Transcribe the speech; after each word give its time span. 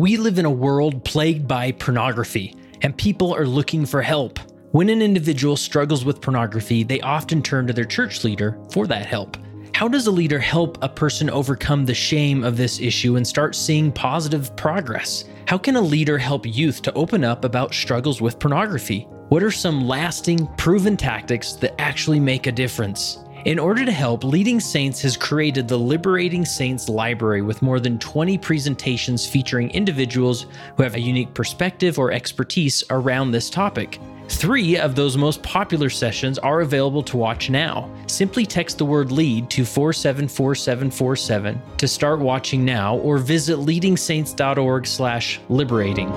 We 0.00 0.16
live 0.16 0.38
in 0.38 0.46
a 0.46 0.50
world 0.50 1.04
plagued 1.04 1.46
by 1.46 1.72
pornography, 1.72 2.56
and 2.80 2.96
people 2.96 3.36
are 3.36 3.44
looking 3.44 3.84
for 3.84 4.00
help. 4.00 4.38
When 4.70 4.88
an 4.88 5.02
individual 5.02 5.58
struggles 5.58 6.06
with 6.06 6.22
pornography, 6.22 6.84
they 6.84 7.02
often 7.02 7.42
turn 7.42 7.66
to 7.66 7.74
their 7.74 7.84
church 7.84 8.24
leader 8.24 8.58
for 8.72 8.86
that 8.86 9.04
help. 9.04 9.36
How 9.74 9.88
does 9.88 10.06
a 10.06 10.10
leader 10.10 10.38
help 10.38 10.78
a 10.80 10.88
person 10.88 11.28
overcome 11.28 11.84
the 11.84 11.92
shame 11.92 12.44
of 12.44 12.56
this 12.56 12.80
issue 12.80 13.16
and 13.16 13.26
start 13.26 13.54
seeing 13.54 13.92
positive 13.92 14.56
progress? 14.56 15.26
How 15.46 15.58
can 15.58 15.76
a 15.76 15.82
leader 15.82 16.16
help 16.16 16.46
youth 16.46 16.80
to 16.80 16.94
open 16.94 17.22
up 17.22 17.44
about 17.44 17.74
struggles 17.74 18.22
with 18.22 18.38
pornography? 18.38 19.06
What 19.28 19.42
are 19.42 19.50
some 19.50 19.86
lasting, 19.86 20.46
proven 20.56 20.96
tactics 20.96 21.52
that 21.56 21.78
actually 21.78 22.20
make 22.20 22.46
a 22.46 22.52
difference? 22.52 23.18
In 23.46 23.58
order 23.58 23.86
to 23.86 23.92
help, 23.92 24.22
Leading 24.22 24.60
Saints 24.60 25.00
has 25.00 25.16
created 25.16 25.66
the 25.66 25.78
Liberating 25.78 26.44
Saints 26.44 26.90
Library 26.90 27.40
with 27.40 27.62
more 27.62 27.80
than 27.80 27.98
20 27.98 28.36
presentations 28.36 29.26
featuring 29.26 29.70
individuals 29.70 30.44
who 30.76 30.82
have 30.82 30.94
a 30.94 31.00
unique 31.00 31.32
perspective 31.32 31.98
or 31.98 32.12
expertise 32.12 32.84
around 32.90 33.30
this 33.30 33.48
topic. 33.48 33.98
Three 34.28 34.76
of 34.76 34.94
those 34.94 35.16
most 35.16 35.42
popular 35.42 35.88
sessions 35.88 36.38
are 36.38 36.60
available 36.60 37.02
to 37.04 37.16
watch 37.16 37.48
now. 37.48 37.90
Simply 38.08 38.44
text 38.44 38.76
the 38.76 38.84
word 38.84 39.10
LEAD 39.10 39.48
to 39.50 39.64
474747 39.64 41.62
to 41.78 41.88
start 41.88 42.20
watching 42.20 42.62
now 42.62 42.98
or 42.98 43.16
visit 43.16 43.58
leadingsaints.org 43.58 44.86
slash 44.86 45.40
liberating. 45.48 46.10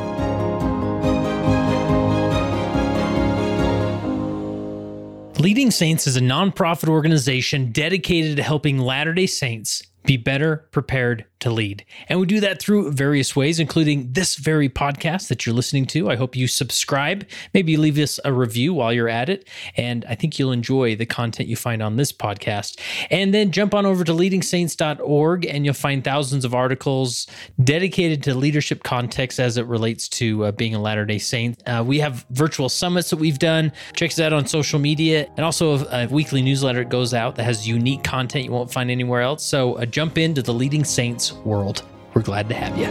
Leading 5.44 5.72
Saints 5.72 6.08
is 6.08 6.16
a 6.16 6.22
nonprofit 6.22 6.88
organization 6.88 7.74
dedicated 7.74 8.38
to 8.38 8.44
helping 8.44 8.78
Latter 8.78 9.14
day 9.14 9.26
Saints 9.26 9.84
be 10.06 10.18
better 10.18 10.68
prepared 10.72 11.26
to 11.44 11.52
lead. 11.52 11.86
And 12.08 12.20
we 12.20 12.26
do 12.26 12.40
that 12.40 12.62
through 12.62 12.92
various 12.92 13.36
ways, 13.36 13.60
including 13.60 14.14
this 14.14 14.36
very 14.36 14.70
podcast 14.70 15.28
that 15.28 15.46
you're 15.46 15.54
listening 15.54 15.86
to. 15.88 16.10
I 16.10 16.16
hope 16.16 16.36
you 16.36 16.48
subscribe, 16.48 17.28
maybe 17.54 17.76
leave 17.76 17.98
us 17.98 18.20
a 18.24 18.32
review 18.32 18.74
while 18.74 18.94
you're 18.94 19.10
at 19.10 19.30
it. 19.30 19.48
And 19.76 20.06
I 20.08 20.16
think 20.16 20.40
you'll 20.40 20.54
enjoy 20.54 20.96
the 20.96 21.06
content 21.06 21.50
you 21.50 21.58
find 21.58 21.84
on 21.84 21.98
this 21.98 22.14
podcast. 22.14 22.80
And 23.12 23.34
then 23.34 23.52
jump 23.52 23.74
on 23.74 23.86
over 23.86 24.06
to 24.06 24.14
leadingsaints.org 24.14 25.46
and 25.46 25.66
you'll 25.66 25.74
find 25.74 26.04
thousands 26.04 26.46
of 26.46 26.56
articles 26.56 27.28
dedicated 27.62 28.24
to 28.24 28.36
leadership 28.36 28.84
context 28.84 29.40
as 29.40 29.58
it 29.58 29.66
relates 29.66 30.08
to 30.10 30.46
uh, 30.46 30.52
being 30.54 30.76
a 30.76 30.80
Latter 30.80 31.06
day 31.06 31.18
Saint. 31.18 31.62
Uh, 31.68 31.84
we 31.86 32.00
have 32.00 32.26
virtual 32.32 32.70
summits 32.70 33.10
that 33.10 33.18
we've 33.18 33.40
done. 33.40 33.72
Check 33.96 34.12
us 34.12 34.20
out 34.20 34.32
on 34.32 34.48
social 34.48 34.80
media 34.80 35.30
and 35.36 35.46
also 35.46 35.86
a, 35.88 36.04
a 36.04 36.08
weekly 36.08 36.42
newsletter 36.42 36.84
that 36.84 36.90
goes 36.90 37.14
out 37.14 37.36
that 37.36 37.44
has 37.44 37.68
unique 37.68 38.04
content 38.04 38.46
you 38.46 38.52
won't 38.52 38.72
find 38.72 38.90
anywhere 38.90 39.22
else. 39.22 39.44
So 39.44 39.74
uh, 39.74 39.86
jump 39.94 40.18
into 40.18 40.42
the 40.42 40.54
Leading 40.54 40.84
Saints 40.84 41.32
world. 41.32 41.84
We're 42.16 42.24
glad 42.24 42.50
to 42.50 42.56
have 42.56 42.76
you. 42.76 42.88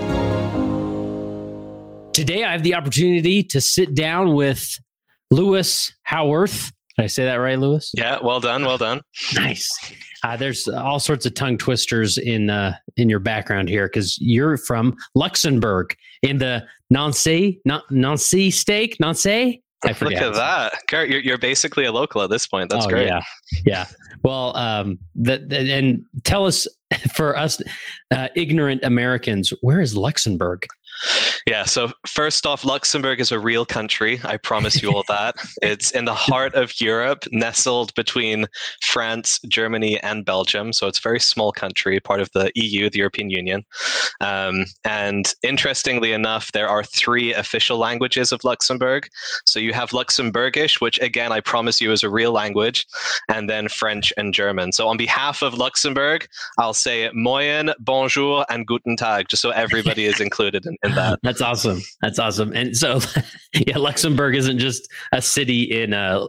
Today, 2.13 2.45
I 2.45 2.53
have 2.53 2.63
the 2.63 2.77
opportunity 2.77 3.43
to 3.43 3.61
sit 3.61 3.95
down 3.97 4.35
with 4.35 4.79
Lewis 5.33 5.93
Howarth. 6.05 6.71
Did 6.97 7.03
I 7.03 7.07
say 7.09 7.25
that 7.25 7.35
right, 7.37 7.59
Lewis? 7.59 7.91
Yeah, 7.95 8.19
well 8.23 8.39
done, 8.39 8.65
well 8.65 8.79
done. 8.79 9.01
Nice. 9.35 9.69
Uh, 10.23 10.37
there's 10.37 10.69
all 10.69 11.01
sorts 11.01 11.27
of 11.27 11.35
tongue 11.35 11.59
twisters 11.59 12.19
in 12.19 12.51
uh, 12.51 12.75
in 12.97 13.09
your 13.09 13.19
background 13.19 13.69
here 13.69 13.89
because 13.89 14.17
you're 14.21 14.57
from 14.57 14.97
Luxembourg 15.17 15.97
in 16.23 16.39
the 16.39 16.65
Nancy 16.91 17.61
Nancy 17.91 18.53
stake 18.53 18.97
Nancy. 19.01 19.61
I 19.85 19.93
forget. 19.93 20.23
Look 20.23 20.35
at 20.35 20.35
that, 20.35 20.83
Garrett. 20.89 21.11
You're, 21.11 21.21
you're 21.21 21.39
basically 21.39 21.85
a 21.85 21.93
local 21.93 22.23
at 22.23 22.31
this 22.31 22.47
point. 22.47 22.71
That's 22.71 22.87
oh, 22.87 22.89
great. 22.89 23.07
Yeah, 23.07 23.23
yeah. 23.65 23.87
Well, 24.23 24.57
um, 24.57 24.99
that 25.17 25.53
and 25.53 26.05
tell 26.25 26.47
us 26.47 26.67
for 27.15 27.37
us 27.37 27.61
uh, 28.11 28.29
ignorant 28.35 28.85
Americans, 28.85 29.53
where 29.61 29.81
is 29.81 29.97
Luxembourg? 29.97 30.67
Yeah, 31.47 31.65
so 31.65 31.93
first 32.07 32.47
off, 32.47 32.65
Luxembourg 32.65 33.21
is 33.21 33.33
a 33.33 33.41
real 33.41 33.67
country. 33.67 34.21
I 34.25 34.37
promise 34.37 34.83
you 34.83 34.93
all 34.93 35.05
that. 35.09 35.37
it's 35.63 35.91
in 35.91 36.05
the 36.05 36.15
heart 36.15 36.55
of 36.55 36.81
Europe, 36.81 37.25
nestled 37.33 37.95
between 37.95 38.47
France, 38.83 39.41
Germany, 39.49 40.01
and 40.01 40.25
Belgium. 40.25 40.73
So 40.73 40.87
it's 40.87 40.99
a 40.99 41.03
very 41.03 41.21
small 41.21 41.53
country, 41.53 41.99
part 42.01 42.21
of 42.21 42.31
the 42.33 42.53
EU, 42.55 42.91
the 42.91 42.99
European 42.99 43.31
Union. 43.31 43.65
Um, 44.21 44.67
and 44.85 45.35
interestingly 45.43 46.13
enough, 46.13 46.53
there 46.53 46.69
are 46.69 46.85
three 46.85 47.35
official 47.35 47.79
languages 47.79 48.33
of 48.33 48.45
Luxembourg. 48.45 49.09
So 49.47 49.59
you 49.59 49.73
have 49.73 49.91
Luxembourgish, 49.91 50.81
which 50.81 51.01
again, 51.01 51.33
I 51.33 51.41
promise 51.41 51.81
you 51.81 51.93
is 51.93 52.03
a 52.03 52.11
real 52.11 52.33
language, 52.33 52.87
and 53.29 53.51
then 53.51 53.69
French 53.69 54.13
and 54.17 54.33
German. 54.33 54.73
So 54.73 54.89
on 54.89 54.97
behalf 54.97 55.43
of 55.43 55.55
Luxembourg, 55.55 56.27
I'll 56.59 56.75
say 56.75 57.11
moyen, 57.13 57.73
bonjour, 57.81 58.45
and 58.49 58.67
guten 58.67 58.97
tag, 58.97 59.29
just 59.29 59.43
so 59.43 59.51
everybody 59.51 60.07
is 60.07 60.21
included 60.21 60.67
in, 60.67 60.77
in 60.83 60.92
that. 60.95 61.19
That's 61.23 61.41
awesome. 61.41 61.81
That's 62.01 62.19
awesome. 62.19 62.53
And 62.53 62.77
so, 62.77 63.01
yeah, 63.67 63.79
Luxembourg 63.79 64.35
isn't 64.35 64.59
just 64.59 64.89
a 65.13 65.23
city 65.23 65.63
in 65.63 65.93
uh, 65.93 66.27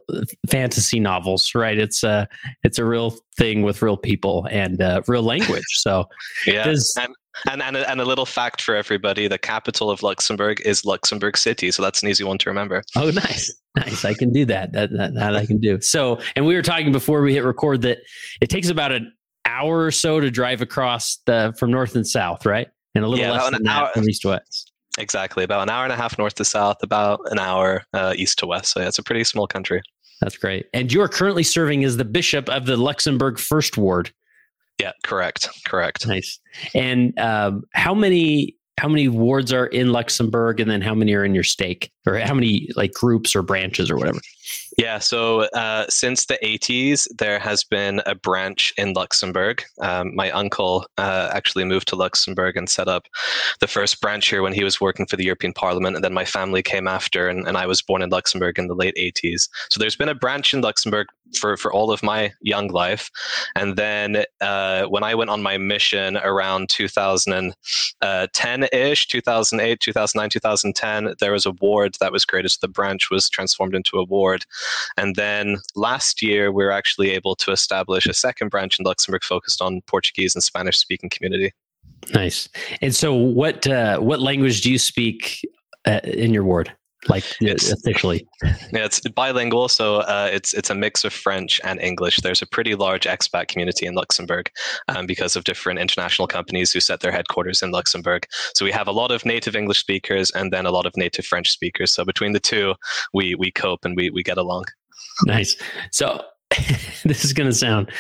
fantasy 0.50 1.00
novels, 1.00 1.54
right? 1.56 1.78
It's 1.78 2.04
a 2.04 2.10
uh, 2.10 2.26
it's 2.64 2.80
a 2.80 2.86
real 2.86 3.16
thing 3.38 3.62
with 3.64 3.82
real 3.82 3.98
people 3.98 4.48
and 4.52 4.82
uh, 4.82 5.02
real 5.08 5.24
language. 5.24 5.66
So, 5.74 6.08
yeah. 6.48 6.66
Does, 6.66 6.96
and, 7.00 7.14
and 7.50 7.62
and 7.64 7.78
a, 7.78 7.90
and 7.90 8.00
a 8.02 8.06
little 8.06 8.26
fact 8.26 8.62
for 8.62 8.76
everybody: 8.76 9.28
the 9.28 9.38
capital 9.38 9.90
of 9.90 10.04
Luxembourg 10.04 10.62
is 10.66 10.86
Luxembourg 10.86 11.38
City, 11.38 11.72
so 11.72 11.82
that's 11.82 12.04
an 12.04 12.10
easy 12.10 12.24
one 12.24 12.38
to 12.40 12.50
remember. 12.50 12.84
Oh, 12.96 13.10
nice, 13.10 13.54
nice! 13.76 14.06
I 14.06 14.14
can 14.14 14.32
do 14.32 14.46
that. 14.46 14.74
That 14.74 14.92
that, 14.92 15.14
that 15.16 15.36
I 15.36 15.46
can 15.46 15.60
do. 15.60 15.82
So, 15.82 16.20
and 16.36 16.46
we 16.46 16.56
were 16.56 16.62
talking 16.62 16.92
before 16.92 17.22
we 17.22 17.34
hit 17.34 17.44
record 17.44 17.82
that 17.84 18.00
it 18.42 18.50
takes 18.50 18.70
about 18.70 18.92
an 18.92 19.14
hour 19.46 19.84
or 19.84 19.92
so 19.92 20.20
to 20.20 20.32
drive 20.32 20.62
across 20.62 21.18
the 21.26 21.54
from 21.58 21.72
north 21.72 21.96
and 21.96 22.08
south, 22.08 22.46
right? 22.46 22.68
And 22.96 23.04
a 23.04 23.08
little 23.08 23.24
yeah, 23.24 23.32
less 23.32 23.50
than 23.52 23.68
hour, 23.68 23.86
that 23.86 23.94
from 23.94 24.10
east 24.10 24.22
to 24.24 24.30
west. 24.30 24.72
Exactly, 24.98 25.44
about 25.44 25.62
an 25.62 25.70
hour 25.70 25.84
and 25.84 25.94
a 25.94 25.96
half 25.96 26.18
north 26.18 26.36
to 26.36 26.46
south, 26.46 26.78
about 26.84 27.20
an 27.32 27.40
hour 27.40 27.84
uh, 27.94 28.14
east 28.16 28.40
to 28.40 28.48
west. 28.48 28.74
So 28.74 28.80
yeah, 28.80 28.88
it's 28.88 29.00
a 29.00 29.04
pretty 29.04 29.24
small 29.24 29.48
country. 29.48 29.82
That's 30.22 30.38
great. 30.38 30.68
And 30.74 30.92
you 30.92 31.02
are 31.02 31.10
currently 31.10 31.44
serving 31.44 31.84
as 31.84 31.98
the 31.98 32.06
bishop 32.06 32.48
of 32.50 32.66
the 32.66 32.78
Luxembourg 32.78 33.40
First 33.40 33.78
Ward. 33.78 34.12
Yeah, 34.80 34.92
correct, 35.04 35.50
correct. 35.66 36.08
Nice. 36.08 36.40
And 36.74 37.18
um, 37.20 37.64
how 37.74 37.94
many 37.94 38.56
how 38.80 38.88
many 38.88 39.08
wards 39.08 39.54
are 39.54 39.68
in 39.68 39.92
Luxembourg, 39.92 40.60
and 40.60 40.70
then 40.70 40.82
how 40.82 40.96
many 40.96 41.14
are 41.14 41.24
in 41.24 41.36
your 41.36 41.44
stake, 41.44 41.92
or 42.06 42.18
how 42.18 42.34
many 42.34 42.70
like 42.76 42.94
groups 42.94 43.36
or 43.36 43.42
branches 43.42 43.90
or 43.90 43.98
whatever? 43.98 44.20
Yeah, 44.78 45.00
so 45.00 45.42
uh, 45.54 45.86
since 45.90 46.26
the 46.26 46.40
80s, 46.44 47.08
there 47.18 47.40
has 47.40 47.64
been 47.64 48.02
a 48.06 48.16
branch 48.16 48.74
in 48.78 48.94
Luxembourg. 48.94 49.64
Um, 49.82 50.16
my 50.16 50.32
uncle 50.32 50.86
uh, 50.98 51.30
actually 51.34 51.64
moved 51.64 51.88
to 51.90 51.96
Luxembourg 51.96 52.58
and 52.58 52.68
set 52.68 52.88
up 52.88 53.08
the 53.60 53.68
first 53.68 54.02
branch 54.02 54.30
here 54.30 54.42
when 54.42 54.54
he 54.54 54.64
was 54.64 54.82
working 54.82 55.06
for 55.06 55.16
the 55.16 55.26
European 55.26 55.54
Parliament. 55.54 55.96
And 55.96 56.04
then 56.04 56.14
my 56.14 56.26
family 56.26 56.64
came 56.64 56.88
after, 56.88 57.28
and, 57.28 57.48
and 57.48 57.58
I 57.58 57.68
was 57.68 57.82
born 57.82 58.02
in 58.02 58.10
Luxembourg 58.10 58.58
in 58.58 58.68
the 58.68 58.76
late 58.76 58.96
80s. 58.96 59.48
So 59.70 59.80
there's 59.80 59.96
been 59.96 60.10
a 60.10 60.16
branch 60.16 60.54
in 60.54 60.62
Luxembourg 60.62 61.08
for, 61.38 61.58
for 61.58 61.72
all 61.72 61.92
of 61.92 62.04
my 62.04 62.34
young 62.42 62.68
life. 62.70 63.10
And 63.56 63.76
then 63.76 64.24
uh, 64.42 64.86
when 64.86 65.04
I 65.04 65.16
went 65.16 65.30
on 65.30 65.42
my 65.42 65.58
mission 65.58 66.18
around 66.18 66.70
2010 66.70 68.68
ish, 68.72 69.08
2008, 69.08 69.80
2009, 69.80 70.30
2010, 70.30 71.16
there 71.20 71.32
was 71.32 71.46
a 71.46 71.52
ward 71.94 72.06
that 72.06 72.14
was 72.14 72.26
created. 72.26 72.52
So 72.52 72.58
the 72.62 72.68
branch 72.68 73.10
was 73.10 73.30
transformed 73.30 73.76
into 73.76 73.98
a 73.98 74.04
ward. 74.04 74.46
And 74.98 75.16
then 75.16 75.58
last 75.76 76.22
year, 76.22 76.52
we 76.52 76.64
were 76.64 76.72
actually 76.72 77.12
able 77.12 77.36
to 77.38 77.52
establish 77.52 78.06
a 78.06 78.14
second 78.14 78.50
branch 78.50 78.80
in 78.80 78.86
Luxembourg 78.86 79.24
focused 79.24 79.62
on 79.62 79.82
Portuguese 79.88 80.36
and 80.36 80.44
Spanish 80.44 80.78
speaking 80.78 81.10
community. 81.10 81.52
Nice. 82.14 82.50
And 82.82 82.94
so, 82.94 83.14
what 83.14 83.66
uh, 83.68 84.00
what 84.00 84.20
language 84.20 84.62
do 84.62 84.72
you 84.72 84.80
speak 84.80 85.42
uh, 85.86 86.02
in 86.04 86.34
your 86.34 86.44
ward? 86.44 86.74
Like 87.08 87.24
it's, 87.42 87.72
officially. 87.72 88.28
Yeah 88.72 88.84
it's 88.86 89.00
bilingual 89.10 89.68
so 89.68 89.98
uh, 89.98 90.30
it's 90.32 90.54
it's 90.54 90.70
a 90.70 90.76
mix 90.76 91.04
of 91.04 91.14
french 91.14 91.60
and 91.64 91.80
english. 91.82 92.18
There's 92.18 92.42
a 92.42 92.48
pretty 92.48 92.76
large 92.76 93.06
expat 93.06 93.48
community 93.48 93.86
in 93.86 93.96
luxembourg 93.96 94.50
um, 94.88 95.06
because 95.06 95.36
of 95.36 95.44
different 95.44 95.80
international 95.80 96.28
companies 96.28 96.72
who 96.72 96.80
set 96.80 97.00
their 97.00 97.12
headquarters 97.12 97.62
in 97.62 97.72
luxembourg. 97.72 98.26
So 98.56 98.66
we 98.66 98.72
have 98.72 98.88
a 98.88 98.92
lot 98.92 99.12
of 99.12 99.26
native 99.26 99.56
english 99.56 99.80
speakers 99.80 100.32
and 100.32 100.52
then 100.52 100.66
a 100.66 100.72
lot 100.72 100.86
of 100.86 100.96
native 100.98 101.26
french 101.26 101.52
speakers. 101.52 101.94
So 101.94 102.04
between 102.06 102.34
the 102.34 102.40
two 102.40 102.76
we 103.14 103.36
we 103.36 103.52
cope 103.52 103.86
and 103.86 103.96
we 103.96 104.10
we 104.10 104.24
get 104.24 104.38
along. 104.38 104.66
Nice. 105.26 105.56
So 105.92 106.24
this 107.04 107.24
is 107.24 107.34
going 107.34 107.50
to 107.50 107.56
sound 107.56 107.92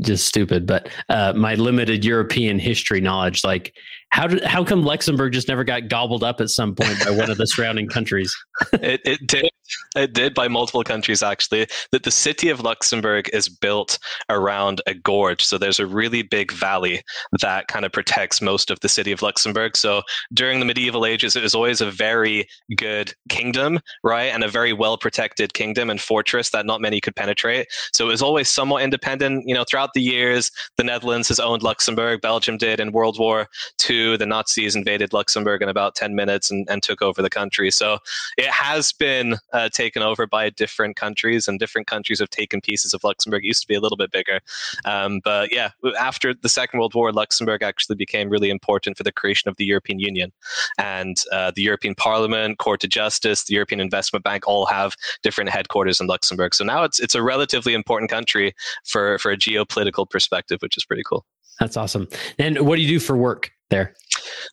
just 0.00 0.26
stupid, 0.26 0.66
but 0.66 0.88
uh, 1.08 1.32
my 1.34 1.54
limited 1.54 2.04
European 2.04 2.58
history 2.58 3.00
knowledge, 3.00 3.44
like 3.44 3.74
how 4.10 4.26
did 4.26 4.42
how 4.44 4.64
come 4.64 4.82
Luxembourg 4.82 5.32
just 5.32 5.48
never 5.48 5.64
got 5.64 5.88
gobbled 5.88 6.24
up 6.24 6.40
at 6.40 6.48
some 6.48 6.74
point 6.74 7.04
by 7.04 7.10
one 7.10 7.30
of 7.30 7.36
the 7.36 7.46
surrounding 7.46 7.88
countries? 7.88 8.34
it, 8.72 9.00
it 9.04 9.26
did. 9.26 9.50
It 9.96 10.14
did 10.14 10.32
by 10.34 10.48
multiple 10.48 10.82
countries 10.82 11.22
actually. 11.22 11.66
That 11.92 12.04
the 12.04 12.10
city 12.10 12.48
of 12.48 12.60
Luxembourg 12.60 13.28
is 13.32 13.48
built 13.48 13.98
around 14.30 14.80
a 14.86 14.94
gorge, 14.94 15.44
so 15.44 15.58
there's 15.58 15.78
a 15.78 15.86
really 15.86 16.22
big 16.22 16.52
valley 16.52 17.02
that 17.40 17.68
kind 17.68 17.84
of 17.84 17.92
protects 17.92 18.40
most 18.40 18.70
of 18.70 18.80
the 18.80 18.88
city 18.88 19.12
of 19.12 19.20
Luxembourg. 19.20 19.76
So 19.76 20.02
during 20.32 20.58
the 20.58 20.66
medieval 20.66 21.04
ages, 21.04 21.36
it 21.36 21.42
was 21.42 21.54
always 21.54 21.80
a 21.80 21.90
very 21.90 22.46
good 22.76 23.12
kingdom, 23.28 23.78
right, 24.02 24.32
and 24.32 24.42
a 24.42 24.48
very 24.48 24.72
well 24.72 24.96
protected 24.96 25.52
kingdom 25.52 25.90
and 25.90 26.00
fortress 26.00 26.50
that 26.50 26.66
not 26.66 26.80
many 26.80 27.00
could 27.00 27.16
penetrate. 27.16 27.66
So 27.92 28.06
it 28.06 28.12
was 28.12 28.22
always 28.22 28.48
somewhat 28.48 28.82
independent. 28.82 29.44
You 29.46 29.54
know, 29.54 29.64
throughout 29.68 29.90
the 29.94 30.02
years, 30.02 30.50
the 30.78 30.84
Netherlands 30.84 31.28
has 31.28 31.38
owned 31.38 31.62
Luxembourg. 31.62 32.20
Belgium 32.22 32.56
did 32.56 32.80
in 32.80 32.92
World 32.92 33.18
War 33.18 33.46
II. 33.88 33.97
The 34.18 34.26
Nazis 34.26 34.76
invaded 34.76 35.12
Luxembourg 35.12 35.62
in 35.62 35.68
about 35.68 35.94
ten 35.94 36.14
minutes 36.14 36.50
and, 36.50 36.68
and 36.70 36.82
took 36.82 37.00
over 37.02 37.20
the 37.22 37.30
country. 37.40 37.70
So 37.70 37.98
it 38.36 38.50
has 38.66 38.92
been 38.92 39.36
uh, 39.52 39.68
taken 39.68 40.02
over 40.02 40.26
by 40.26 40.50
different 40.50 40.94
countries, 40.96 41.48
and 41.48 41.58
different 41.58 41.86
countries 41.86 42.20
have 42.20 42.30
taken 42.30 42.60
pieces 42.60 42.94
of 42.94 43.04
Luxembourg. 43.04 43.44
It 43.44 43.48
used 43.48 43.62
to 43.62 43.68
be 43.68 43.78
a 43.78 43.80
little 43.80 43.96
bit 43.96 44.10
bigger, 44.10 44.40
um, 44.84 45.20
but 45.24 45.52
yeah, 45.52 45.70
after 45.98 46.34
the 46.34 46.48
Second 46.48 46.78
World 46.78 46.94
War, 46.94 47.12
Luxembourg 47.12 47.62
actually 47.62 47.96
became 47.96 48.28
really 48.30 48.50
important 48.50 48.96
for 48.96 49.04
the 49.04 49.12
creation 49.20 49.48
of 49.48 49.56
the 49.56 49.64
European 49.64 49.98
Union, 49.98 50.32
and 50.78 51.16
uh, 51.32 51.50
the 51.54 51.62
European 51.62 51.94
Parliament, 51.94 52.58
Court 52.58 52.84
of 52.84 52.90
Justice, 52.90 53.44
the 53.44 53.54
European 53.54 53.80
Investment 53.80 54.24
Bank 54.24 54.46
all 54.46 54.66
have 54.66 54.94
different 55.22 55.50
headquarters 55.50 56.00
in 56.00 56.06
Luxembourg. 56.06 56.54
So 56.54 56.64
now 56.64 56.84
it's 56.84 57.00
it's 57.00 57.14
a 57.14 57.22
relatively 57.22 57.74
important 57.74 58.10
country 58.10 58.54
for 58.84 59.18
for 59.18 59.30
a 59.32 59.36
geopolitical 59.36 60.08
perspective, 60.08 60.58
which 60.60 60.76
is 60.76 60.84
pretty 60.84 61.02
cool. 61.08 61.24
That's 61.60 61.76
awesome. 61.76 62.08
And 62.38 62.60
what 62.60 62.76
do 62.76 62.82
you 62.82 62.88
do 62.88 63.00
for 63.00 63.16
work 63.16 63.50
there? 63.70 63.94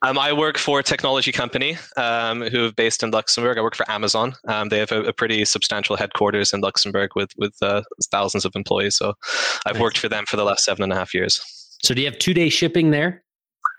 Um, 0.02 0.18
I 0.18 0.34
work 0.34 0.58
for 0.58 0.80
a 0.80 0.84
technology 0.84 1.32
company 1.32 1.78
um, 1.98 2.42
who 2.42 2.68
are 2.68 2.72
based 2.72 3.04
in 3.04 3.12
Luxembourg. 3.12 3.58
I 3.58 3.62
work 3.62 3.76
for 3.76 3.90
Amazon. 3.90 4.36
Um, 4.48 4.70
they 4.70 4.80
have 4.80 4.92
a, 4.92 5.04
a, 5.04 5.14
pretty 5.14 5.46
substantial 5.46 5.96
headquarters 5.96 6.54
in 6.54 6.62
Luxembourg 6.62 7.12
with 7.16 7.32
with 7.38 7.56
uh, 7.62 7.82
thousands 8.12 8.46
of 8.46 8.56
employees. 8.56 8.96
So 8.96 9.14
I've 9.66 9.76
nice. 9.76 9.82
worked 9.82 9.98
for 9.98 10.10
them 10.10 10.26
for 10.26 10.38
the 10.38 10.44
last 10.44 10.64
seven 10.64 10.84
and 10.84 10.94
a 10.94 10.96
half 10.96 11.14
years. 11.14 11.42
So 11.84 11.94
do 11.94 12.02
you 12.02 12.08
have 12.08 12.20
two 12.20 12.34
day 12.34 12.50
shipping 12.50 12.92
there? 12.92 13.24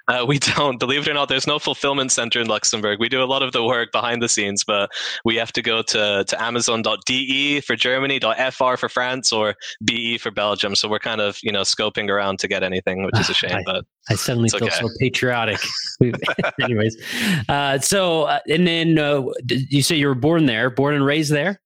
Uh, 0.08 0.24
we 0.26 0.38
don't. 0.56 0.78
Believe 0.78 1.02
it 1.02 1.08
or 1.08 1.14
not, 1.14 1.28
there's 1.28 1.46
no 1.46 1.58
fulfillment 1.58 2.12
center 2.12 2.40
in 2.40 2.46
Luxembourg. 2.46 2.98
We 3.00 3.08
do 3.08 3.22
a 3.22 3.24
lot 3.26 3.42
of 3.42 3.52
the 3.52 3.64
work 3.64 3.92
behind 3.92 4.22
the 4.22 4.28
scenes, 4.28 4.64
but 4.64 4.90
we 5.24 5.36
have 5.36 5.52
to 5.52 5.62
go 5.62 5.82
to, 5.82 6.24
to 6.26 6.42
Amazon.de 6.42 7.60
for 7.60 7.76
Germany, 7.76 8.20
.fr 8.20 8.76
for 8.76 8.88
France, 8.88 9.32
or 9.32 9.54
BE 9.84 10.18
for 10.18 10.30
Belgium. 10.30 10.74
So 10.74 10.88
we're 10.88 10.98
kind 10.98 11.20
of 11.20 11.38
you 11.42 11.52
know 11.52 11.62
scoping 11.62 12.08
around 12.08 12.38
to 12.40 12.48
get 12.48 12.62
anything, 12.62 13.04
which 13.04 13.18
is 13.18 13.30
a 13.30 13.34
shame. 13.34 13.56
I, 13.56 13.62
but 13.64 13.84
I 14.08 14.14
suddenly 14.14 14.48
feel 14.48 14.64
okay. 14.64 14.76
so 14.76 14.88
patriotic. 15.00 15.60
Anyways, 16.60 16.96
uh, 17.48 17.78
so 17.78 18.24
uh, 18.24 18.40
and 18.48 18.66
then 18.66 18.98
uh, 18.98 19.22
you 19.48 19.82
say 19.82 19.96
you 19.96 20.08
were 20.08 20.14
born 20.14 20.46
there, 20.46 20.70
born 20.70 20.94
and 20.94 21.04
raised 21.04 21.32
there. 21.32 21.60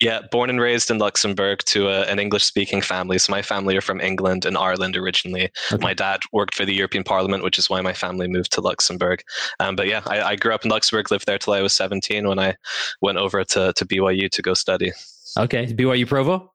Yeah, 0.00 0.20
born 0.30 0.50
and 0.50 0.60
raised 0.60 0.90
in 0.90 0.98
Luxembourg 0.98 1.60
to 1.66 1.88
a, 1.88 2.02
an 2.02 2.18
English 2.18 2.44
speaking 2.44 2.82
family. 2.82 3.18
So 3.18 3.30
my 3.30 3.40
family 3.40 3.76
are 3.76 3.80
from 3.80 4.00
England 4.00 4.44
and 4.44 4.56
Ireland 4.56 4.94
originally. 4.94 5.50
Okay. 5.72 5.82
My 5.82 5.94
dad 5.94 6.20
worked 6.32 6.54
for 6.54 6.66
the 6.66 6.74
European 6.74 7.02
Parliament, 7.02 7.42
which 7.42 7.58
is 7.58 7.70
why 7.70 7.80
my 7.80 7.94
family 7.94 8.28
moved 8.28 8.52
to 8.52 8.60
Luxembourg. 8.60 9.22
Um, 9.58 9.74
but 9.74 9.88
yeah, 9.88 10.02
I, 10.06 10.20
I, 10.20 10.36
grew 10.36 10.52
up 10.52 10.64
in 10.66 10.70
Luxembourg, 10.70 11.10
lived 11.10 11.26
there 11.26 11.38
till 11.38 11.54
I 11.54 11.62
was 11.62 11.72
17 11.72 12.28
when 12.28 12.38
I 12.38 12.56
went 13.00 13.16
over 13.16 13.42
to, 13.42 13.72
to 13.74 13.86
BYU 13.86 14.30
to 14.30 14.42
go 14.42 14.52
study. 14.52 14.92
Okay, 15.38 15.66
BYU 15.66 16.06
Provo? 16.06 16.52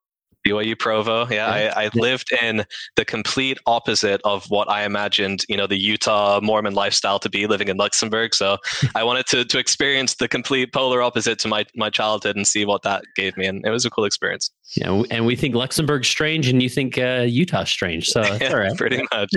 BYU 0.47 0.77
Provo. 0.77 1.27
Yeah, 1.29 1.47
I, 1.47 1.85
I, 1.85 1.89
lived 1.93 2.31
in 2.41 2.65
the 2.95 3.05
complete 3.05 3.57
opposite 3.65 4.21
of 4.23 4.49
what 4.49 4.69
I 4.69 4.83
imagined, 4.83 5.45
you 5.47 5.57
know, 5.57 5.67
the 5.67 5.77
Utah 5.77 6.39
Mormon 6.41 6.73
lifestyle 6.73 7.19
to 7.19 7.29
be 7.29 7.47
living 7.47 7.67
in 7.67 7.77
Luxembourg. 7.77 8.33
So 8.33 8.57
I 8.95 9.03
wanted 9.03 9.27
to 9.27 9.45
to 9.45 9.59
experience 9.59 10.15
the 10.15 10.27
complete 10.27 10.73
polar 10.73 11.01
opposite 11.01 11.39
to 11.39 11.47
my 11.47 11.65
my 11.75 11.89
childhood 11.89 12.35
and 12.35 12.47
see 12.47 12.65
what 12.65 12.81
that 12.83 13.03
gave 13.15 13.37
me, 13.37 13.45
and 13.45 13.65
it 13.65 13.69
was 13.69 13.85
a 13.85 13.89
cool 13.89 14.05
experience. 14.05 14.51
Yeah, 14.75 15.03
and 15.11 15.25
we 15.25 15.35
think 15.35 15.55
Luxembourg's 15.55 16.07
strange, 16.07 16.47
and 16.47 16.63
you 16.63 16.69
think 16.69 16.97
uh, 16.97 17.25
Utah's 17.27 17.69
strange. 17.69 18.09
So 18.09 18.21
yeah, 18.41 18.51
all 18.51 18.59
right, 18.59 18.77
pretty 18.77 19.01
much. 19.13 19.31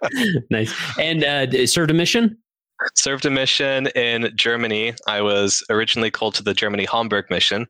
nice. 0.50 0.74
And 0.98 1.24
uh, 1.24 1.66
served 1.66 1.90
a 1.90 1.94
mission. 1.94 2.38
Served 2.94 3.24
a 3.24 3.30
mission 3.30 3.88
in 3.88 4.30
Germany. 4.36 4.94
I 5.06 5.20
was 5.20 5.62
originally 5.70 6.10
called 6.10 6.34
to 6.36 6.42
the 6.42 6.54
Germany 6.54 6.86
Hamburg 6.90 7.26
mission. 7.30 7.66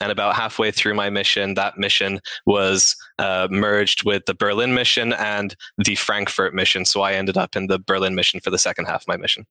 And 0.00 0.10
about 0.10 0.34
halfway 0.34 0.70
through 0.70 0.94
my 0.94 1.10
mission, 1.10 1.54
that 1.54 1.78
mission 1.78 2.20
was 2.46 2.96
uh, 3.18 3.48
merged 3.50 4.04
with 4.04 4.26
the 4.26 4.34
Berlin 4.34 4.74
mission 4.74 5.12
and 5.14 5.54
the 5.78 5.94
Frankfurt 5.94 6.54
mission. 6.54 6.84
So 6.84 7.02
I 7.02 7.12
ended 7.12 7.36
up 7.36 7.56
in 7.56 7.66
the 7.66 7.78
Berlin 7.78 8.14
mission 8.14 8.40
for 8.40 8.50
the 8.50 8.58
second 8.58 8.86
half 8.86 9.02
of 9.02 9.08
my 9.08 9.16
mission. 9.16 9.46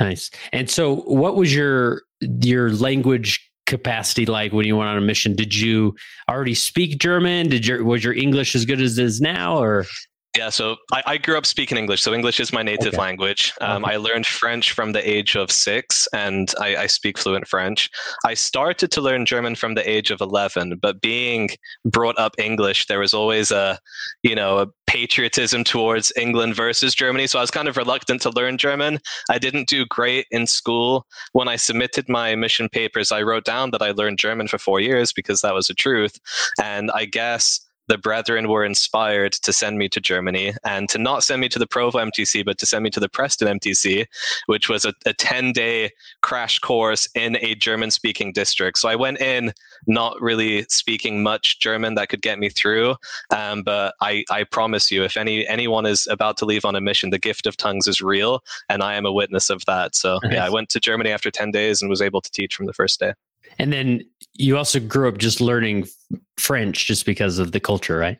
Nice. 0.00 0.30
And 0.52 0.70
so, 0.70 0.96
what 0.96 1.36
was 1.36 1.54
your 1.54 2.02
your 2.20 2.70
language 2.70 3.44
capacity 3.66 4.26
like 4.26 4.52
when 4.52 4.66
you 4.66 4.76
went 4.76 4.88
on 4.88 4.96
a 4.96 5.00
mission? 5.00 5.34
Did 5.34 5.54
you 5.54 5.94
already 6.28 6.54
speak 6.54 6.98
German? 6.98 7.48
Did 7.48 7.66
your 7.66 7.84
was 7.84 8.04
your 8.04 8.14
English 8.14 8.54
as 8.54 8.64
good 8.64 8.80
as 8.80 8.98
it 8.98 9.04
is 9.04 9.20
now, 9.20 9.58
or 9.58 9.86
yeah, 10.36 10.50
so 10.50 10.76
I, 10.92 11.02
I, 11.06 11.18
grew 11.18 11.38
up 11.38 11.46
speaking 11.46 11.78
English. 11.78 12.02
So 12.02 12.12
English 12.12 12.38
is 12.38 12.52
my 12.52 12.62
native 12.62 12.88
okay. 12.88 12.98
language. 12.98 13.52
Um, 13.60 13.84
okay. 13.84 13.94
I 13.94 13.96
learned 13.96 14.26
French 14.26 14.72
from 14.72 14.92
the 14.92 15.08
age 15.08 15.36
of 15.36 15.50
six, 15.50 16.06
and 16.12 16.52
I, 16.60 16.76
I, 16.76 16.86
speak 16.86 17.18
fluent 17.18 17.48
French. 17.48 17.90
I 18.24 18.34
started 18.34 18.90
to 18.92 19.00
learn 19.00 19.26
German 19.26 19.54
from 19.54 19.74
the 19.74 19.88
age 19.88 20.10
of 20.10 20.20
eleven, 20.20 20.78
but 20.80 21.00
being 21.00 21.50
brought 21.84 22.18
up 22.18 22.34
English, 22.38 22.86
there 22.86 23.00
was 23.00 23.14
always 23.14 23.50
a, 23.50 23.78
you 24.22 24.34
know, 24.34 24.58
a 24.58 24.66
patriotism 24.86 25.64
towards 25.64 26.12
England 26.16 26.54
versus 26.54 26.94
Germany. 26.94 27.26
So 27.26 27.38
I 27.38 27.42
was 27.42 27.50
kind 27.50 27.68
of 27.68 27.76
reluctant 27.76 28.22
to 28.22 28.30
learn 28.30 28.58
German. 28.58 28.98
I 29.30 29.38
didn't 29.38 29.68
do 29.68 29.86
great 29.86 30.26
in 30.30 30.46
school. 30.46 31.06
When 31.32 31.48
I 31.48 31.56
submitted 31.56 32.08
my 32.08 32.34
mission 32.34 32.68
papers, 32.68 33.12
I 33.12 33.22
wrote 33.22 33.44
down 33.44 33.70
that 33.72 33.82
I 33.82 33.90
learned 33.90 34.18
German 34.18 34.48
for 34.48 34.58
four 34.58 34.80
years 34.80 35.12
because 35.12 35.40
that 35.40 35.54
was 35.54 35.66
the 35.66 35.74
truth. 35.74 36.18
And 36.62 36.90
I 36.92 37.04
guess 37.04 37.60
the 37.88 37.98
brethren 37.98 38.48
were 38.48 38.64
inspired 38.64 39.32
to 39.32 39.52
send 39.52 39.78
me 39.78 39.88
to 39.88 40.00
Germany 40.00 40.52
and 40.64 40.88
to 40.90 40.98
not 40.98 41.24
send 41.24 41.40
me 41.40 41.48
to 41.48 41.58
the 41.58 41.66
Provo 41.66 41.98
MTC, 41.98 42.44
but 42.44 42.58
to 42.58 42.66
send 42.66 42.84
me 42.84 42.90
to 42.90 43.00
the 43.00 43.08
Preston 43.08 43.58
MTC, 43.58 44.06
which 44.46 44.68
was 44.68 44.84
a, 44.84 44.94
a 45.06 45.12
10 45.14 45.52
day 45.52 45.90
crash 46.20 46.58
course 46.58 47.08
in 47.14 47.36
a 47.40 47.54
German 47.54 47.90
speaking 47.90 48.32
district. 48.32 48.78
So 48.78 48.88
I 48.88 48.96
went 48.96 49.20
in 49.20 49.52
not 49.86 50.20
really 50.20 50.64
speaking 50.68 51.22
much 51.22 51.60
German 51.60 51.94
that 51.94 52.08
could 52.10 52.22
get 52.22 52.38
me 52.38 52.50
through. 52.50 52.96
Um, 53.34 53.62
but 53.62 53.94
I, 54.00 54.24
I 54.30 54.44
promise 54.44 54.90
you, 54.90 55.02
if 55.02 55.16
any 55.16 55.46
anyone 55.48 55.86
is 55.86 56.06
about 56.10 56.36
to 56.38 56.44
leave 56.44 56.64
on 56.64 56.76
a 56.76 56.80
mission, 56.80 57.10
the 57.10 57.18
gift 57.18 57.46
of 57.46 57.56
tongues 57.56 57.88
is 57.88 58.00
real. 58.00 58.42
And 58.68 58.82
I 58.82 58.94
am 58.94 59.06
a 59.06 59.12
witness 59.12 59.50
of 59.50 59.64
that. 59.66 59.96
So 59.96 60.18
yeah, 60.30 60.44
I 60.44 60.50
went 60.50 60.68
to 60.70 60.80
Germany 60.80 61.10
after 61.10 61.30
10 61.30 61.50
days 61.50 61.80
and 61.80 61.88
was 61.88 62.02
able 62.02 62.20
to 62.20 62.30
teach 62.30 62.54
from 62.54 62.66
the 62.66 62.72
first 62.72 63.00
day. 63.00 63.14
And 63.58 63.72
then 63.72 64.02
you 64.38 64.56
also 64.56 64.80
grew 64.80 65.08
up 65.08 65.18
just 65.18 65.40
learning 65.40 65.86
French 66.38 66.86
just 66.86 67.04
because 67.04 67.38
of 67.38 67.52
the 67.52 67.60
culture, 67.60 67.98
right? 67.98 68.18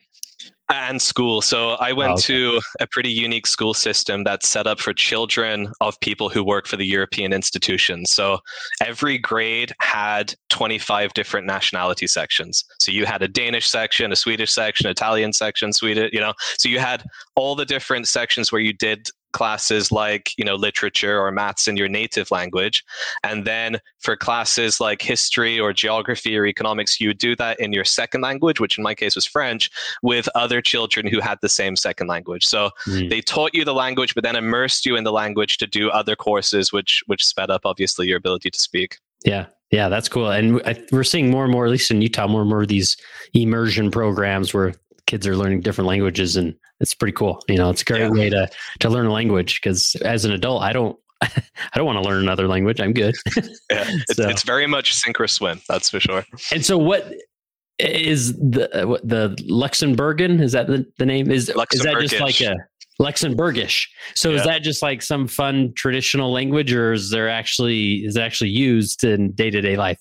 and 0.70 1.00
school. 1.00 1.40
So 1.40 1.70
I 1.80 1.92
went 1.92 2.10
oh, 2.10 2.14
okay. 2.14 2.22
to 2.24 2.60
a 2.80 2.86
pretty 2.86 3.10
unique 3.10 3.46
school 3.46 3.72
system 3.72 4.24
that's 4.24 4.48
set 4.48 4.66
up 4.66 4.78
for 4.78 4.92
children 4.92 5.72
of 5.80 5.98
people 6.00 6.28
who 6.28 6.44
work 6.44 6.66
for 6.66 6.76
the 6.76 6.84
European 6.84 7.32
institutions. 7.32 8.10
So 8.10 8.38
every 8.82 9.18
grade 9.18 9.72
had 9.80 10.34
25 10.50 11.14
different 11.14 11.46
nationality 11.46 12.06
sections. 12.06 12.64
So 12.80 12.92
you 12.92 13.06
had 13.06 13.22
a 13.22 13.28
Danish 13.28 13.68
section, 13.68 14.12
a 14.12 14.16
Swedish 14.16 14.52
section, 14.52 14.88
Italian 14.88 15.32
section, 15.32 15.72
Swedish, 15.72 16.10
you 16.12 16.20
know. 16.20 16.34
So 16.58 16.68
you 16.68 16.78
had 16.78 17.02
all 17.34 17.54
the 17.54 17.64
different 17.64 18.06
sections 18.06 18.52
where 18.52 18.60
you 18.60 18.74
did 18.74 19.08
classes 19.32 19.92
like 19.92 20.32
you 20.36 20.44
know 20.44 20.54
literature 20.54 21.18
or 21.18 21.30
maths 21.30 21.68
in 21.68 21.76
your 21.76 21.88
native 21.88 22.30
language. 22.30 22.84
And 23.22 23.44
then 23.44 23.78
for 24.00 24.16
classes 24.16 24.80
like 24.80 25.02
history 25.02 25.58
or 25.58 25.72
geography 25.72 26.36
or 26.36 26.46
economics 26.46 27.00
you 27.00 27.08
would 27.08 27.18
do 27.18 27.36
that 27.36 27.58
in 27.60 27.72
your 27.72 27.84
second 27.84 28.22
language 28.22 28.60
which 28.60 28.78
in 28.78 28.84
my 28.84 28.94
case 28.94 29.14
was 29.14 29.26
french 29.26 29.70
with 30.02 30.28
other 30.34 30.60
children 30.60 31.06
who 31.06 31.20
had 31.20 31.38
the 31.42 31.48
same 31.48 31.76
second 31.76 32.06
language. 32.06 32.46
So 32.46 32.70
mm. 32.86 33.08
they 33.10 33.20
taught 33.20 33.54
you 33.54 33.64
the 33.64 33.74
language 33.74 34.14
but 34.14 34.24
then 34.24 34.36
immersed 34.36 34.86
you 34.86 34.96
in 34.96 35.04
the 35.04 35.12
language 35.12 35.58
to 35.58 35.66
do 35.66 35.90
other 35.90 36.16
courses 36.16 36.72
which 36.72 37.02
which 37.06 37.26
sped 37.26 37.50
up 37.50 37.62
obviously 37.64 38.06
your 38.06 38.18
ability 38.18 38.50
to 38.50 38.58
speak. 38.58 38.98
Yeah. 39.24 39.46
Yeah 39.70 39.88
that's 39.88 40.08
cool. 40.08 40.30
And 40.30 40.62
we're 40.92 41.04
seeing 41.04 41.30
more 41.30 41.44
and 41.44 41.52
more 41.52 41.66
at 41.66 41.72
least 41.72 41.90
in 41.90 42.00
utah 42.00 42.26
more 42.26 42.42
and 42.42 42.50
more 42.50 42.62
of 42.62 42.68
these 42.68 42.96
immersion 43.34 43.90
programs 43.90 44.54
where 44.54 44.74
kids 45.08 45.26
are 45.26 45.34
learning 45.34 45.62
different 45.62 45.88
languages 45.88 46.36
and 46.36 46.54
it's 46.78 46.94
pretty 46.94 47.12
cool. 47.12 47.42
You 47.48 47.56
know, 47.56 47.70
it's 47.70 47.82
a 47.82 47.84
great 47.84 48.02
yeah. 48.02 48.10
way 48.10 48.30
to 48.30 48.48
to 48.80 48.88
learn 48.88 49.06
a 49.06 49.12
language 49.12 49.60
because 49.60 49.96
as 49.96 50.24
an 50.24 50.32
adult, 50.32 50.62
I 50.62 50.72
don't 50.72 50.96
I 51.22 51.30
don't 51.74 51.86
want 51.86 52.00
to 52.02 52.08
learn 52.08 52.22
another 52.22 52.46
language. 52.46 52.80
I'm 52.80 52.92
good. 52.92 53.16
yeah, 53.36 53.42
it's, 53.70 54.14
so. 54.14 54.28
it's 54.28 54.44
very 54.44 54.66
much 54.66 54.94
sink 54.94 55.20
or 55.20 55.26
swim. 55.26 55.60
That's 55.68 55.88
for 55.90 55.98
sure. 55.98 56.24
And 56.52 56.64
so, 56.64 56.78
what 56.78 57.12
is 57.78 58.34
the 58.34 59.00
the 59.02 59.36
Luxembourgian? 59.50 60.40
Is 60.40 60.52
that 60.52 60.68
the, 60.68 60.86
the 60.98 61.06
name? 61.06 61.30
Is 61.30 61.48
is 61.72 61.82
that 61.82 61.96
just 62.00 62.20
like 62.20 62.40
a 62.40 62.54
Luxembourgish? 63.00 63.86
So 64.14 64.30
yeah. 64.30 64.36
is 64.36 64.44
that 64.44 64.62
just 64.62 64.82
like 64.82 65.02
some 65.02 65.26
fun 65.26 65.72
traditional 65.74 66.32
language, 66.32 66.72
or 66.72 66.92
is 66.92 67.10
there 67.10 67.28
actually 67.28 68.04
is 68.04 68.16
it 68.16 68.20
actually 68.20 68.50
used 68.50 69.02
in 69.04 69.32
day 69.32 69.50
to 69.50 69.60
day 69.60 69.76
life? 69.76 69.98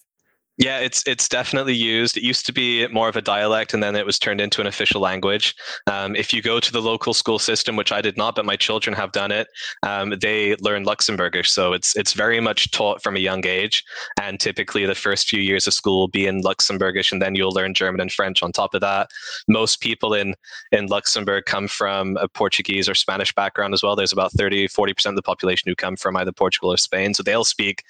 Yeah, 0.59 0.79
it's 0.79 1.03
it's 1.05 1.29
definitely 1.29 1.75
used. 1.75 2.17
It 2.17 2.23
used 2.23 2.47
to 2.47 2.53
be 2.53 2.87
more 2.87 3.07
of 3.07 3.15
a 3.15 3.21
dialect, 3.21 3.75
and 3.75 3.83
then 3.83 3.95
it 3.95 4.07
was 4.07 4.17
turned 4.17 4.41
into 4.41 4.59
an 4.59 4.65
official 4.65 4.99
language. 4.99 5.53
Um, 5.85 6.15
if 6.15 6.33
you 6.33 6.41
go 6.41 6.59
to 6.59 6.71
the 6.71 6.81
local 6.81 7.13
school 7.13 7.37
system, 7.37 7.75
which 7.75 7.91
I 7.91 8.01
did 8.01 8.17
not, 8.17 8.35
but 8.35 8.43
my 8.43 8.55
children 8.55 8.95
have 8.95 9.11
done 9.11 9.31
it, 9.31 9.47
um, 9.83 10.15
they 10.19 10.55
learn 10.55 10.83
Luxembourgish. 10.83 11.45
So 11.45 11.73
it's 11.73 11.95
it's 11.95 12.13
very 12.13 12.39
much 12.39 12.71
taught 12.71 13.03
from 13.03 13.15
a 13.15 13.19
young 13.19 13.45
age, 13.45 13.83
and 14.19 14.39
typically 14.39 14.83
the 14.87 14.95
first 14.95 15.29
few 15.29 15.41
years 15.41 15.67
of 15.67 15.75
school 15.75 15.99
will 15.99 16.07
be 16.07 16.25
in 16.25 16.41
Luxembourgish, 16.41 17.11
and 17.11 17.21
then 17.21 17.35
you'll 17.35 17.51
learn 17.51 17.75
German 17.75 18.01
and 18.01 18.11
French 18.11 18.41
on 18.41 18.51
top 18.51 18.73
of 18.73 18.81
that. 18.81 19.11
Most 19.47 19.79
people 19.79 20.15
in 20.15 20.33
in 20.71 20.87
Luxembourg 20.87 21.45
come 21.45 21.67
from 21.67 22.17
a 22.17 22.27
Portuguese 22.27 22.89
or 22.89 22.95
Spanish 22.95 23.31
background 23.35 23.75
as 23.75 23.83
well. 23.83 23.95
There's 23.95 24.11
about 24.13 24.31
30, 24.31 24.69
40 24.69 24.93
percent 24.95 25.13
of 25.13 25.17
the 25.17 25.21
population 25.21 25.69
who 25.69 25.75
come 25.75 25.97
from 25.97 26.17
either 26.17 26.31
Portugal 26.31 26.73
or 26.73 26.77
Spain, 26.77 27.13
so 27.13 27.21
they'll 27.21 27.43
speak 27.43 27.83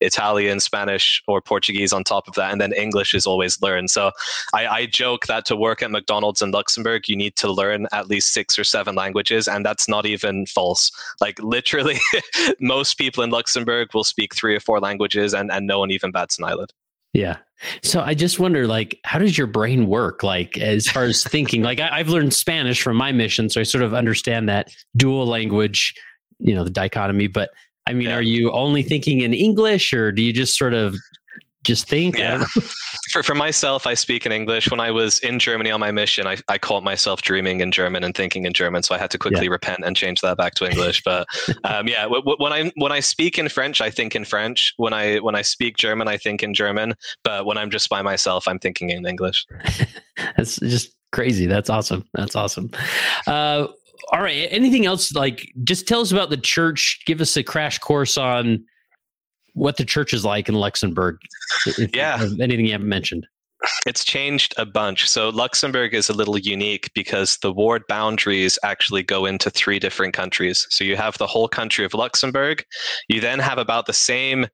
Italian, 0.00 0.58
Spanish, 0.60 1.22
or 1.28 1.42
Portuguese 1.42 1.92
on 1.92 2.02
top 2.02 2.13
of 2.26 2.34
that, 2.34 2.52
and 2.52 2.60
then 2.60 2.72
English 2.72 3.14
is 3.14 3.26
always 3.26 3.60
learned. 3.60 3.90
So 3.90 4.10
I, 4.52 4.66
I, 4.66 4.86
joke 4.86 5.26
that 5.26 5.44
to 5.46 5.56
work 5.56 5.82
at 5.82 5.90
McDonald's 5.90 6.40
in 6.40 6.50
Luxembourg, 6.52 7.08
you 7.08 7.16
need 7.16 7.36
to 7.36 7.50
learn 7.50 7.86
at 7.92 8.08
least 8.08 8.32
six 8.32 8.58
or 8.58 8.64
seven 8.64 8.94
languages, 8.94 9.48
and 9.48 9.64
that's 9.64 9.88
not 9.88 10.06
even 10.06 10.46
false. 10.46 10.90
Like 11.20 11.38
literally, 11.42 11.98
most 12.60 12.96
people 12.98 13.24
in 13.24 13.30
Luxembourg 13.30 13.88
will 13.92 14.04
speak 14.04 14.34
three 14.34 14.54
or 14.54 14.60
four 14.60 14.80
languages, 14.80 15.34
and, 15.34 15.50
and 15.50 15.66
no 15.66 15.78
one 15.80 15.90
even 15.90 16.12
bats 16.12 16.38
an 16.38 16.44
eyelid. 16.44 16.70
Yeah. 17.12 17.36
So 17.82 18.00
I 18.00 18.14
just 18.14 18.40
wonder, 18.40 18.66
like, 18.66 18.98
how 19.04 19.18
does 19.18 19.38
your 19.38 19.46
brain 19.46 19.86
work? 19.86 20.22
Like, 20.22 20.58
as 20.58 20.88
far 20.88 21.04
as 21.04 21.22
thinking, 21.22 21.62
like, 21.62 21.78
I, 21.80 21.98
have 21.98 22.08
learned 22.08 22.34
Spanish 22.34 22.82
from 22.82 22.96
my 22.96 23.12
mission, 23.12 23.48
so 23.48 23.60
I 23.60 23.64
sort 23.64 23.84
of 23.84 23.94
understand 23.94 24.48
that 24.48 24.74
dual 24.96 25.26
language, 25.26 25.94
you 26.40 26.54
know, 26.54 26.64
the 26.64 26.70
dichotomy. 26.70 27.28
But 27.28 27.50
I 27.86 27.92
mean, 27.92 28.08
yeah. 28.08 28.16
are 28.16 28.22
you 28.22 28.50
only 28.52 28.82
thinking 28.82 29.20
in 29.20 29.34
English 29.34 29.92
or 29.92 30.10
do 30.10 30.22
you 30.22 30.32
just 30.32 30.56
sort 30.58 30.74
of 30.74 30.96
just 31.64 31.88
think? 31.88 32.18
Yeah. 32.18 32.44
for, 33.10 33.22
for 33.22 33.34
myself, 33.34 33.86
I 33.86 33.94
speak 33.94 34.26
in 34.26 34.32
English. 34.32 34.70
When 34.70 34.80
I 34.80 34.90
was 34.90 35.18
in 35.20 35.38
Germany 35.38 35.70
on 35.70 35.80
my 35.80 35.90
mission, 35.90 36.26
I, 36.26 36.36
I 36.48 36.58
caught 36.58 36.84
myself 36.84 37.22
dreaming 37.22 37.60
in 37.60 37.70
German 37.70 38.04
and 38.04 38.14
thinking 38.14 38.44
in 38.44 38.52
German. 38.52 38.82
So 38.82 38.94
I 38.94 38.98
had 38.98 39.10
to 39.10 39.18
quickly 39.18 39.46
yeah. 39.46 39.52
repent 39.52 39.84
and 39.84 39.96
change 39.96 40.20
that 40.20 40.36
back 40.36 40.54
to 40.54 40.70
English. 40.70 41.02
But 41.04 41.26
um, 41.64 41.88
yeah, 41.88 42.02
w- 42.02 42.22
w- 42.22 42.36
when 42.38 42.52
I 42.52 42.72
when 42.76 42.92
I 42.92 43.00
speak 43.00 43.38
in 43.38 43.48
French, 43.48 43.80
I 43.80 43.90
think 43.90 44.14
in 44.14 44.24
French. 44.24 44.74
When 44.76 44.92
I 44.92 45.18
when 45.18 45.34
I 45.34 45.42
speak 45.42 45.76
German, 45.76 46.08
I 46.08 46.16
think 46.16 46.42
in 46.42 46.54
German. 46.54 46.94
But 47.22 47.46
when 47.46 47.58
I'm 47.58 47.70
just 47.70 47.88
by 47.88 48.02
myself, 48.02 48.46
I'm 48.46 48.58
thinking 48.58 48.90
in 48.90 49.06
English. 49.06 49.46
That's 50.36 50.56
just 50.60 50.94
crazy. 51.12 51.46
That's 51.46 51.70
awesome. 51.70 52.06
That's 52.14 52.36
awesome. 52.36 52.70
Uh, 53.26 53.68
all 54.12 54.20
right. 54.20 54.48
Anything 54.50 54.86
else? 54.86 55.14
Like, 55.14 55.52
just 55.64 55.88
tell 55.88 56.00
us 56.00 56.12
about 56.12 56.30
the 56.30 56.36
church. 56.36 57.00
Give 57.06 57.20
us 57.20 57.36
a 57.36 57.42
crash 57.42 57.78
course 57.78 58.18
on 58.18 58.64
what 59.54 59.76
the 59.76 59.84
church 59.84 60.12
is 60.12 60.24
like 60.24 60.48
in 60.48 60.54
Luxembourg. 60.54 61.16
If, 61.66 61.94
yeah. 61.96 62.22
anything 62.40 62.66
you 62.66 62.72
haven't 62.72 62.88
mentioned. 62.88 63.26
It's 63.86 64.04
changed 64.04 64.54
a 64.58 64.66
bunch. 64.66 65.08
So 65.08 65.30
Luxembourg 65.30 65.94
is 65.94 66.10
a 66.10 66.12
little 66.12 66.36
unique 66.36 66.90
because 66.94 67.38
the 67.38 67.52
ward 67.52 67.82
boundaries 67.88 68.58
actually 68.62 69.02
go 69.02 69.24
into 69.24 69.48
three 69.48 69.78
different 69.78 70.12
countries. 70.12 70.66
So 70.70 70.84
you 70.84 70.96
have 70.96 71.16
the 71.16 71.26
whole 71.26 71.48
country 71.48 71.84
of 71.84 71.94
Luxembourg. 71.94 72.62
You 73.08 73.20
then 73.20 73.38
have 73.38 73.56
about 73.56 73.86
the 73.86 73.94
same 73.94 74.46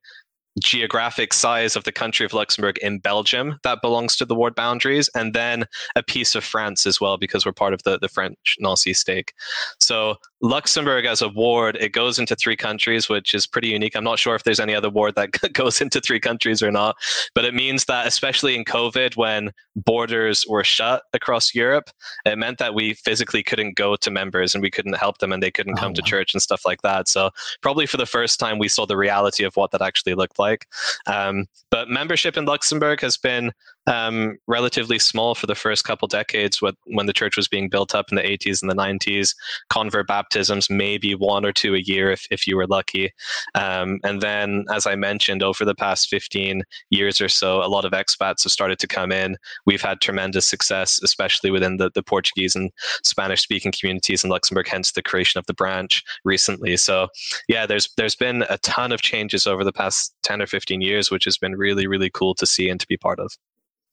geographic 0.61 1.33
size 1.33 1.75
of 1.75 1.83
the 1.83 1.91
country 1.91 2.25
of 2.25 2.33
Luxembourg 2.33 2.77
in 2.79 2.99
Belgium 2.99 3.57
that 3.63 3.81
belongs 3.81 4.15
to 4.17 4.25
the 4.25 4.35
ward 4.35 4.53
boundaries, 4.55 5.09
and 5.15 5.33
then 5.33 5.65
a 5.95 6.03
piece 6.03 6.35
of 6.35 6.43
France 6.43 6.85
as 6.85 6.99
well, 6.99 7.17
because 7.17 7.45
we're 7.45 7.53
part 7.53 7.73
of 7.73 7.83
the, 7.83 7.97
the 7.99 8.09
French 8.09 8.57
Nancy 8.59 8.93
stake. 8.93 9.33
So 9.79 10.15
Luxembourg 10.41 11.05
as 11.05 11.21
a 11.21 11.29
ward, 11.29 11.77
it 11.79 11.89
goes 11.89 12.17
into 12.17 12.35
three 12.35 12.55
countries, 12.55 13.07
which 13.07 13.33
is 13.33 13.45
pretty 13.45 13.69
unique. 13.69 13.95
I'm 13.95 14.03
not 14.03 14.19
sure 14.19 14.35
if 14.35 14.43
there's 14.43 14.59
any 14.59 14.73
other 14.73 14.89
ward 14.89 15.15
that 15.15 15.31
goes 15.53 15.81
into 15.81 16.01
three 16.01 16.19
countries 16.19 16.63
or 16.63 16.71
not, 16.71 16.95
but 17.35 17.45
it 17.45 17.53
means 17.53 17.85
that, 17.85 18.07
especially 18.07 18.55
in 18.55 18.65
COVID, 18.65 19.15
when 19.15 19.51
borders 19.75 20.45
were 20.47 20.63
shut 20.63 21.03
across 21.13 21.53
Europe, 21.53 21.89
it 22.25 22.37
meant 22.37 22.57
that 22.57 22.73
we 22.73 22.93
physically 22.93 23.43
couldn't 23.43 23.75
go 23.75 23.95
to 23.95 24.11
members 24.11 24.55
and 24.55 24.61
we 24.61 24.71
couldn't 24.71 24.97
help 24.97 25.19
them 25.19 25.31
and 25.31 25.43
they 25.43 25.51
couldn't 25.51 25.77
come 25.77 25.91
oh, 25.91 25.95
to 25.95 26.01
church 26.01 26.33
and 26.33 26.41
stuff 26.41 26.61
like 26.65 26.81
that. 26.81 27.07
So, 27.07 27.29
probably 27.61 27.85
for 27.85 27.97
the 27.97 28.05
first 28.05 28.39
time, 28.39 28.57
we 28.57 28.67
saw 28.67 28.85
the 28.85 28.97
reality 28.97 29.43
of 29.43 29.55
what 29.55 29.71
that 29.71 29.81
actually 29.81 30.15
looked 30.15 30.39
like. 30.39 30.67
Um, 31.07 31.45
but 31.69 31.89
membership 31.89 32.35
in 32.35 32.45
Luxembourg 32.45 33.01
has 33.01 33.17
been 33.17 33.51
um, 33.87 34.37
relatively 34.47 34.99
small 34.99 35.35
for 35.35 35.47
the 35.47 35.55
first 35.55 35.85
couple 35.85 36.07
decades 36.07 36.61
when 36.61 37.05
the 37.05 37.13
church 37.13 37.35
was 37.35 37.47
being 37.47 37.69
built 37.69 37.95
up 37.95 38.11
in 38.11 38.15
the 38.15 38.21
80s 38.21 38.61
and 38.61 38.69
the 38.69 38.75
90s. 38.75 39.35
Convert 39.69 40.07
baptisms, 40.31 40.69
maybe 40.69 41.13
one 41.13 41.45
or 41.45 41.51
two 41.51 41.75
a 41.75 41.81
year 41.81 42.09
if, 42.09 42.25
if 42.31 42.47
you 42.47 42.55
were 42.55 42.67
lucky. 42.67 43.11
Um, 43.55 43.99
and 44.03 44.21
then, 44.21 44.65
as 44.73 44.87
I 44.87 44.95
mentioned, 44.95 45.43
over 45.43 45.65
the 45.65 45.75
past 45.75 46.07
15 46.07 46.63
years 46.89 47.19
or 47.19 47.27
so, 47.27 47.63
a 47.63 47.67
lot 47.67 47.83
of 47.83 47.91
expats 47.91 48.43
have 48.43 48.51
started 48.51 48.79
to 48.79 48.87
come 48.87 49.11
in. 49.11 49.37
We've 49.65 49.81
had 49.81 49.99
tremendous 49.99 50.45
success, 50.45 51.01
especially 51.03 51.51
within 51.51 51.77
the, 51.77 51.91
the 51.93 52.03
Portuguese 52.03 52.55
and 52.55 52.71
Spanish 53.03 53.41
speaking 53.41 53.73
communities 53.77 54.23
in 54.23 54.29
Luxembourg, 54.29 54.67
hence 54.69 54.93
the 54.93 55.03
creation 55.03 55.37
of 55.37 55.45
the 55.47 55.53
branch 55.53 56.01
recently. 56.23 56.77
So, 56.77 57.07
yeah, 57.49 57.65
there's 57.65 57.89
there's 57.97 58.15
been 58.15 58.45
a 58.49 58.57
ton 58.59 58.91
of 58.91 59.01
changes 59.01 59.45
over 59.45 59.63
the 59.63 59.73
past 59.73 60.15
10 60.23 60.41
or 60.41 60.47
15 60.47 60.79
years, 60.81 61.11
which 61.11 61.25
has 61.25 61.37
been 61.37 61.55
really, 61.55 61.87
really 61.87 62.09
cool 62.09 62.35
to 62.35 62.45
see 62.45 62.69
and 62.69 62.79
to 62.79 62.87
be 62.87 62.97
part 62.97 63.19
of. 63.19 63.33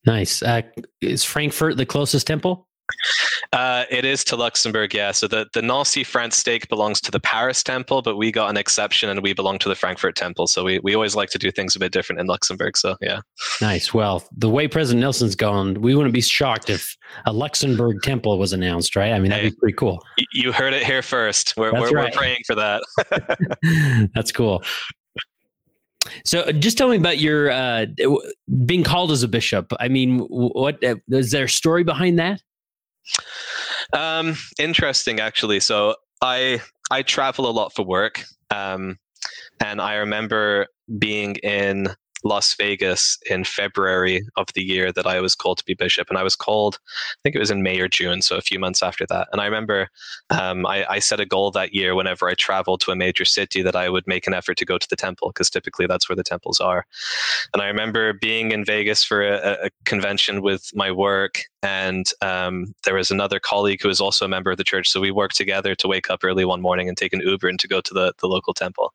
Nice. 0.05 0.41
Uh, 0.41 0.61
is 1.01 1.25
Frankfurt 1.25 1.75
the 1.75 1.85
closest 1.85 2.25
temple? 2.25 2.68
Uh, 3.53 3.85
it 3.89 4.05
is 4.05 4.23
to 4.25 4.35
Luxembourg, 4.35 4.93
yeah. 4.93 5.11
So 5.11 5.27
the, 5.27 5.47
the 5.53 5.61
Nancy 5.61 6.03
France 6.03 6.37
stake 6.37 6.67
belongs 6.69 7.01
to 7.01 7.11
the 7.11 7.19
Paris 7.19 7.63
temple, 7.63 8.01
but 8.01 8.17
we 8.17 8.31
got 8.31 8.49
an 8.49 8.57
exception 8.57 9.09
and 9.09 9.21
we 9.21 9.33
belong 9.33 9.59
to 9.59 9.69
the 9.69 9.75
Frankfurt 9.75 10.15
temple. 10.15 10.47
So 10.47 10.63
we, 10.63 10.79
we 10.79 10.93
always 10.93 11.15
like 11.15 11.29
to 11.29 11.37
do 11.37 11.51
things 11.51 11.75
a 11.75 11.79
bit 11.79 11.91
different 11.91 12.19
in 12.19 12.27
Luxembourg. 12.27 12.77
So 12.77 12.95
yeah. 13.01 13.21
Nice. 13.61 13.93
Well, 13.93 14.23
the 14.35 14.49
way 14.49 14.67
President 14.67 15.01
Nelson's 15.01 15.35
gone, 15.35 15.81
we 15.81 15.95
wouldn't 15.95 16.13
be 16.13 16.21
shocked 16.21 16.69
if 16.69 16.95
a 17.25 17.33
Luxembourg 17.33 18.01
temple 18.03 18.37
was 18.37 18.53
announced, 18.53 18.95
right? 18.95 19.13
I 19.13 19.19
mean, 19.19 19.31
that'd 19.31 19.45
hey, 19.45 19.49
be 19.49 19.55
pretty 19.55 19.75
cool. 19.75 20.03
You 20.33 20.51
heard 20.51 20.73
it 20.73 20.83
here 20.83 21.01
first. 21.01 21.55
We're, 21.57 21.73
we're, 21.73 21.91
right. 21.91 22.13
we're 22.13 22.17
praying 22.17 22.41
for 22.45 22.55
that. 22.55 22.83
That's 24.15 24.31
cool. 24.31 24.63
So, 26.25 26.41
uh, 26.41 26.51
just 26.53 26.77
tell 26.77 26.89
me 26.89 26.97
about 26.97 27.19
your 27.19 27.51
uh, 27.51 27.85
being 28.65 28.83
called 28.83 29.11
as 29.11 29.23
a 29.23 29.27
bishop. 29.27 29.71
I 29.79 29.87
mean, 29.87 30.19
what 30.19 30.83
uh, 30.83 30.95
is 31.09 31.31
there 31.31 31.45
a 31.45 31.49
story 31.49 31.83
behind 31.83 32.19
that? 32.19 32.41
Um, 33.93 34.35
interesting, 34.59 35.19
actually. 35.19 35.59
So, 35.59 35.95
I 36.21 36.61
I 36.91 37.01
travel 37.01 37.49
a 37.49 37.51
lot 37.51 37.73
for 37.73 37.83
work, 37.83 38.23
um, 38.51 38.97
and 39.59 39.81
I 39.81 39.95
remember 39.95 40.67
being 40.97 41.35
in 41.37 41.95
Las 42.23 42.53
Vegas 42.55 43.17
in 43.29 43.43
February 43.43 44.27
of 44.35 44.47
the 44.53 44.63
year 44.63 44.91
that 44.91 45.07
I 45.07 45.21
was 45.21 45.35
called 45.35 45.57
to 45.59 45.65
be 45.65 45.73
bishop. 45.73 46.09
And 46.09 46.17
I 46.17 46.23
was 46.23 46.35
called, 46.35 46.79
I 46.85 47.19
think 47.23 47.35
it 47.35 47.39
was 47.39 47.51
in 47.51 47.63
May 47.63 47.79
or 47.79 47.87
June, 47.87 48.21
so 48.21 48.35
a 48.35 48.41
few 48.41 48.59
months 48.59 48.83
after 48.83 49.05
that. 49.07 49.29
And 49.31 49.41
I 49.41 49.45
remember 49.45 49.89
um, 50.29 50.65
I, 50.65 50.85
I, 50.89 50.99
set 50.99 51.19
a 51.19 51.25
goal 51.25 51.51
that 51.51 51.73
year 51.73 51.95
whenever 51.95 52.27
I 52.27 52.33
traveled 52.33 52.81
to 52.81 52.91
a 52.91 52.95
major 52.95 53.25
city 53.25 53.61
that 53.61 53.75
I 53.75 53.89
would 53.89 54.05
make 54.05 54.27
an 54.27 54.33
effort 54.33 54.57
to 54.57 54.65
go 54.65 54.77
to 54.77 54.89
the 54.89 54.95
temple, 54.95 55.29
because 55.29 55.49
typically 55.49 55.87
that's 55.87 56.09
where 56.09 56.15
the 56.15 56.23
temples 56.23 56.59
are. 56.59 56.85
And 57.53 57.61
I 57.61 57.67
remember 57.67 58.13
being 58.13 58.51
in 58.51 58.65
Vegas 58.65 59.03
for 59.03 59.21
a, 59.21 59.65
a 59.65 59.69
convention 59.85 60.41
with 60.41 60.69
my 60.73 60.91
work. 60.91 61.43
And 61.61 62.09
um, 62.21 62.73
there 62.85 62.95
was 62.95 63.11
another 63.11 63.39
colleague 63.39 63.81
who 63.81 63.89
was 63.89 63.99
also 63.99 64.25
a 64.25 64.29
member 64.29 64.51
of 64.51 64.57
the 64.57 64.63
church. 64.63 64.89
So 64.89 65.01
we 65.01 65.11
worked 65.11 65.35
together 65.35 65.75
to 65.75 65.87
wake 65.87 66.09
up 66.09 66.23
early 66.23 66.45
one 66.45 66.61
morning 66.61 66.87
and 66.87 66.97
take 66.97 67.13
an 67.13 67.19
Uber 67.19 67.49
and 67.49 67.59
to 67.59 67.67
go 67.67 67.81
to 67.81 67.93
the, 67.93 68.13
the 68.19 68.27
local 68.27 68.53
temple. 68.53 68.93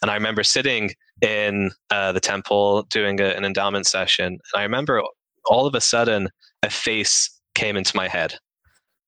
And 0.00 0.10
I 0.10 0.14
remember 0.14 0.42
sitting 0.42 0.90
in 1.20 1.70
uh, 1.90 2.12
the 2.12 2.20
temple 2.20 2.82
doing 2.84 3.20
a, 3.20 3.26
an 3.26 3.44
endowment 3.44 3.86
session. 3.86 4.26
And 4.26 4.40
I 4.56 4.62
remember 4.62 5.02
all 5.44 5.66
of 5.66 5.74
a 5.74 5.80
sudden 5.80 6.28
a 6.62 6.70
face 6.70 7.30
came 7.54 7.76
into 7.76 7.96
my 7.96 8.08
head. 8.08 8.34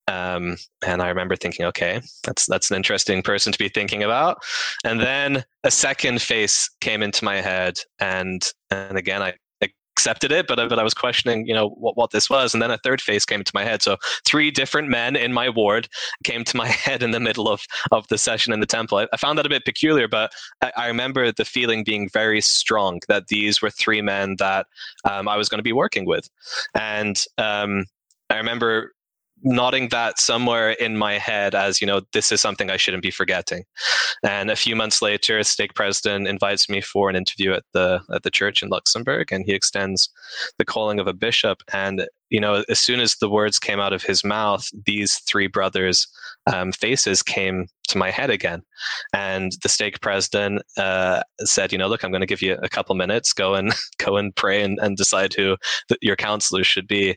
Um, 0.07 0.57
and 0.85 1.01
I 1.01 1.07
remember 1.09 1.35
thinking, 1.35 1.65
okay, 1.65 1.99
that's 2.23 2.45
that's 2.45 2.69
an 2.69 2.77
interesting 2.77 3.23
person 3.23 3.51
to 3.51 3.57
be 3.57 3.69
thinking 3.69 4.03
about. 4.03 4.37
And 4.83 4.99
then 4.99 5.43
a 5.63 5.71
second 5.71 6.21
face 6.21 6.69
came 6.79 7.01
into 7.01 7.25
my 7.25 7.41
head, 7.41 7.79
and 7.99 8.47
and 8.69 8.97
again 8.99 9.23
I 9.23 9.33
accepted 9.95 10.31
it, 10.31 10.45
but 10.47 10.57
but 10.69 10.77
I 10.77 10.83
was 10.83 10.93
questioning, 10.93 11.47
you 11.47 11.53
know, 11.53 11.69
what 11.69 11.95
what 11.95 12.11
this 12.11 12.29
was, 12.29 12.53
and 12.53 12.61
then 12.61 12.71
a 12.71 12.77
third 12.77 13.01
face 13.01 13.25
came 13.25 13.43
to 13.43 13.51
my 13.53 13.63
head. 13.63 13.81
So 13.81 13.97
three 14.25 14.51
different 14.51 14.89
men 14.89 15.15
in 15.15 15.31
my 15.31 15.49
ward 15.49 15.87
came 16.23 16.43
to 16.43 16.57
my 16.57 16.67
head 16.85 17.01
in 17.01 17.11
the 17.11 17.19
middle 17.19 17.47
of 17.47 17.61
of 17.91 18.07
the 18.09 18.17
session 18.17 18.51
in 18.53 18.59
the 18.59 18.65
temple. 18.65 18.97
I, 18.97 19.07
I 19.13 19.17
found 19.17 19.37
that 19.37 19.45
a 19.45 19.49
bit 19.49 19.65
peculiar, 19.65 20.07
but 20.07 20.33
I, 20.61 20.71
I, 20.75 20.87
remember 20.87 21.31
the 21.31 21.45
feeling 21.45 21.83
being 21.83 22.09
very 22.09 22.41
strong 22.41 22.99
that 23.07 23.27
these 23.27 23.61
were 23.61 23.69
three 23.69 24.01
men 24.01 24.35
that 24.39 24.67
um, 25.09 25.27
I 25.27 25.37
was 25.37 25.49
going 25.49 25.59
to 25.59 25.63
be 25.63 25.73
working 25.73 26.05
with, 26.05 26.29
and 26.73 27.23
um, 27.37 27.85
I 28.29 28.37
remember 28.37 28.94
nodding 29.45 29.89
that 29.89 30.19
somewhere 30.19 30.71
in 30.71 30.97
my 30.97 31.17
head 31.17 31.53
as 31.53 31.79
you 31.79 31.87
know 31.87 32.01
this 32.13 32.31
is 32.31 32.41
something 32.41 32.69
i 32.71 32.77
shouldn't 32.77 33.03
be 33.03 33.11
forgetting 33.11 33.63
and 34.23 34.49
a 34.49 34.55
few 34.55 34.75
months 34.75 35.01
later 35.01 35.41
stake 35.43 35.75
president 35.75 36.27
invites 36.27 36.67
me 36.67 36.81
for 36.81 37.09
an 37.09 37.15
interview 37.15 37.53
at 37.53 37.63
the 37.73 37.99
at 38.11 38.23
the 38.23 38.31
church 38.31 38.63
in 38.63 38.69
luxembourg 38.69 39.31
and 39.31 39.45
he 39.45 39.53
extends 39.53 40.09
the 40.57 40.65
calling 40.65 40.99
of 40.99 41.07
a 41.07 41.13
bishop 41.13 41.61
and 41.71 42.07
you 42.29 42.39
know, 42.39 42.63
as 42.69 42.79
soon 42.79 42.99
as 42.99 43.15
the 43.15 43.29
words 43.29 43.59
came 43.59 43.79
out 43.79 43.93
of 43.93 44.03
his 44.03 44.23
mouth, 44.23 44.67
these 44.85 45.19
three 45.19 45.47
brothers' 45.47 46.07
um, 46.47 46.71
faces 46.71 47.21
came 47.21 47.67
to 47.87 47.97
my 47.99 48.09
head 48.09 48.31
again. 48.31 48.63
And 49.13 49.51
the 49.61 49.69
stake 49.69 50.01
president 50.01 50.63
uh, 50.75 51.21
said, 51.41 51.71
you 51.71 51.77
know, 51.77 51.87
look, 51.87 52.03
I'm 52.03 52.11
going 52.11 52.21
to 52.21 52.27
give 52.27 52.41
you 52.41 52.57
a 52.63 52.69
couple 52.69 52.95
minutes. 52.95 53.31
Go 53.31 53.53
and 53.53 53.73
go 53.99 54.17
and 54.17 54.35
pray 54.35 54.63
and, 54.63 54.79
and 54.81 54.97
decide 54.97 55.33
who 55.33 55.55
the, 55.87 55.97
your 56.01 56.15
counselors 56.15 56.65
should 56.65 56.87
be. 56.87 57.15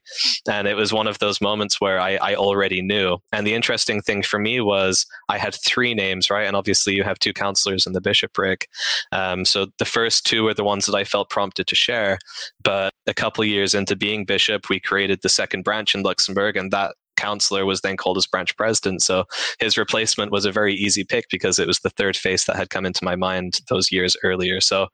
And 0.49 0.69
it 0.69 0.75
was 0.75 0.93
one 0.93 1.07
of 1.07 1.19
those 1.19 1.41
moments 1.41 1.81
where 1.81 1.99
I, 1.99 2.18
I 2.19 2.35
already 2.35 2.83
knew. 2.83 3.19
And 3.33 3.47
the 3.47 3.55
interesting 3.55 4.01
thing 4.01 4.23
for 4.23 4.39
me 4.39 4.61
was 4.61 5.07
I 5.29 5.39
had 5.39 5.55
three 5.55 5.95
names, 5.95 6.31
right? 6.31 6.47
And 6.47 6.57
obviously 6.57 6.95
you 6.95 7.05
have 7.05 7.19
two 7.19 7.33
counselors 7.33 7.87
in 7.87 7.93
the 7.93 8.01
bishopric. 8.01 8.69
Um, 9.13 9.45
so 9.45 9.67
the 9.79 9.85
first 9.85 10.27
two 10.27 10.45
were 10.45 10.55
the 10.55 10.65
ones 10.65 10.87
that 10.87 10.95
I 10.95 11.05
felt 11.05 11.31
prompted 11.31 11.67
to 11.67 11.75
share. 11.75 12.19
But 12.63 12.93
a 13.07 13.15
couple 13.15 13.45
years 13.45 13.75
into 13.75 13.97
being 13.97 14.25
bishop, 14.25 14.69
we 14.69 14.81
created 14.81 15.21
the 15.23 15.29
second 15.29 15.63
branch 15.63 15.95
in 15.95 16.03
Luxembourg, 16.03 16.57
and 16.57 16.71
that 16.73 16.95
counselor 17.17 17.67
was 17.67 17.81
then 17.81 17.97
called 17.97 18.17
as 18.17 18.27
branch 18.27 18.57
president. 18.57 19.03
So 19.03 19.25
his 19.59 19.77
replacement 19.77 20.33
was 20.33 20.45
a 20.45 20.53
very 20.53 20.75
easy 20.75 21.05
pick 21.05 21.27
because 21.31 21.59
it 21.59 21.67
was 21.67 21.81
the 21.81 21.91
third 21.91 22.17
face 22.17 22.45
that 22.47 22.57
had 22.57 22.71
come 22.71 22.87
into 22.87 23.05
my 23.05 23.17
mind 23.17 23.59
those 23.69 23.91
years 23.91 24.17
earlier. 24.23 24.61
So, 24.61 24.87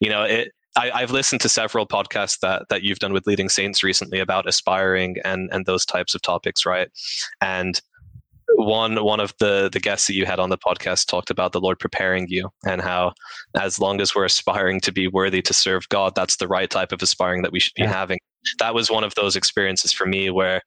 you 0.00 0.08
know, 0.08 0.22
it, 0.22 0.52
I, 0.76 1.00
have 1.00 1.10
listened 1.10 1.40
to 1.42 1.48
several 1.48 1.86
podcasts 1.86 2.40
that 2.40 2.68
that 2.68 2.82
you've 2.82 2.98
done 2.98 3.12
with 3.12 3.26
leading 3.26 3.48
saints 3.48 3.82
recently 3.82 4.18
about 4.18 4.48
aspiring 4.48 5.16
and 5.24 5.48
and 5.52 5.66
those 5.66 5.86
types 5.86 6.14
of 6.14 6.22
topics, 6.22 6.66
right? 6.66 6.88
And 7.40 7.80
one 8.56 9.02
one 9.04 9.20
of 9.20 9.34
the 9.38 9.70
the 9.72 9.80
guests 9.80 10.06
that 10.06 10.14
you 10.14 10.26
had 10.26 10.38
on 10.38 10.50
the 10.50 10.58
podcast 10.58 11.06
talked 11.06 11.30
about 11.30 11.52
the 11.52 11.60
Lord 11.60 11.78
preparing 11.78 12.26
you 12.28 12.50
and 12.66 12.80
how 12.80 13.12
as 13.60 13.78
long 13.78 14.00
as 14.00 14.14
we're 14.14 14.24
aspiring 14.24 14.80
to 14.80 14.92
be 14.92 15.08
worthy 15.08 15.42
to 15.42 15.54
serve 15.54 15.88
God, 15.88 16.14
that's 16.14 16.36
the 16.36 16.48
right 16.48 16.70
type 16.70 16.92
of 16.92 17.02
aspiring 17.02 17.42
that 17.42 17.52
we 17.52 17.60
should 17.60 17.74
be 17.74 17.82
yeah. 17.82 17.92
having. 17.92 18.18
That 18.58 18.74
was 18.74 18.90
one 18.90 19.04
of 19.04 19.14
those 19.14 19.36
experiences 19.36 19.92
for 19.92 20.06
me 20.06 20.28
where 20.28 20.60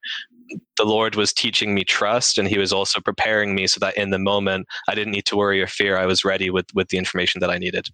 the 0.76 0.84
Lord 0.84 1.14
was 1.14 1.32
teaching 1.32 1.74
me 1.74 1.84
trust 1.84 2.38
and 2.38 2.48
he 2.48 2.58
was 2.58 2.72
also 2.72 3.00
preparing 3.00 3.54
me 3.54 3.66
so 3.66 3.78
that 3.80 3.96
in 3.96 4.10
the 4.10 4.18
moment 4.18 4.66
I 4.88 4.94
didn't 4.94 5.12
need 5.12 5.26
to 5.26 5.36
worry 5.36 5.62
or 5.62 5.66
fear. 5.66 5.96
I 5.96 6.06
was 6.06 6.24
ready 6.24 6.50
with 6.50 6.66
with 6.74 6.88
the 6.88 6.98
information 6.98 7.40
that 7.40 7.50
I 7.50 7.58
needed. 7.58 7.88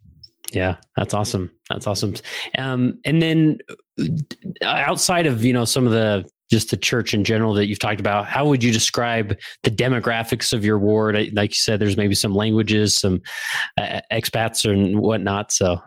Yeah, 0.54 0.76
that's 0.96 1.14
awesome. 1.14 1.50
That's 1.68 1.87
awesome. 1.87 2.14
Um, 2.58 2.99
and 3.04 3.20
then 3.20 3.58
uh, 4.00 4.66
outside 4.66 5.26
of, 5.26 5.44
you 5.44 5.52
know, 5.52 5.64
some 5.64 5.87
of 5.87 5.92
the 5.92 6.28
just 6.50 6.70
the 6.70 6.76
church 6.76 7.14
in 7.14 7.25
general 7.25 7.54
that 7.54 7.66
you've 7.66 7.78
talked 7.78 8.00
about, 8.00 8.26
how 8.26 8.46
would 8.46 8.62
you 8.62 8.70
describe 8.70 9.37
the 9.62 9.70
demographics 9.70 10.52
of 10.52 10.64
your 10.64 10.78
ward? 10.78 11.16
Like 11.32 11.50
you 11.50 11.56
said, 11.56 11.80
there's 11.80 11.96
maybe 11.96 12.14
some 12.14 12.34
languages, 12.34 12.94
some 12.94 13.23
uh, 13.78 14.00
expats 14.12 14.70
and 14.70 15.00
whatnot. 15.00 15.52
So 15.52 15.80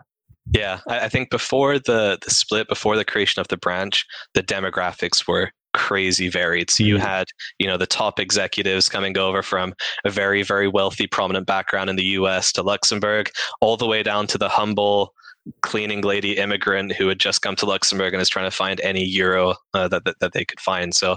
yeah, 0.52 0.80
I 0.88 1.08
think 1.08 1.30
before 1.30 1.78
the 1.78 2.18
the 2.22 2.30
split, 2.30 2.68
before 2.68 2.96
the 2.96 3.04
creation 3.04 3.40
of 3.40 3.48
the 3.48 3.56
branch, 3.56 4.04
the 4.34 4.42
demographics 4.42 5.28
were 5.28 5.50
crazy 5.78 6.28
varied. 6.28 6.70
So 6.70 6.82
you 6.82 6.96
mm-hmm. 6.96 7.06
had, 7.06 7.28
you 7.60 7.68
know, 7.68 7.76
the 7.76 7.86
top 7.86 8.18
executives 8.18 8.88
coming 8.88 9.16
over 9.16 9.42
from 9.42 9.74
a 10.04 10.10
very, 10.10 10.42
very 10.42 10.66
wealthy, 10.66 11.06
prominent 11.06 11.46
background 11.46 11.88
in 11.88 11.94
the 11.94 12.18
US 12.18 12.50
to 12.52 12.62
Luxembourg, 12.62 13.30
all 13.60 13.76
the 13.76 13.86
way 13.86 14.02
down 14.02 14.26
to 14.26 14.38
the 14.38 14.48
humble 14.48 15.14
cleaning 15.62 16.02
lady 16.02 16.36
immigrant 16.36 16.92
who 16.92 17.06
had 17.08 17.20
just 17.20 17.42
come 17.42 17.56
to 17.56 17.64
Luxembourg 17.64 18.12
and 18.12 18.20
is 18.20 18.28
trying 18.28 18.50
to 18.50 18.56
find 18.56 18.80
any 18.80 19.04
euro 19.04 19.54
uh, 19.72 19.88
that, 19.88 20.04
that, 20.04 20.16
that 20.20 20.32
they 20.32 20.44
could 20.44 20.60
find. 20.60 20.94
So 20.94 21.16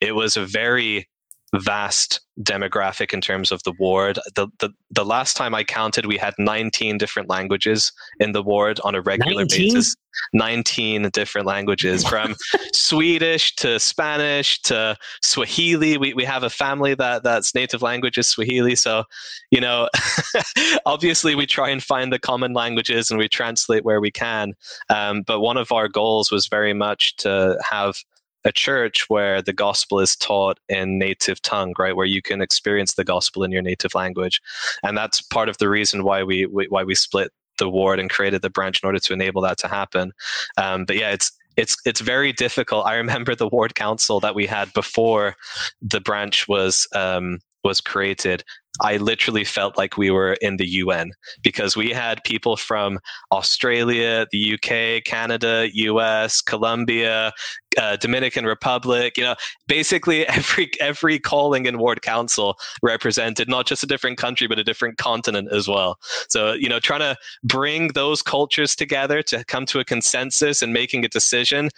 it 0.00 0.14
was 0.14 0.36
a 0.36 0.44
very 0.44 1.08
vast 1.54 2.20
demographic 2.40 3.12
in 3.12 3.20
terms 3.20 3.52
of 3.52 3.62
the 3.64 3.72
ward. 3.78 4.18
The, 4.34 4.48
the 4.58 4.70
the 4.90 5.04
last 5.04 5.36
time 5.36 5.54
I 5.54 5.64
counted, 5.64 6.06
we 6.06 6.16
had 6.16 6.34
19 6.38 6.98
different 6.98 7.28
languages 7.28 7.92
in 8.20 8.32
the 8.32 8.42
ward 8.42 8.80
on 8.84 8.94
a 8.94 9.02
regular 9.02 9.42
19? 9.42 9.74
basis. 9.74 9.96
19 10.34 11.08
different 11.10 11.46
languages 11.46 12.06
from 12.06 12.34
Swedish 12.74 13.54
to 13.56 13.78
Spanish 13.78 14.60
to 14.62 14.96
Swahili. 15.22 15.96
We, 15.96 16.12
we 16.14 16.24
have 16.24 16.42
a 16.42 16.50
family 16.50 16.94
that 16.94 17.22
that's 17.22 17.54
native 17.54 17.80
language 17.82 18.18
is 18.18 18.28
Swahili. 18.28 18.74
So, 18.76 19.04
you 19.50 19.60
know, 19.60 19.88
obviously 20.86 21.34
we 21.34 21.46
try 21.46 21.70
and 21.70 21.82
find 21.82 22.12
the 22.12 22.18
common 22.18 22.52
languages 22.52 23.10
and 23.10 23.18
we 23.18 23.28
translate 23.28 23.84
where 23.84 24.00
we 24.00 24.10
can. 24.10 24.54
Um, 24.90 25.22
but 25.22 25.40
one 25.40 25.56
of 25.56 25.72
our 25.72 25.88
goals 25.88 26.30
was 26.30 26.46
very 26.46 26.74
much 26.74 27.16
to 27.16 27.58
have 27.68 27.96
a 28.44 28.52
church 28.52 29.08
where 29.08 29.40
the 29.42 29.52
gospel 29.52 30.00
is 30.00 30.16
taught 30.16 30.58
in 30.68 30.98
native 30.98 31.40
tongue, 31.42 31.74
right? 31.78 31.96
Where 31.96 32.06
you 32.06 32.22
can 32.22 32.40
experience 32.40 32.94
the 32.94 33.04
gospel 33.04 33.44
in 33.44 33.52
your 33.52 33.62
native 33.62 33.94
language, 33.94 34.40
and 34.82 34.96
that's 34.96 35.20
part 35.20 35.48
of 35.48 35.58
the 35.58 35.68
reason 35.68 36.04
why 36.04 36.22
we, 36.22 36.46
we 36.46 36.66
why 36.68 36.84
we 36.84 36.94
split 36.94 37.32
the 37.58 37.68
ward 37.68 38.00
and 38.00 38.10
created 38.10 38.42
the 38.42 38.50
branch 38.50 38.80
in 38.82 38.86
order 38.86 38.98
to 38.98 39.12
enable 39.12 39.42
that 39.42 39.58
to 39.58 39.68
happen. 39.68 40.12
Um, 40.56 40.84
but 40.84 40.96
yeah, 40.96 41.10
it's 41.10 41.32
it's 41.56 41.76
it's 41.84 42.00
very 42.00 42.32
difficult. 42.32 42.86
I 42.86 42.96
remember 42.96 43.34
the 43.34 43.48
ward 43.48 43.74
council 43.74 44.20
that 44.20 44.34
we 44.34 44.46
had 44.46 44.72
before 44.72 45.36
the 45.80 46.00
branch 46.00 46.48
was 46.48 46.86
um, 46.94 47.38
was 47.64 47.80
created. 47.80 48.44
I 48.80 48.96
literally 48.96 49.44
felt 49.44 49.76
like 49.76 49.98
we 49.98 50.10
were 50.10 50.32
in 50.40 50.56
the 50.56 50.66
UN 50.66 51.12
because 51.42 51.76
we 51.76 51.90
had 51.90 52.24
people 52.24 52.56
from 52.56 52.98
Australia, 53.30 54.26
the 54.32 54.54
UK, 54.54 55.04
Canada, 55.04 55.68
US, 55.72 56.40
Colombia, 56.40 57.32
uh, 57.78 57.96
Dominican 57.96 58.46
Republic. 58.46 59.18
You 59.18 59.24
know, 59.24 59.34
basically 59.66 60.26
every 60.38 60.70
every 60.80 61.18
calling 61.18 61.66
in 61.66 61.78
ward 61.78 62.02
council 62.02 62.56
represented 62.82 63.48
not 63.48 63.66
just 63.66 63.82
a 63.82 63.86
different 63.86 64.18
country 64.18 64.46
but 64.46 64.58
a 64.58 64.64
different 64.64 64.96
continent 64.96 65.48
as 65.52 65.68
well. 65.68 65.98
So 66.28 66.54
you 66.54 66.68
know, 66.68 66.80
trying 66.80 67.00
to 67.00 67.16
bring 67.44 67.88
those 67.88 68.22
cultures 68.22 68.74
together 68.74 69.22
to 69.24 69.44
come 69.44 69.66
to 69.66 69.80
a 69.80 69.84
consensus 69.84 70.62
and 70.62 70.72
making 70.72 71.04
a 71.04 71.08
decision 71.08 71.68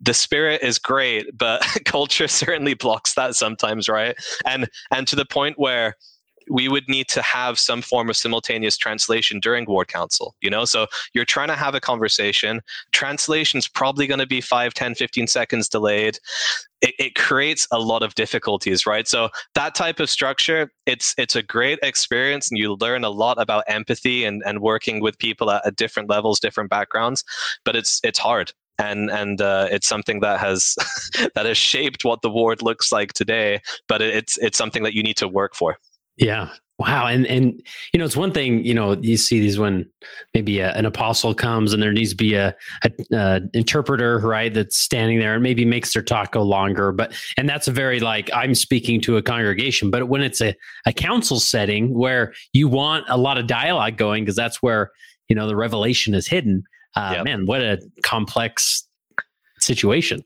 the 0.00 0.14
spirit 0.14 0.62
is 0.62 0.78
great 0.78 1.26
but 1.36 1.62
culture 1.84 2.28
certainly 2.28 2.74
blocks 2.74 3.14
that 3.14 3.34
sometimes 3.34 3.88
right? 3.88 4.16
And 4.44 4.68
and 4.90 5.06
to 5.08 5.16
the 5.16 5.26
point 5.26 5.58
where 5.58 5.96
we 6.48 6.68
would 6.68 6.88
need 6.88 7.08
to 7.08 7.20
have 7.22 7.58
some 7.58 7.82
form 7.82 8.08
of 8.08 8.16
simultaneous 8.16 8.76
translation 8.76 9.40
during 9.40 9.64
ward 9.64 9.88
council 9.88 10.34
you 10.40 10.50
know? 10.50 10.64
So 10.64 10.86
you're 11.12 11.24
trying 11.24 11.48
to 11.48 11.56
have 11.56 11.74
a 11.74 11.80
conversation. 11.80 12.60
Translation's 12.92 13.66
probably 13.66 14.06
going 14.06 14.20
to 14.20 14.26
be 14.26 14.40
5 14.40 14.74
10 14.74 14.94
15 14.94 15.26
seconds 15.26 15.68
delayed. 15.68 16.18
It, 16.82 16.94
it, 16.98 17.14
creates 17.14 17.66
a 17.72 17.78
lot 17.78 18.02
of 18.02 18.14
difficulties 18.14 18.86
right? 18.86 19.08
So 19.08 19.30
that 19.54 19.74
type 19.74 19.98
of 19.98 20.10
structure 20.10 20.70
it's 20.84 21.14
it's 21.18 21.34
a 21.34 21.42
great 21.42 21.78
experience 21.82 22.50
and 22.50 22.58
you 22.58 22.76
learn 22.80 23.02
a 23.02 23.10
lot 23.10 23.40
about 23.40 23.64
empathy 23.66 24.24
and, 24.24 24.42
and 24.44 24.60
working 24.60 25.00
with 25.00 25.18
people 25.18 25.50
at, 25.50 25.66
at 25.66 25.76
different 25.76 26.10
levels 26.10 26.38
different 26.38 26.70
backgrounds 26.70 27.24
but 27.64 27.74
it's 27.74 28.00
it's 28.04 28.18
hard 28.18 28.52
and 28.78 29.10
and 29.10 29.40
uh, 29.40 29.68
it's 29.70 29.88
something 29.88 30.20
that 30.20 30.40
has 30.40 30.76
that 31.34 31.46
has 31.46 31.56
shaped 31.56 32.04
what 32.04 32.22
the 32.22 32.30
ward 32.30 32.62
looks 32.62 32.92
like 32.92 33.12
today 33.12 33.60
but 33.88 34.02
it's 34.02 34.36
it's 34.38 34.58
something 34.58 34.82
that 34.82 34.94
you 34.94 35.02
need 35.02 35.16
to 35.16 35.28
work 35.28 35.54
for 35.54 35.76
yeah. 36.16 36.50
Wow. 36.78 37.06
And, 37.06 37.26
and, 37.26 37.62
you 37.92 37.98
know, 37.98 38.04
it's 38.04 38.16
one 38.16 38.32
thing, 38.32 38.62
you 38.62 38.74
know, 38.74 38.92
you 39.00 39.16
see 39.16 39.40
these 39.40 39.58
when 39.58 39.88
maybe 40.34 40.60
a, 40.60 40.72
an 40.74 40.84
apostle 40.84 41.34
comes 41.34 41.72
and 41.72 41.82
there 41.82 41.92
needs 41.92 42.10
to 42.10 42.16
be 42.16 42.34
a, 42.34 42.54
a, 42.84 42.90
a, 43.12 43.40
interpreter, 43.54 44.18
right. 44.18 44.52
That's 44.52 44.78
standing 44.78 45.18
there 45.18 45.34
and 45.34 45.42
maybe 45.42 45.64
makes 45.64 45.94
their 45.94 46.02
talk 46.02 46.32
go 46.32 46.42
longer. 46.42 46.92
But, 46.92 47.14
and 47.38 47.48
that's 47.48 47.66
a 47.66 47.72
very 47.72 48.00
like, 48.00 48.28
I'm 48.34 48.54
speaking 48.54 49.00
to 49.02 49.16
a 49.16 49.22
congregation, 49.22 49.90
but 49.90 50.08
when 50.08 50.20
it's 50.20 50.42
a, 50.42 50.54
a 50.84 50.92
council 50.92 51.40
setting 51.40 51.94
where 51.94 52.34
you 52.52 52.68
want 52.68 53.06
a 53.08 53.16
lot 53.16 53.38
of 53.38 53.46
dialogue 53.46 53.96
going, 53.96 54.24
because 54.24 54.36
that's 54.36 54.62
where, 54.62 54.90
you 55.28 55.36
know, 55.36 55.46
the 55.46 55.56
revelation 55.56 56.14
is 56.14 56.28
hidden, 56.28 56.62
uh, 56.96 57.12
yep. 57.16 57.24
man, 57.24 57.46
what 57.46 57.60
a 57.60 57.78
complex 58.02 58.86
situation. 59.60 60.24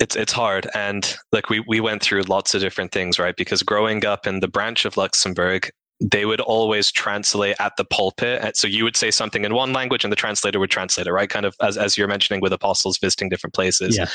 It's 0.00 0.16
it's 0.16 0.32
hard. 0.32 0.68
And 0.74 1.16
like 1.32 1.48
we 1.48 1.60
we 1.68 1.80
went 1.80 2.02
through 2.02 2.22
lots 2.22 2.54
of 2.54 2.60
different 2.60 2.92
things 2.92 3.18
right? 3.18 3.36
Because 3.36 3.62
growing 3.62 4.04
up 4.04 4.26
in 4.26 4.40
the 4.40 4.48
branch 4.48 4.84
of 4.84 4.96
luxembourg 4.96 5.70
they 6.00 6.24
would 6.24 6.40
always 6.40 6.92
translate 6.92 7.56
at 7.58 7.76
the 7.76 7.84
pulpit. 7.84 8.56
So 8.56 8.68
you 8.68 8.84
would 8.84 8.96
say 8.96 9.10
something 9.10 9.44
in 9.44 9.54
one 9.54 9.72
language 9.72 10.04
and 10.04 10.12
the 10.12 10.16
translator 10.16 10.60
would 10.60 10.70
translate 10.70 11.06
it, 11.06 11.12
right? 11.12 11.28
Kind 11.28 11.44
of 11.44 11.56
as, 11.60 11.76
as 11.76 11.98
you're 11.98 12.08
mentioning 12.08 12.40
with 12.40 12.52
apostles 12.52 12.98
visiting 12.98 13.28
different 13.28 13.54
places. 13.54 13.96
Yeah. 13.96 14.06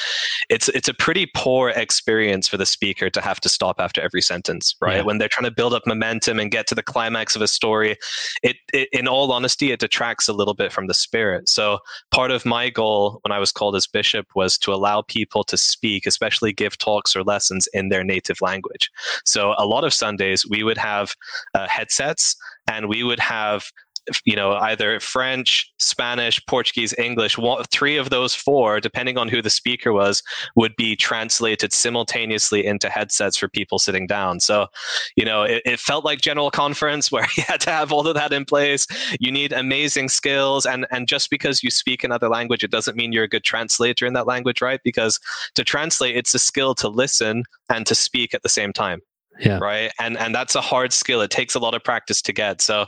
It's 0.50 0.70
it's 0.70 0.88
a 0.88 0.94
pretty 0.94 1.30
poor 1.36 1.70
experience 1.70 2.48
for 2.48 2.58
the 2.58 2.66
speaker 2.66 3.10
to 3.10 3.22
have 3.22 3.40
to 3.42 3.50
stop 3.50 3.80
after 3.80 4.02
every 4.02 4.22
sentence, 4.22 4.76
right? 4.82 4.98
Yeah. 4.98 5.04
When 5.04 5.18
they're 5.18 5.28
trying 5.28 5.50
to 5.50 5.52
build 5.52 5.74
up 5.74 5.84
momentum 5.86 6.40
and 6.40 6.50
get 6.50 6.68
to 6.68 6.76
the 6.76 6.84
climax 6.84 7.36
of 7.36 7.42
a 7.42 7.48
story, 7.48 7.98
it, 8.44 8.56
it 8.74 8.88
in 8.94 9.08
all 9.08 9.32
honesty, 9.32 9.72
it 9.72 9.80
detracts 9.80 10.30
a 10.30 10.34
little 10.34 10.54
bit 10.54 10.72
from 10.72 10.88
the 10.88 10.94
spirit. 10.94 11.50
So 11.50 11.80
part 12.12 12.32
of 12.32 12.46
my 12.46 12.70
goal 12.70 13.20
when 13.24 13.34
I 13.34 13.40
was 13.40 13.52
called 13.52 13.76
as 13.76 13.88
bishop 13.88 14.28
was 14.36 14.58
to 14.60 14.74
allow 14.74 15.02
people 15.02 15.44
to 15.46 15.58
speak, 15.58 16.06
especially 16.06 16.54
give 16.54 16.78
talks 16.78 17.14
or 17.16 17.24
lessons 17.24 17.68
in 17.74 17.90
their 17.90 18.06
native 18.06 18.40
language. 18.42 18.90
So 19.26 19.54
a 19.58 19.66
lot 19.66 19.84
of 19.84 19.94
Sundays 19.94 20.46
we 20.48 20.64
would 20.64 20.78
have 20.78 21.14
uh, 21.54 21.68
headsets 21.74 22.36
and 22.68 22.88
we 22.88 23.04
would 23.04 23.20
have 23.20 23.66
you 24.26 24.36
know 24.36 24.52
either 24.56 25.00
french 25.00 25.74
spanish 25.80 26.46
portuguese 26.46 26.94
english 26.98 27.38
three 27.72 27.96
of 27.96 28.10
those 28.10 28.36
four 28.36 28.82
depending 28.82 29.18
on 29.18 29.30
who 29.30 29.42
the 29.42 29.50
speaker 29.50 29.94
was 29.94 30.22
would 30.56 30.76
be 30.76 30.96
translated 30.96 31.72
simultaneously 31.74 32.66
into 32.66 32.90
headsets 32.90 33.38
for 33.38 33.48
people 33.48 33.80
sitting 33.80 34.08
down. 34.08 34.40
So 34.40 34.68
you 35.16 35.26
know 35.26 35.44
it, 35.44 35.62
it 35.66 35.80
felt 35.80 36.06
like 36.06 36.22
general 36.22 36.52
conference 36.52 37.12
where 37.12 37.26
you 37.38 37.44
had 37.48 37.62
to 37.62 37.72
have 37.72 37.92
all 37.92 38.08
of 38.08 38.16
that 38.16 38.34
in 38.34 38.46
place. 38.46 38.86
You 39.20 39.32
need 39.32 39.54
amazing 39.54 40.10
skills 40.10 40.66
and 40.66 40.86
and 40.92 41.08
just 41.08 41.30
because 41.30 41.64
you 41.64 41.70
speak 41.70 42.04
another 42.04 42.30
language 42.30 42.64
it 42.64 42.72
doesn't 42.72 42.98
mean 42.98 43.12
you're 43.12 43.24
a 43.24 43.30
good 43.30 43.44
translator 43.44 44.06
in 44.06 44.14
that 44.14 44.28
language 44.28 44.62
right? 44.62 44.82
Because 44.84 45.20
to 45.56 45.64
translate 45.64 46.16
it's 46.16 46.34
a 46.34 46.40
skill 46.40 46.76
to 46.76 46.88
listen 46.88 47.44
and 47.70 47.86
to 47.86 47.96
speak 47.96 48.34
at 48.34 48.44
the 48.44 48.50
same 48.50 48.74
time 48.74 49.02
yeah. 49.40 49.58
right? 49.60 49.92
And 50.00 50.18
and 50.18 50.34
that's 50.34 50.56
a 50.56 50.62
hard 50.62 50.94
skill. 50.94 51.22
It 51.22 51.32
takes 51.32 51.56
a 51.56 51.60
lot 51.60 51.74
of 51.74 51.84
practice 51.84 52.22
to 52.24 52.34
get. 52.34 52.62
So 52.62 52.88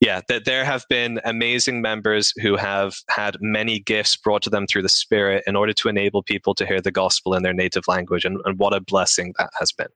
yeah 0.00 0.20
that 0.28 0.44
there 0.44 0.64
have 0.64 0.84
been 0.88 1.20
amazing 1.24 1.82
members 1.82 2.32
who 2.40 2.56
have 2.56 2.94
had 3.08 3.36
many 3.40 3.80
gifts 3.80 4.16
brought 4.16 4.42
to 4.42 4.50
them 4.50 4.66
through 4.66 4.82
the 4.82 4.88
spirit 4.88 5.44
in 5.46 5.56
order 5.56 5.72
to 5.74 5.88
enable 5.88 6.22
people 6.22 6.54
to 6.54 6.66
hear 6.66 6.80
the 6.80 6.90
gospel 6.90 7.34
in 7.34 7.42
their 7.42 7.52
native 7.52 7.84
language 7.86 8.24
and, 8.24 8.38
and 8.44 8.58
what 8.58 8.72
a 8.72 8.80
blessing 8.80 9.34
that 9.38 9.50
has 9.58 9.72
been. 9.72 9.88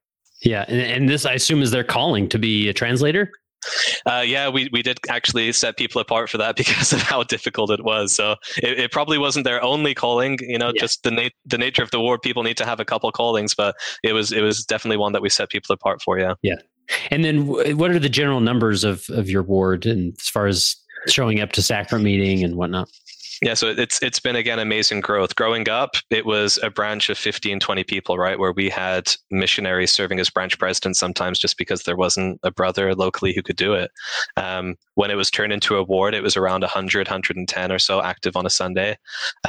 Yeah 0.42 0.64
and, 0.68 0.80
and 0.80 1.08
this 1.08 1.24
i 1.24 1.32
assume 1.32 1.62
is 1.62 1.70
their 1.70 1.84
calling 1.84 2.28
to 2.28 2.38
be 2.38 2.68
a 2.68 2.72
translator 2.72 3.30
uh, 4.06 4.22
yeah, 4.24 4.48
we, 4.48 4.68
we 4.72 4.82
did 4.82 4.98
actually 5.08 5.52
set 5.52 5.76
people 5.76 6.00
apart 6.00 6.30
for 6.30 6.38
that 6.38 6.56
because 6.64 6.92
of 6.92 7.00
how 7.00 7.22
difficult 7.22 7.70
it 7.70 7.84
was. 7.84 8.14
So 8.14 8.36
it, 8.62 8.78
it 8.78 8.92
probably 8.92 9.18
wasn't 9.18 9.44
their 9.44 9.62
only 9.62 9.94
calling. 9.94 10.38
You 10.40 10.58
know, 10.58 10.72
yeah. 10.74 10.80
just 10.80 11.02
the 11.02 11.10
na- 11.10 11.28
the 11.46 11.58
nature 11.58 11.82
of 11.82 11.90
the 11.90 12.00
war. 12.00 12.18
People 12.18 12.42
need 12.42 12.56
to 12.58 12.66
have 12.66 12.80
a 12.80 12.84
couple 12.84 13.10
callings, 13.12 13.54
but 13.54 13.76
it 14.02 14.12
was 14.12 14.32
it 14.32 14.40
was 14.40 14.64
definitely 14.64 14.98
one 14.98 15.12
that 15.12 15.22
we 15.22 15.28
set 15.28 15.50
people 15.50 15.72
apart 15.72 16.02
for. 16.02 16.18
Yeah. 16.18 16.34
Yeah. 16.42 16.56
And 17.10 17.24
then, 17.24 17.46
what 17.46 17.90
are 17.90 17.98
the 17.98 18.08
general 18.08 18.40
numbers 18.40 18.84
of 18.84 19.08
of 19.10 19.30
your 19.30 19.42
ward, 19.42 19.86
and 19.86 20.14
as 20.20 20.28
far 20.28 20.46
as 20.46 20.76
showing 21.08 21.40
up 21.40 21.52
to 21.52 21.62
sacrament 21.62 22.04
meeting 22.04 22.44
and 22.44 22.56
whatnot? 22.56 22.88
Yeah, 23.42 23.54
so 23.54 23.68
it's 23.68 24.02
it's 24.02 24.20
been 24.20 24.36
again 24.36 24.58
amazing 24.58 25.00
growth. 25.00 25.34
Growing 25.36 25.68
up, 25.68 25.96
it 26.10 26.26
was 26.26 26.58
a 26.62 26.70
branch 26.70 27.10
of 27.10 27.18
15, 27.18 27.60
20 27.60 27.84
people, 27.84 28.18
right? 28.18 28.38
Where 28.38 28.52
we 28.52 28.68
had 28.68 29.12
missionaries 29.30 29.92
serving 29.92 30.20
as 30.20 30.30
branch 30.30 30.58
presidents 30.58 30.98
sometimes 30.98 31.38
just 31.38 31.58
because 31.58 31.82
there 31.82 31.96
wasn't 31.96 32.40
a 32.42 32.50
brother 32.50 32.94
locally 32.94 33.32
who 33.34 33.42
could 33.42 33.56
do 33.56 33.74
it. 33.74 33.90
Um, 34.36 34.76
when 34.94 35.10
it 35.10 35.16
was 35.16 35.30
turned 35.30 35.52
into 35.52 35.76
a 35.76 35.82
ward, 35.82 36.14
it 36.14 36.22
was 36.22 36.36
around 36.36 36.62
100, 36.62 37.08
110 37.08 37.72
or 37.72 37.78
so 37.78 38.00
active 38.02 38.36
on 38.36 38.46
a 38.46 38.50
Sunday. 38.50 38.96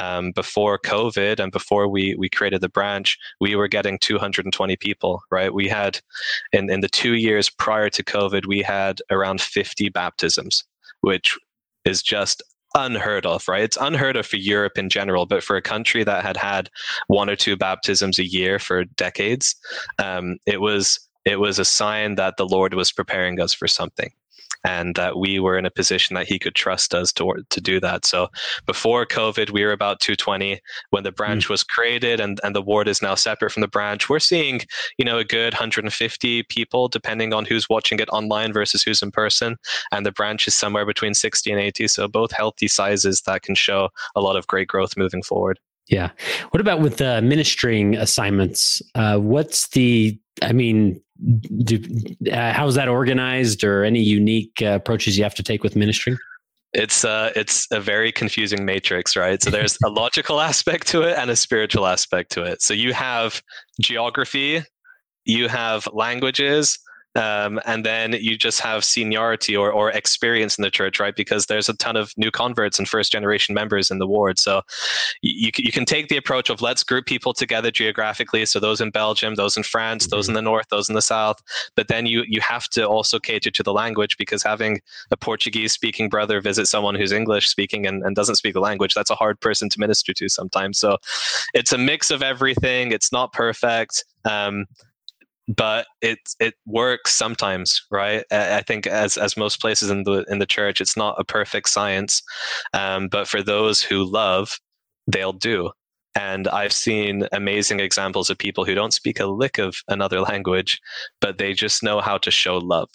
Um, 0.00 0.32
before 0.32 0.78
COVID 0.78 1.40
and 1.40 1.52
before 1.52 1.88
we 1.88 2.14
we 2.18 2.28
created 2.28 2.60
the 2.60 2.68
branch, 2.68 3.16
we 3.40 3.54
were 3.54 3.68
getting 3.68 3.98
220 3.98 4.76
people, 4.76 5.22
right? 5.30 5.52
We 5.52 5.68
had 5.68 6.00
in, 6.52 6.70
in 6.70 6.80
the 6.80 6.88
two 6.88 7.14
years 7.14 7.50
prior 7.50 7.90
to 7.90 8.02
COVID, 8.02 8.46
we 8.46 8.62
had 8.62 9.00
around 9.10 9.40
50 9.40 9.88
baptisms, 9.90 10.64
which 11.00 11.36
is 11.84 12.02
just 12.02 12.42
unheard 12.76 13.26
of, 13.26 13.48
right? 13.48 13.62
It's 13.62 13.78
unheard 13.80 14.16
of 14.16 14.26
for 14.26 14.36
Europe 14.36 14.78
in 14.78 14.88
general, 14.88 15.26
but 15.26 15.42
for 15.42 15.56
a 15.56 15.62
country 15.62 16.04
that 16.04 16.24
had 16.24 16.36
had 16.36 16.70
one 17.08 17.30
or 17.30 17.36
two 17.36 17.56
baptisms 17.56 18.18
a 18.18 18.26
year 18.26 18.58
for 18.58 18.84
decades, 18.84 19.56
um, 19.98 20.36
it 20.46 20.60
was 20.60 21.00
it 21.26 21.40
was 21.40 21.58
a 21.58 21.64
sign 21.64 22.14
that 22.14 22.38
the 22.38 22.46
Lord 22.46 22.72
was 22.72 22.92
preparing 22.92 23.40
us 23.40 23.52
for 23.52 23.68
something 23.68 24.12
and 24.64 24.96
that 24.96 25.18
we 25.18 25.38
were 25.38 25.56
in 25.56 25.64
a 25.64 25.70
position 25.70 26.14
that 26.14 26.26
he 26.26 26.38
could 26.38 26.54
trust 26.54 26.94
us 26.94 27.12
to, 27.12 27.44
to 27.50 27.60
do 27.60 27.78
that. 27.78 28.04
So 28.04 28.28
before 28.66 29.06
COVID, 29.06 29.50
we 29.50 29.64
were 29.64 29.72
about 29.72 30.00
220. 30.00 30.60
When 30.90 31.04
the 31.04 31.12
branch 31.12 31.46
mm. 31.46 31.50
was 31.50 31.62
created 31.62 32.18
and, 32.20 32.40
and 32.42 32.54
the 32.54 32.62
ward 32.62 32.88
is 32.88 33.00
now 33.00 33.14
separate 33.14 33.52
from 33.52 33.60
the 33.60 33.68
branch, 33.68 34.08
we're 34.08 34.18
seeing, 34.18 34.60
you 34.98 35.04
know, 35.04 35.18
a 35.18 35.24
good 35.24 35.54
150 35.54 36.42
people, 36.44 36.88
depending 36.88 37.32
on 37.32 37.44
who's 37.44 37.68
watching 37.68 38.00
it 38.00 38.08
online 38.08 38.52
versus 38.52 38.82
who's 38.82 39.02
in 39.02 39.12
person. 39.12 39.56
And 39.92 40.04
the 40.04 40.12
branch 40.12 40.48
is 40.48 40.54
somewhere 40.54 40.86
between 40.86 41.14
60 41.14 41.50
and 41.52 41.60
80. 41.60 41.88
So 41.88 42.08
both 42.08 42.32
healthy 42.32 42.68
sizes 42.68 43.22
that 43.22 43.42
can 43.42 43.54
show 43.54 43.90
a 44.16 44.20
lot 44.20 44.36
of 44.36 44.46
great 44.48 44.68
growth 44.68 44.96
moving 44.96 45.22
forward. 45.22 45.60
Yeah. 45.88 46.10
What 46.50 46.60
about 46.60 46.80
with 46.80 46.96
the 46.96 47.22
ministering 47.22 47.94
assignments? 47.94 48.82
Uh, 48.96 49.18
what's 49.18 49.68
the, 49.68 50.18
I 50.42 50.52
mean, 50.52 51.00
do, 51.64 51.82
uh, 52.30 52.52
how's 52.52 52.74
that 52.74 52.88
organized 52.88 53.64
or 53.64 53.84
any 53.84 54.02
unique 54.02 54.52
uh, 54.62 54.66
approaches 54.66 55.16
you 55.16 55.24
have 55.24 55.34
to 55.34 55.42
take 55.42 55.62
with 55.62 55.76
ministry 55.76 56.16
It's 56.72 57.04
uh, 57.04 57.32
it's 57.34 57.66
a 57.70 57.80
very 57.80 58.12
confusing 58.12 58.64
matrix, 58.64 59.16
right? 59.16 59.42
So 59.42 59.50
there's 59.50 59.78
a 59.84 59.88
logical 59.88 60.40
aspect 60.50 60.86
to 60.88 61.02
it 61.02 61.16
and 61.16 61.30
a 61.30 61.36
spiritual 61.36 61.86
aspect 61.86 62.32
to 62.32 62.42
it. 62.42 62.62
So 62.62 62.74
you 62.74 62.92
have 62.92 63.42
geography, 63.80 64.62
you 65.24 65.48
have 65.48 65.88
languages, 65.92 66.78
um, 67.16 67.58
and 67.64 67.84
then 67.84 68.12
you 68.12 68.36
just 68.36 68.60
have 68.60 68.84
seniority 68.84 69.56
or, 69.56 69.72
or 69.72 69.90
experience 69.90 70.58
in 70.58 70.62
the 70.62 70.70
church, 70.70 71.00
right? 71.00 71.16
Because 71.16 71.46
there's 71.46 71.68
a 71.68 71.74
ton 71.74 71.96
of 71.96 72.12
new 72.18 72.30
converts 72.30 72.78
and 72.78 72.86
first 72.86 73.10
generation 73.10 73.54
members 73.54 73.90
in 73.90 73.98
the 73.98 74.06
ward. 74.06 74.38
So 74.38 74.60
you, 75.22 75.50
you 75.56 75.72
can 75.72 75.86
take 75.86 76.08
the 76.08 76.18
approach 76.18 76.50
of 76.50 76.60
let's 76.60 76.84
group 76.84 77.06
people 77.06 77.32
together 77.32 77.70
geographically. 77.70 78.44
So 78.44 78.60
those 78.60 78.82
in 78.82 78.90
Belgium, 78.90 79.34
those 79.34 79.56
in 79.56 79.62
France, 79.62 80.04
mm-hmm. 80.04 80.16
those 80.16 80.28
in 80.28 80.34
the 80.34 80.42
north, 80.42 80.66
those 80.68 80.90
in 80.90 80.94
the 80.94 81.02
south. 81.02 81.42
But 81.74 81.88
then 81.88 82.04
you, 82.04 82.22
you 82.28 82.42
have 82.42 82.68
to 82.70 82.86
also 82.86 83.18
cater 83.18 83.50
to 83.50 83.62
the 83.62 83.72
language 83.72 84.18
because 84.18 84.42
having 84.42 84.80
a 85.10 85.16
Portuguese 85.16 85.72
speaking 85.72 86.10
brother 86.10 86.42
visit 86.42 86.66
someone 86.66 86.94
who's 86.94 87.12
English 87.12 87.48
speaking 87.48 87.86
and, 87.86 88.02
and 88.02 88.14
doesn't 88.14 88.36
speak 88.36 88.52
the 88.52 88.60
language, 88.60 88.92
that's 88.92 89.10
a 89.10 89.14
hard 89.14 89.40
person 89.40 89.70
to 89.70 89.80
minister 89.80 90.12
to 90.12 90.28
sometimes. 90.28 90.78
So 90.78 90.98
it's 91.54 91.72
a 91.72 91.78
mix 91.78 92.10
of 92.10 92.22
everything. 92.22 92.92
It's 92.92 93.10
not 93.10 93.32
perfect. 93.32 94.04
Um, 94.26 94.66
but 95.48 95.86
it 96.02 96.18
it 96.40 96.54
works 96.66 97.12
sometimes 97.12 97.82
right? 97.90 98.24
I 98.30 98.62
think 98.62 98.86
as 98.86 99.16
as 99.16 99.36
most 99.36 99.60
places 99.60 99.90
in 99.90 100.02
the 100.04 100.24
in 100.28 100.38
the 100.38 100.46
church 100.46 100.80
it's 100.80 100.96
not 100.96 101.20
a 101.20 101.24
perfect 101.24 101.68
science 101.68 102.22
um, 102.72 103.08
but 103.08 103.28
for 103.28 103.42
those 103.42 103.82
who 103.82 104.04
love 104.04 104.58
they'll 105.06 105.32
do. 105.32 105.70
And 106.14 106.48
i've 106.48 106.72
seen 106.72 107.28
amazing 107.32 107.80
examples 107.80 108.30
of 108.30 108.38
people 108.38 108.64
who 108.64 108.74
don't 108.74 108.94
speak 108.94 109.20
a 109.20 109.26
lick 109.26 109.58
of 109.58 109.76
another 109.88 110.20
language 110.30 110.80
but 111.20 111.38
they 111.38 111.52
just 111.52 111.82
know 111.82 112.00
how 112.00 112.18
to 112.18 112.30
show 112.30 112.58
love. 112.58 112.90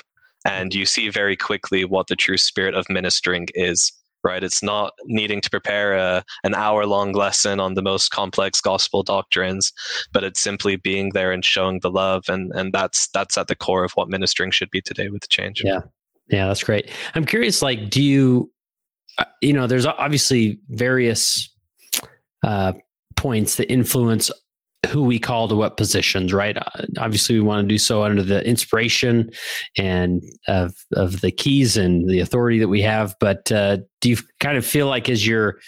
And 0.45 0.73
you 0.73 0.85
see 0.85 1.09
very 1.09 1.35
quickly 1.37 1.85
what 1.85 2.07
the 2.07 2.15
true 2.15 2.37
spirit 2.37 2.73
of 2.73 2.85
ministering 2.89 3.47
is 3.53 3.91
right? 4.23 4.43
It's 4.43 4.61
not 4.63 4.93
needing 5.05 5.41
to 5.41 5.49
prepare 5.49 5.93
a, 5.93 6.23
an 6.43 6.53
hour 6.55 6.85
long 6.85 7.13
lesson 7.13 7.59
on 7.59 7.73
the 7.73 7.81
most 7.81 8.11
complex 8.11 8.61
gospel 8.61 9.03
doctrines, 9.03 9.71
but 10.13 10.23
it's 10.23 10.39
simply 10.39 10.75
being 10.75 11.11
there 11.13 11.31
and 11.31 11.43
showing 11.43 11.79
the 11.81 11.91
love. 11.91 12.25
And, 12.27 12.51
and 12.53 12.73
that's, 12.73 13.07
that's 13.09 13.37
at 13.37 13.47
the 13.47 13.55
core 13.55 13.83
of 13.83 13.91
what 13.93 14.09
ministering 14.09 14.51
should 14.51 14.69
be 14.71 14.81
today 14.81 15.09
with 15.09 15.27
change. 15.29 15.61
Yeah. 15.63 15.79
Yeah. 16.29 16.47
That's 16.47 16.63
great. 16.63 16.89
I'm 17.15 17.25
curious, 17.25 17.61
like, 17.61 17.89
do 17.89 18.01
you, 18.01 18.51
uh, 19.17 19.25
you 19.41 19.53
know, 19.53 19.67
there's 19.67 19.85
obviously 19.85 20.59
various 20.69 21.53
uh, 22.43 22.73
points 23.15 23.55
that 23.57 23.71
influence 23.71 24.31
who 24.91 25.03
we 25.03 25.17
call 25.17 25.47
to 25.47 25.55
what 25.55 25.77
positions, 25.77 26.33
right? 26.33 26.57
Uh, 26.57 26.85
obviously, 26.99 27.35
we 27.35 27.41
want 27.41 27.63
to 27.63 27.73
do 27.73 27.77
so 27.77 28.03
under 28.03 28.21
the 28.21 28.45
inspiration 28.45 29.31
and 29.77 30.21
of 30.47 30.73
of 30.93 31.21
the 31.21 31.31
keys 31.31 31.77
and 31.77 32.09
the 32.09 32.19
authority 32.19 32.59
that 32.59 32.67
we 32.67 32.81
have. 32.81 33.15
But 33.19 33.49
uh, 33.51 33.77
do 34.01 34.09
you 34.09 34.17
kind 34.41 34.57
of 34.57 34.65
feel 34.65 34.87
like 34.87 35.09
as 35.09 35.25
you're 35.25 35.59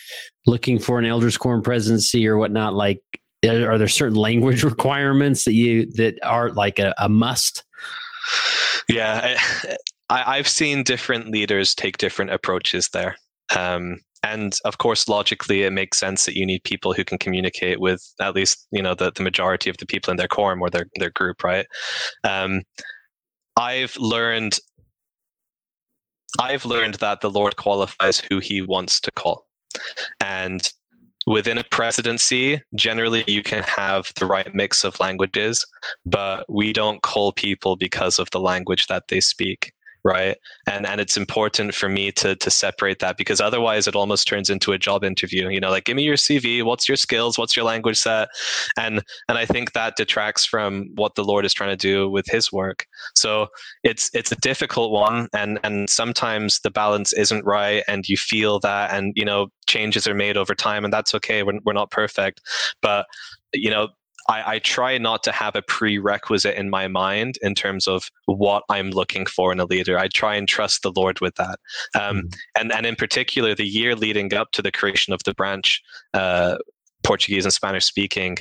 looking 0.45 0.77
for 0.77 0.99
an 0.99 1.05
elders 1.05 1.37
quorum 1.37 1.61
presidency 1.61 2.27
or 2.27 2.37
whatnot, 2.37 2.73
like 2.73 3.01
are 3.45 3.77
there 3.77 3.87
certain 3.87 4.17
language 4.17 4.63
requirements 4.63 5.45
that 5.45 5.53
you 5.53 5.89
that 5.93 6.19
are 6.23 6.49
like 6.51 6.79
a, 6.79 6.93
a 6.97 7.07
must? 7.07 7.63
Yeah, 8.89 9.37
I, 10.09 10.37
I've 10.37 10.47
seen 10.49 10.83
different 10.83 11.29
leaders 11.29 11.73
take 11.73 11.97
different 11.97 12.31
approaches 12.31 12.89
there. 12.89 13.15
Um, 13.55 13.99
and 14.23 14.57
of 14.65 14.77
course 14.77 15.07
logically 15.07 15.63
it 15.63 15.71
makes 15.71 15.97
sense 15.97 16.25
that 16.25 16.35
you 16.35 16.45
need 16.45 16.63
people 16.63 16.93
who 16.93 17.03
can 17.03 17.17
communicate 17.17 17.79
with 17.79 18.01
at 18.19 18.33
least 18.33 18.67
you 18.71 18.81
know 18.81 18.95
the, 18.95 19.11
the 19.11 19.23
majority 19.23 19.69
of 19.69 19.77
the 19.77 19.85
people 19.85 20.09
in 20.11 20.17
their 20.17 20.27
quorum 20.27 20.61
or 20.61 20.69
their, 20.69 20.85
their 20.95 21.11
group 21.11 21.43
right? 21.43 21.67
Um, 22.23 22.61
i've 23.57 23.95
learned 23.97 24.57
i've 26.39 26.65
learned 26.65 26.95
that 26.95 27.21
the 27.21 27.29
lord 27.29 27.55
qualifies 27.57 28.19
who 28.19 28.39
he 28.39 28.61
wants 28.61 28.99
to 28.99 29.11
call. 29.11 29.45
And 30.19 30.71
within 31.25 31.57
a 31.57 31.63
presidency 31.63 32.61
generally 32.75 33.23
you 33.27 33.43
can 33.43 33.63
have 33.63 34.11
the 34.19 34.25
right 34.25 34.53
mix 34.53 34.83
of 34.83 34.99
languages 34.99 35.65
but 36.05 36.45
we 36.49 36.73
don't 36.73 37.01
call 37.01 37.31
people 37.31 37.75
because 37.75 38.19
of 38.19 38.29
the 38.31 38.39
language 38.39 38.87
that 38.87 39.03
they 39.07 39.21
speak 39.21 39.71
right? 40.03 40.37
And 40.67 40.85
and 40.85 40.99
it's 40.99 41.17
important 41.17 41.73
for 41.73 41.89
me 41.89 42.11
to 42.13 42.35
to 42.35 42.49
separate 42.49 42.99
that 42.99 43.17
because 43.17 43.39
otherwise 43.39 43.87
it 43.87 43.95
almost 43.95 44.27
turns 44.27 44.49
into 44.49 44.73
a 44.73 44.77
job 44.77 45.03
interview 45.03 45.49
you 45.49 45.59
know 45.59 45.69
like 45.69 45.85
give 45.85 45.95
me 45.95 46.03
your 46.03 46.15
cv 46.15 46.63
what's 46.63 46.87
your 46.87 46.95
skills 46.95 47.37
what's 47.37 47.55
your 47.55 47.65
language 47.65 47.97
set? 47.97 48.29
And 48.77 49.01
and 49.29 49.37
i 49.37 49.45
think 49.45 49.73
that 49.73 49.95
detracts 49.95 50.45
from 50.45 50.89
what 50.95 51.15
the 51.15 51.23
lord 51.23 51.45
is 51.45 51.53
trying 51.53 51.71
to 51.71 51.77
do 51.77 52.09
with 52.09 52.25
his 52.27 52.51
work. 52.51 52.85
So 53.15 53.47
it's 53.83 54.09
it's 54.13 54.31
a 54.31 54.37
difficult 54.37 54.91
one 54.91 55.27
and 55.33 55.59
and 55.63 55.89
sometimes 55.89 56.59
the 56.59 56.71
balance 56.71 57.13
isn't 57.13 57.45
right 57.45 57.83
and 57.87 58.07
you 58.07 58.17
feel 58.17 58.59
that 58.59 58.91
and 58.93 59.13
you 59.15 59.25
know 59.25 59.47
changes 59.67 60.07
are 60.07 60.13
made 60.13 60.37
over 60.37 60.53
time 60.53 60.83
and 60.83 60.93
that's 60.93 61.15
okay 61.15 61.43
we're, 61.43 61.59
we're 61.65 61.73
not 61.73 61.91
perfect. 61.91 62.41
But 62.81 63.05
you 63.53 63.69
know 63.69 63.89
I, 64.29 64.55
I, 64.55 64.59
try 64.59 64.97
not 64.97 65.23
to 65.23 65.31
have 65.31 65.55
a 65.55 65.61
prerequisite 65.61 66.55
in 66.55 66.69
my 66.69 66.87
mind 66.87 67.37
in 67.41 67.55
terms 67.55 67.87
of 67.87 68.09
what 68.25 68.63
I'm 68.69 68.91
looking 68.91 69.25
for 69.25 69.51
in 69.51 69.59
a 69.59 69.65
leader. 69.65 69.97
I 69.99 70.07
try 70.07 70.35
and 70.35 70.47
trust 70.47 70.81
the 70.81 70.93
Lord 70.95 71.19
with 71.19 71.35
that. 71.35 71.59
Um, 71.99 72.17
mm-hmm. 72.17 72.27
and, 72.59 72.71
and 72.71 72.85
in 72.85 72.95
particular, 72.95 73.53
the 73.53 73.67
year 73.67 73.95
leading 73.95 74.33
up 74.33 74.51
to 74.53 74.61
the 74.61 74.71
creation 74.71 75.13
of 75.13 75.23
the 75.25 75.33
branch, 75.33 75.81
uh, 76.13 76.57
Portuguese 77.03 77.45
and 77.45 77.53
Spanish 77.53 77.85
speaking, 77.85 78.37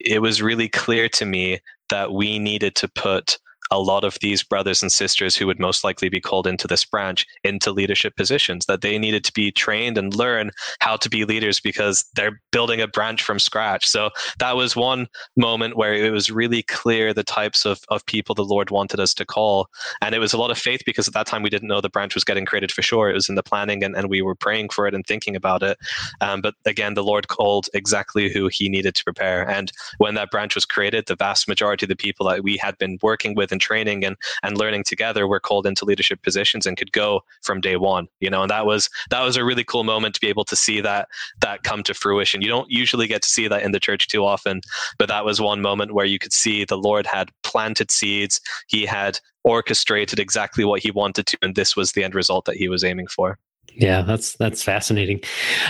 it 0.00 0.20
was 0.20 0.42
really 0.42 0.68
clear 0.68 1.08
to 1.10 1.24
me 1.24 1.60
that 1.90 2.12
we 2.12 2.38
needed 2.38 2.74
to 2.76 2.88
put 2.88 3.38
a 3.74 3.78
lot 3.78 4.04
of 4.04 4.16
these 4.20 4.42
brothers 4.42 4.82
and 4.82 4.92
sisters 4.92 5.34
who 5.34 5.48
would 5.48 5.58
most 5.58 5.82
likely 5.82 6.08
be 6.08 6.20
called 6.20 6.46
into 6.46 6.68
this 6.68 6.84
branch 6.84 7.26
into 7.42 7.72
leadership 7.72 8.14
positions 8.16 8.66
that 8.66 8.82
they 8.82 8.98
needed 8.98 9.24
to 9.24 9.32
be 9.32 9.50
trained 9.50 9.98
and 9.98 10.14
learn 10.14 10.52
how 10.78 10.96
to 10.96 11.10
be 11.10 11.24
leaders 11.24 11.58
because 11.58 12.04
they're 12.14 12.40
building 12.52 12.80
a 12.80 12.86
branch 12.86 13.20
from 13.20 13.40
scratch. 13.40 13.84
So 13.84 14.10
that 14.38 14.54
was 14.54 14.76
one 14.76 15.08
moment 15.36 15.76
where 15.76 15.92
it 15.92 16.12
was 16.12 16.30
really 16.30 16.62
clear 16.62 17.12
the 17.12 17.24
types 17.24 17.64
of, 17.64 17.80
of 17.88 18.06
people 18.06 18.36
the 18.36 18.44
lord 18.44 18.70
wanted 18.70 19.00
us 19.00 19.12
to 19.14 19.24
call. 19.24 19.66
And 20.00 20.14
it 20.14 20.20
was 20.20 20.32
a 20.32 20.38
lot 20.38 20.52
of 20.52 20.58
faith 20.58 20.82
because 20.86 21.08
at 21.08 21.14
that 21.14 21.26
time 21.26 21.42
we 21.42 21.50
didn't 21.50 21.68
know 21.68 21.80
the 21.80 21.90
branch 21.90 22.14
was 22.14 22.24
getting 22.24 22.46
created 22.46 22.70
for 22.70 22.82
sure. 22.82 23.10
It 23.10 23.14
was 23.14 23.28
in 23.28 23.34
the 23.34 23.42
planning 23.42 23.82
and, 23.82 23.96
and 23.96 24.08
we 24.08 24.22
were 24.22 24.36
praying 24.36 24.68
for 24.68 24.86
it 24.86 24.94
and 24.94 25.04
thinking 25.04 25.34
about 25.34 25.64
it. 25.64 25.78
Um, 26.20 26.40
but 26.42 26.54
again 26.64 26.94
the 26.94 27.02
lord 27.02 27.26
called 27.26 27.68
exactly 27.74 28.32
who 28.32 28.46
he 28.46 28.68
needed 28.68 28.94
to 28.94 29.04
prepare. 29.04 29.48
And 29.50 29.72
when 29.98 30.14
that 30.14 30.30
branch 30.30 30.54
was 30.54 30.64
created 30.64 31.06
the 31.06 31.16
vast 31.16 31.48
majority 31.48 31.86
of 31.86 31.88
the 31.88 31.96
people 31.96 32.28
that 32.28 32.44
we 32.44 32.56
had 32.56 32.78
been 32.78 32.98
working 33.02 33.34
with 33.34 33.50
and 33.50 33.60
training 33.64 34.04
and 34.04 34.16
and 34.42 34.58
learning 34.58 34.84
together 34.84 35.26
were 35.26 35.40
called 35.40 35.66
into 35.66 35.84
leadership 35.84 36.22
positions 36.22 36.66
and 36.66 36.76
could 36.76 36.92
go 36.92 37.20
from 37.42 37.60
day 37.60 37.76
one 37.76 38.06
you 38.20 38.30
know 38.30 38.42
and 38.42 38.50
that 38.50 38.66
was 38.66 38.90
that 39.10 39.22
was 39.22 39.36
a 39.36 39.44
really 39.44 39.64
cool 39.64 39.84
moment 39.84 40.14
to 40.14 40.20
be 40.20 40.28
able 40.28 40.44
to 40.44 40.56
see 40.56 40.80
that 40.80 41.08
that 41.40 41.62
come 41.62 41.82
to 41.82 41.94
fruition. 41.94 42.42
You 42.42 42.48
don't 42.48 42.70
usually 42.70 43.06
get 43.06 43.22
to 43.22 43.28
see 43.28 43.48
that 43.48 43.62
in 43.62 43.72
the 43.72 43.80
church 43.80 44.08
too 44.08 44.24
often 44.24 44.60
but 44.98 45.08
that 45.08 45.24
was 45.24 45.40
one 45.40 45.60
moment 45.60 45.94
where 45.94 46.06
you 46.06 46.18
could 46.18 46.32
see 46.32 46.64
the 46.64 46.76
lord 46.76 47.06
had 47.06 47.30
planted 47.42 47.90
seeds 47.90 48.40
he 48.68 48.84
had 48.86 49.18
orchestrated 49.44 50.18
exactly 50.18 50.64
what 50.64 50.82
he 50.82 50.90
wanted 50.90 51.26
to 51.26 51.38
and 51.42 51.54
this 51.54 51.76
was 51.76 51.92
the 51.92 52.04
end 52.04 52.14
result 52.14 52.44
that 52.44 52.56
he 52.56 52.68
was 52.68 52.84
aiming 52.84 53.06
for 53.06 53.38
yeah, 53.76 54.02
that's 54.02 54.36
that's 54.36 54.62
fascinating. 54.62 55.20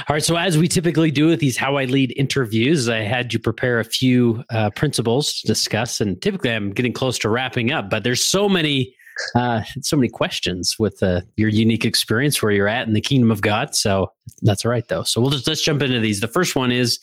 All 0.08 0.14
right, 0.14 0.22
so 0.22 0.36
as 0.36 0.58
we 0.58 0.68
typically 0.68 1.10
do 1.10 1.26
with 1.26 1.40
these 1.40 1.56
how 1.56 1.76
I 1.76 1.84
lead 1.86 2.12
interviews, 2.16 2.88
I 2.88 2.98
had 2.98 3.32
you 3.32 3.38
prepare 3.38 3.80
a 3.80 3.84
few 3.84 4.44
uh, 4.50 4.70
principles 4.70 5.40
to 5.40 5.46
discuss, 5.46 6.00
and 6.00 6.20
typically 6.20 6.50
I'm 6.50 6.70
getting 6.70 6.92
close 6.92 7.18
to 7.20 7.28
wrapping 7.28 7.72
up. 7.72 7.90
But 7.90 8.04
there's 8.04 8.24
so 8.24 8.48
many, 8.48 8.94
uh, 9.34 9.62
so 9.80 9.96
many 9.96 10.08
questions 10.08 10.76
with 10.78 11.02
uh, 11.02 11.22
your 11.36 11.48
unique 11.48 11.84
experience 11.84 12.42
where 12.42 12.52
you're 12.52 12.68
at 12.68 12.86
in 12.86 12.94
the 12.94 13.00
kingdom 13.00 13.30
of 13.30 13.40
God. 13.40 13.74
So 13.74 14.12
that's 14.42 14.64
all 14.64 14.70
right, 14.70 14.86
though. 14.88 15.02
So 15.02 15.20
we'll 15.20 15.30
just 15.30 15.46
let's 15.46 15.62
jump 15.62 15.82
into 15.82 16.00
these. 16.00 16.20
The 16.20 16.28
first 16.28 16.56
one 16.56 16.72
is 16.72 16.98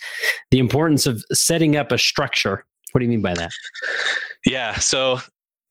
the 0.51 0.59
importance 0.59 1.05
of 1.05 1.23
setting 1.31 1.75
up 1.75 1.91
a 1.91 1.97
structure. 1.97 2.65
What 2.91 2.99
do 2.99 3.05
you 3.05 3.09
mean 3.09 3.21
by 3.21 3.33
that? 3.35 3.51
Yeah, 4.45 4.75
so 4.75 5.19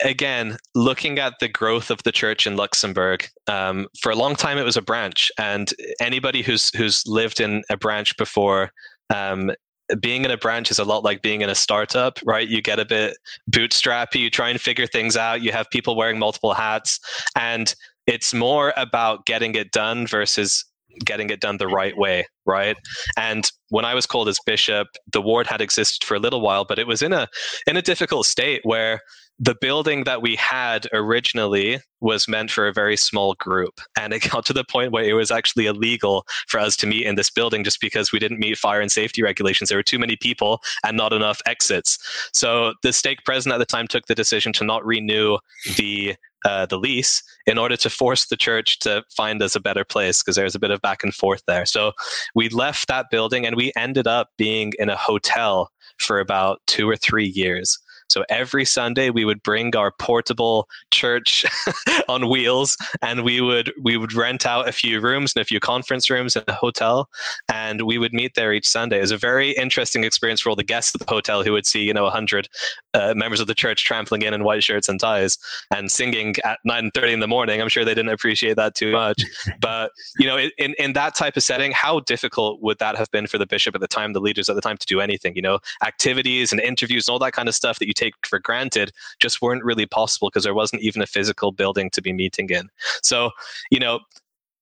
again, 0.04 0.56
looking 0.74 1.18
at 1.18 1.34
the 1.40 1.48
growth 1.48 1.90
of 1.90 2.02
the 2.02 2.12
church 2.12 2.46
in 2.46 2.56
Luxembourg, 2.56 3.28
um, 3.46 3.86
for 4.00 4.10
a 4.10 4.16
long 4.16 4.34
time 4.34 4.58
it 4.58 4.64
was 4.64 4.76
a 4.76 4.82
branch, 4.82 5.30
and 5.38 5.72
anybody 6.00 6.42
who's 6.42 6.74
who's 6.76 7.06
lived 7.06 7.40
in 7.40 7.62
a 7.70 7.76
branch 7.76 8.16
before. 8.16 8.70
Um, 9.14 9.52
being 10.00 10.24
in 10.24 10.30
a 10.30 10.36
branch 10.36 10.70
is 10.70 10.78
a 10.78 10.84
lot 10.84 11.02
like 11.02 11.20
being 11.20 11.40
in 11.40 11.50
a 11.50 11.54
startup, 11.54 12.20
right? 12.24 12.46
You 12.46 12.62
get 12.62 12.78
a 12.78 12.84
bit 12.84 13.16
bootstrappy, 13.50 14.20
you 14.20 14.30
try 14.30 14.48
and 14.48 14.60
figure 14.60 14.86
things 14.86 15.16
out, 15.16 15.42
you 15.42 15.50
have 15.50 15.68
people 15.70 15.96
wearing 15.96 16.16
multiple 16.16 16.54
hats, 16.54 17.00
and 17.34 17.74
it's 18.06 18.32
more 18.32 18.72
about 18.76 19.26
getting 19.26 19.56
it 19.56 19.72
done 19.72 20.06
versus 20.06 20.64
getting 21.04 21.30
it 21.30 21.40
done 21.40 21.56
the 21.56 21.68
right 21.68 21.96
way, 21.96 22.26
right? 22.46 22.76
And 23.16 23.50
when 23.68 23.84
I 23.84 23.94
was 23.94 24.06
called 24.06 24.28
as 24.28 24.38
bishop, 24.44 24.88
the 25.12 25.22
ward 25.22 25.46
had 25.46 25.60
existed 25.60 26.04
for 26.04 26.14
a 26.14 26.18
little 26.18 26.40
while, 26.40 26.64
but 26.64 26.78
it 26.78 26.86
was 26.86 27.02
in 27.02 27.12
a 27.12 27.28
in 27.66 27.76
a 27.76 27.82
difficult 27.82 28.26
state 28.26 28.60
where 28.64 29.00
the 29.42 29.57
building 29.59 30.05
that 30.05 30.20
we 30.20 30.37
had 30.37 30.87
originally 30.92 31.81
was 32.00 32.29
meant 32.29 32.50
for 32.50 32.68
a 32.68 32.72
very 32.72 32.96
small 32.96 33.35
group. 33.35 33.81
And 33.98 34.12
it 34.12 34.20
got 34.31 34.44
to 34.46 34.53
the 34.53 34.64
point 34.64 34.92
where 34.92 35.05
it 35.05 35.14
was 35.14 35.31
actually 35.31 35.66
illegal 35.66 36.26
for 36.46 36.61
us 36.61 36.76
to 36.76 36.87
meet 36.87 37.07
in 37.07 37.14
this 37.14 37.31
building 37.31 37.64
just 37.64 37.81
because 37.81 38.12
we 38.12 38.18
didn't 38.18 38.38
meet 38.38 38.59
fire 38.59 38.81
and 38.81 38.92
safety 38.92 39.22
regulations. 39.22 39.70
There 39.70 39.79
were 39.79 39.83
too 39.83 39.98
many 39.98 40.16
people 40.16 40.61
and 40.85 40.96
not 40.96 41.14
enough 41.14 41.40
exits. 41.46 41.98
So 42.35 42.74
the 42.83 42.92
stake 42.92 43.24
president 43.24 43.55
at 43.55 43.66
the 43.66 43.76
time 43.76 43.88
took 43.88 44.07
the 44.07 44.14
decision 44.14 44.53
to 44.55 44.64
not 44.64 44.85
renew 44.85 45.38
the 45.76 46.16
uh, 46.46 46.64
the 46.64 46.79
lease 46.79 47.22
in 47.46 47.59
order 47.59 47.76
to 47.76 47.90
force 47.90 48.26
the 48.26 48.37
church 48.37 48.79
to 48.79 49.05
find 49.14 49.42
us 49.42 49.55
a 49.55 49.61
better 49.61 49.85
place 49.85 50.22
because 50.22 50.37
there 50.37 50.44
was 50.44 50.55
a 50.55 50.59
bit 50.59 50.70
of 50.70 50.81
back 50.81 51.03
and 51.03 51.14
forth 51.14 51.42
there. 51.46 51.66
So 51.66 51.92
we 52.35 52.48
left 52.48 52.88
that 52.88 53.11
building 53.11 53.44
and 53.44 53.57
we 53.57 53.72
ended 53.76 54.07
up 54.07 54.31
being 54.38 54.72
in 54.79 54.88
a 54.88 54.96
hotel 54.96 55.70
for 55.98 56.18
about 56.18 56.62
two 56.66 56.88
or 56.88 56.96
three 56.96 57.26
years. 57.26 57.79
So 58.10 58.24
every 58.28 58.64
Sunday 58.64 59.10
we 59.10 59.24
would 59.24 59.42
bring 59.42 59.74
our 59.76 59.92
portable 59.92 60.68
church 60.90 61.44
on 62.08 62.28
wheels 62.28 62.76
and 63.02 63.22
we 63.22 63.40
would 63.40 63.72
we 63.80 63.96
would 63.96 64.12
rent 64.12 64.44
out 64.46 64.68
a 64.68 64.72
few 64.72 65.00
rooms 65.00 65.32
and 65.34 65.42
a 65.42 65.44
few 65.44 65.60
conference 65.60 66.10
rooms 66.10 66.34
in 66.34 66.42
the 66.46 66.52
hotel 66.52 67.08
and 67.48 67.82
we 67.82 67.98
would 67.98 68.12
meet 68.12 68.34
there 68.34 68.52
each 68.52 68.68
Sunday. 68.68 68.98
It 68.98 69.02
was 69.02 69.12
a 69.12 69.16
very 69.16 69.52
interesting 69.52 70.04
experience 70.04 70.40
for 70.40 70.50
all 70.50 70.56
the 70.56 70.64
guests 70.64 70.94
of 70.94 70.98
the 70.98 71.06
hotel 71.06 71.44
who 71.44 71.52
would 71.52 71.66
see, 71.66 71.82
you 71.82 71.94
know, 71.94 72.02
100 72.04 72.48
uh, 72.94 73.14
members 73.16 73.40
of 73.40 73.46
the 73.46 73.54
church 73.54 73.84
trampling 73.84 74.22
in 74.22 74.34
in 74.34 74.42
white 74.42 74.64
shirts 74.64 74.88
and 74.88 74.98
ties 74.98 75.38
and 75.74 75.90
singing 75.90 76.34
at 76.44 76.58
9:30 76.66 77.12
in 77.12 77.20
the 77.20 77.28
morning. 77.28 77.60
I'm 77.60 77.68
sure 77.68 77.84
they 77.84 77.94
didn't 77.94 78.12
appreciate 78.12 78.56
that 78.56 78.74
too 78.74 78.92
much. 78.92 79.22
but, 79.60 79.92
you 80.18 80.26
know, 80.26 80.38
in 80.58 80.74
in 80.78 80.92
that 80.94 81.14
type 81.14 81.36
of 81.36 81.44
setting, 81.44 81.70
how 81.70 82.00
difficult 82.00 82.60
would 82.60 82.78
that 82.78 82.96
have 82.96 83.10
been 83.12 83.26
for 83.28 83.38
the 83.38 83.46
bishop 83.46 83.74
at 83.74 83.80
the 83.80 83.88
time, 83.88 84.12
the 84.12 84.20
leaders 84.20 84.48
at 84.48 84.56
the 84.56 84.62
time 84.62 84.76
to 84.76 84.86
do 84.86 85.00
anything, 85.00 85.36
you 85.36 85.42
know, 85.42 85.60
activities 85.84 86.50
and 86.50 86.60
interviews 86.60 87.06
and 87.06 87.12
all 87.12 87.18
that 87.20 87.32
kind 87.32 87.48
of 87.48 87.54
stuff 87.54 87.78
that 87.78 87.86
you 87.86 87.94
take 88.00 88.14
for 88.26 88.38
granted 88.38 88.92
just 89.20 89.42
weren't 89.42 89.64
really 89.64 89.86
possible 89.86 90.28
because 90.28 90.44
there 90.44 90.54
wasn't 90.54 90.82
even 90.82 91.02
a 91.02 91.06
physical 91.06 91.52
building 91.52 91.90
to 91.90 92.02
be 92.02 92.12
meeting 92.12 92.48
in. 92.50 92.68
So, 93.02 93.30
you 93.70 93.80
know, 93.80 94.00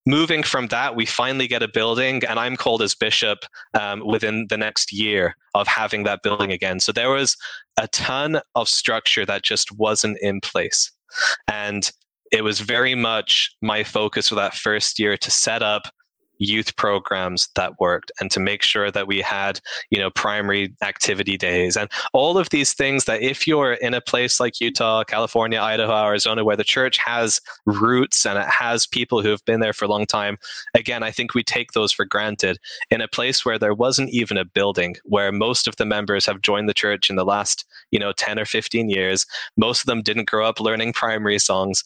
moving 0.07 0.43
from 0.43 0.69
that, 0.69 0.97
we 0.97 1.05
finally 1.05 1.47
get 1.47 1.63
a 1.63 1.69
building, 1.69 2.25
and 2.25 2.39
I'm 2.39 2.57
called 2.57 2.83
as 2.83 2.95
bishop 2.95 3.41
um, 3.75 4.07
within 4.07 4.47
the 4.49 4.57
next 4.57 4.93
year 4.93 5.37
of 5.55 5.67
having 5.67 6.05
that 6.05 6.23
building 6.23 6.51
again. 6.51 6.81
So 6.81 6.93
there 6.93 7.11
was 7.11 7.37
a 7.77 7.89
ton 7.89 8.41
of 8.55 8.69
structure 8.69 9.27
that 9.27 9.43
just 9.43 9.71
wasn't 9.73 10.19
in 10.21 10.41
place. 10.41 10.91
And 11.47 11.91
it 12.33 12.43
was 12.43 12.61
very 12.61 12.95
much 12.95 13.55
my 13.63 13.85
focus 13.85 14.29
for 14.29 14.35
that 14.37 14.55
first 14.55 14.99
year 14.99 15.17
to 15.17 15.31
set 15.31 15.63
up 15.63 15.83
youth 16.39 16.77
programs 16.77 17.49
that 17.55 17.79
worked 17.81 18.11
and 18.21 18.31
to 18.31 18.41
make 18.41 18.63
sure 18.63 18.91
that 18.91 19.07
we 19.07 19.21
had 19.21 19.61
you 19.91 19.99
know 19.99 20.11
primary 20.11 20.75
activity 20.83 21.37
days 21.37 21.77
and 21.77 21.91
all 22.13 22.39
of 22.39 22.51
these 22.51 22.73
things 22.73 23.05
that 23.05 23.23
if 23.23 23.47
you're 23.47 23.75
in 23.75 23.95
a 23.95 24.01
place 24.01 24.41
like 24.41 24.61
utah 24.61 25.05
california 25.05 25.61
idaho 25.61 26.05
arizona 26.05 26.45
where 26.45 26.57
the 26.57 26.65
church 26.65 26.99
has 26.99 27.41
roots 27.67 28.25
and 28.25 28.39
it 28.39 28.47
has 28.47 28.87
people 28.87 29.23
who 29.23 29.29
have 29.29 29.45
been 29.45 29.61
there 29.61 29.73
for 29.73 29.85
a 29.85 29.89
long 29.89 30.07
time 30.07 30.39
again 30.75 31.03
i 31.03 31.11
think 31.11 31.35
we 31.35 31.43
take 31.43 31.73
those 31.73 31.93
for 31.93 32.05
granted. 32.05 32.59
In 32.91 33.01
a 33.01 33.09
place 33.09 33.45
where 33.45 33.59
there 33.59 33.75
wasn't 33.75 34.11
even 34.11 34.37
a 34.37 34.45
building 34.45 34.97
where 35.05 35.33
most 35.33 35.67
of 35.67 35.77
the 35.77 35.85
members 35.85 36.27
have 36.27 36.43
joined 36.43 36.69
the 36.69 36.75
church 36.75 37.11
in 37.11 37.17
the 37.17 37.25
last 37.25 37.65
you 37.91 37.99
know 37.99 38.13
10 38.13 38.39
or 38.39 38.45
15 38.45 38.89
years 38.89 39.27
most 39.57 39.81
of 39.81 39.87
them 39.87 40.03
didn't 40.03 40.29
grow 40.29 40.47
up 40.47 40.61
learning 40.61 40.93
primary 40.93 41.39
songs 41.39 41.83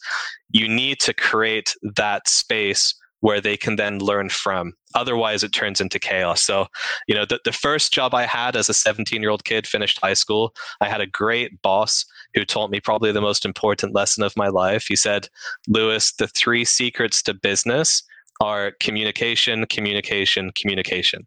you 0.51 0.67
need 0.67 0.99
to 0.99 1.13
create 1.13 1.75
that 1.95 2.27
space 2.27 2.93
where 3.23 3.39
they 3.39 3.55
can 3.55 3.77
then 3.77 3.99
learn 3.99 4.27
from. 4.27 4.73
Otherwise, 4.95 5.43
it 5.43 5.53
turns 5.53 5.79
into 5.79 5.97
chaos. 5.97 6.41
So, 6.41 6.67
you 7.07 7.15
know, 7.15 7.23
the, 7.23 7.39
the 7.45 7.53
first 7.53 7.93
job 7.93 8.13
I 8.13 8.25
had 8.25 8.57
as 8.57 8.67
a 8.67 8.73
17 8.73 9.21
year 9.21 9.31
old 9.31 9.45
kid 9.45 9.65
finished 9.65 9.97
high 10.01 10.13
school, 10.13 10.53
I 10.81 10.89
had 10.89 10.99
a 10.99 11.07
great 11.07 11.61
boss 11.61 12.05
who 12.33 12.43
taught 12.43 12.69
me 12.69 12.81
probably 12.81 13.13
the 13.13 13.21
most 13.21 13.45
important 13.45 13.95
lesson 13.95 14.23
of 14.23 14.35
my 14.35 14.49
life. 14.49 14.87
He 14.89 14.97
said, 14.97 15.29
Lewis, 15.69 16.11
the 16.11 16.27
three 16.27 16.65
secrets 16.65 17.21
to 17.23 17.33
business 17.33 18.03
are 18.41 18.73
communication, 18.81 19.67
communication, 19.67 20.51
communication, 20.51 21.25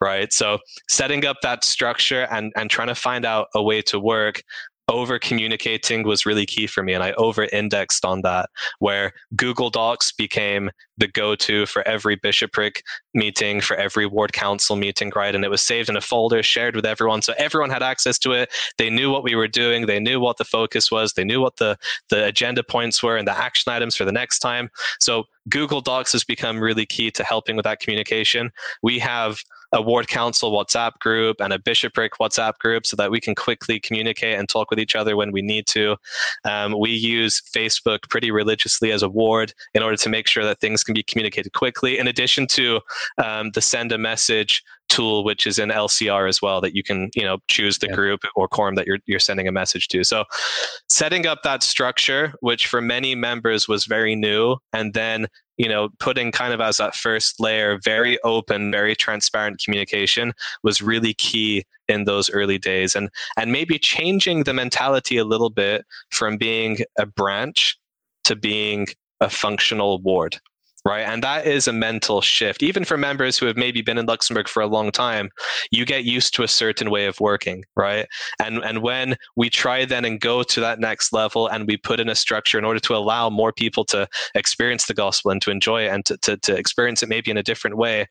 right? 0.00 0.32
So 0.32 0.58
setting 0.88 1.26
up 1.26 1.38
that 1.42 1.64
structure 1.64 2.28
and, 2.30 2.52
and 2.54 2.70
trying 2.70 2.86
to 2.86 2.94
find 2.94 3.24
out 3.24 3.48
a 3.52 3.62
way 3.62 3.82
to 3.82 3.98
work 3.98 4.44
over 4.88 5.18
communicating 5.18 6.02
was 6.02 6.26
really 6.26 6.46
key 6.46 6.66
for 6.66 6.82
me 6.82 6.92
and 6.92 7.02
i 7.02 7.12
over 7.12 7.44
indexed 7.52 8.04
on 8.04 8.22
that 8.22 8.50
where 8.80 9.12
google 9.36 9.70
docs 9.70 10.12
became 10.12 10.70
the 10.98 11.08
go-to 11.08 11.66
for 11.66 11.86
every 11.88 12.16
bishopric 12.16 12.84
meeting 13.14 13.60
for 13.60 13.76
every 13.76 14.06
ward 14.06 14.32
council 14.32 14.76
meeting 14.76 15.12
right? 15.16 15.34
And 15.34 15.44
it 15.44 15.50
was 15.50 15.62
saved 15.62 15.88
in 15.88 15.96
a 15.96 16.00
folder 16.00 16.42
shared 16.42 16.76
with 16.76 16.86
everyone 16.86 17.22
so 17.22 17.34
everyone 17.38 17.70
had 17.70 17.82
access 17.82 18.18
to 18.20 18.32
it. 18.32 18.50
They 18.78 18.90
knew 18.90 19.10
what 19.10 19.24
we 19.24 19.34
were 19.34 19.48
doing. 19.48 19.86
They 19.86 20.00
knew 20.00 20.20
what 20.20 20.36
the 20.36 20.44
focus 20.44 20.90
was. 20.90 21.14
They 21.14 21.24
knew 21.24 21.40
what 21.40 21.56
the 21.56 21.76
the 22.08 22.24
agenda 22.24 22.62
points 22.62 23.02
were 23.02 23.16
and 23.16 23.26
the 23.26 23.36
action 23.36 23.72
items 23.72 23.96
for 23.96 24.04
the 24.04 24.12
next 24.12 24.38
time. 24.38 24.70
So 25.00 25.24
google 25.48 25.80
docs 25.80 26.12
has 26.12 26.24
become 26.24 26.60
really 26.60 26.86
key 26.86 27.10
to 27.10 27.24
helping 27.24 27.56
with 27.56 27.64
that 27.64 27.80
communication. 27.80 28.52
We 28.82 28.98
have 29.00 29.38
a 29.72 29.80
ward 29.80 30.08
council 30.08 30.52
WhatsApp 30.52 30.98
group 30.98 31.40
and 31.40 31.52
a 31.52 31.58
bishopric 31.58 32.12
WhatsApp 32.20 32.58
group 32.58 32.86
so 32.86 32.96
that 32.96 33.10
we 33.10 33.20
can 33.20 33.34
quickly 33.34 33.80
communicate 33.80 34.38
and 34.38 34.48
talk 34.48 34.70
with 34.70 34.78
each 34.78 34.94
other 34.94 35.16
when 35.16 35.32
we 35.32 35.42
need 35.42 35.66
to. 35.68 35.96
Um, 36.44 36.78
we 36.78 36.90
use 36.90 37.40
Facebook 37.40 38.08
pretty 38.10 38.30
religiously 38.30 38.92
as 38.92 39.02
a 39.02 39.08
ward 39.08 39.54
in 39.74 39.82
order 39.82 39.96
to 39.96 40.08
make 40.08 40.26
sure 40.26 40.44
that 40.44 40.60
things 40.60 40.84
can 40.84 40.94
be 40.94 41.02
communicated 41.02 41.52
quickly, 41.52 41.98
in 41.98 42.06
addition 42.06 42.46
to 42.48 42.80
um, 43.18 43.50
the 43.52 43.60
send 43.60 43.92
a 43.92 43.98
message 43.98 44.62
tool 44.92 45.24
which 45.24 45.46
is 45.46 45.58
in 45.58 45.70
LCR 45.70 46.28
as 46.28 46.42
well 46.42 46.60
that 46.60 46.76
you 46.76 46.82
can 46.82 47.08
you 47.14 47.22
know 47.22 47.38
choose 47.48 47.78
the 47.78 47.86
yeah. 47.88 47.94
group 47.94 48.20
or 48.36 48.46
quorum 48.46 48.74
that 48.74 48.86
you're 48.86 48.98
you're 49.06 49.18
sending 49.18 49.48
a 49.48 49.52
message 49.52 49.88
to. 49.88 50.04
So 50.04 50.24
setting 50.88 51.26
up 51.26 51.42
that 51.44 51.62
structure, 51.62 52.34
which 52.40 52.66
for 52.66 52.82
many 52.82 53.14
members 53.14 53.66
was 53.66 53.86
very 53.86 54.14
new, 54.14 54.58
and 54.72 54.92
then 54.92 55.28
you 55.56 55.68
know 55.68 55.88
putting 55.98 56.30
kind 56.30 56.52
of 56.52 56.60
as 56.60 56.76
that 56.76 56.94
first 56.94 57.40
layer 57.40 57.78
very 57.84 58.18
open 58.22 58.70
very 58.72 58.96
transparent 58.96 59.60
communication 59.62 60.32
was 60.62 60.80
really 60.80 61.14
key 61.14 61.64
in 61.88 62.04
those 62.04 62.30
early 62.30 62.58
days 62.58 62.96
and 62.96 63.10
and 63.36 63.52
maybe 63.52 63.78
changing 63.78 64.44
the 64.44 64.54
mentality 64.54 65.18
a 65.18 65.24
little 65.24 65.50
bit 65.50 65.84
from 66.10 66.38
being 66.38 66.78
a 66.98 67.04
branch 67.04 67.76
to 68.24 68.34
being 68.34 68.86
a 69.20 69.28
functional 69.28 70.00
ward 70.00 70.40
right? 70.84 71.02
And 71.02 71.22
that 71.22 71.46
is 71.46 71.68
a 71.68 71.72
mental 71.72 72.20
shift. 72.20 72.62
Even 72.62 72.84
for 72.84 72.96
members 72.96 73.38
who 73.38 73.46
have 73.46 73.56
maybe 73.56 73.82
been 73.82 73.98
in 73.98 74.06
Luxembourg 74.06 74.48
for 74.48 74.62
a 74.62 74.66
long 74.66 74.90
time, 74.90 75.30
you 75.70 75.84
get 75.84 76.04
used 76.04 76.34
to 76.34 76.42
a 76.42 76.48
certain 76.48 76.90
way 76.90 77.06
of 77.06 77.20
working, 77.20 77.64
right? 77.76 78.06
And 78.40 78.58
and 78.64 78.82
when 78.82 79.16
we 79.36 79.50
try 79.50 79.84
then 79.84 80.04
and 80.04 80.20
go 80.20 80.42
to 80.42 80.60
that 80.60 80.80
next 80.80 81.12
level 81.12 81.46
and 81.46 81.66
we 81.66 81.76
put 81.76 82.00
in 82.00 82.08
a 82.08 82.14
structure 82.14 82.58
in 82.58 82.64
order 82.64 82.80
to 82.80 82.94
allow 82.94 83.30
more 83.30 83.52
people 83.52 83.84
to 83.86 84.08
experience 84.34 84.86
the 84.86 84.94
gospel 84.94 85.30
and 85.30 85.40
to 85.42 85.50
enjoy 85.50 85.84
it 85.84 85.88
and 85.88 86.04
to, 86.06 86.16
to, 86.18 86.36
to 86.38 86.56
experience 86.56 87.02
it 87.02 87.08
maybe 87.08 87.30
in 87.30 87.36
a 87.36 87.42
different 87.42 87.76
way, 87.76 88.06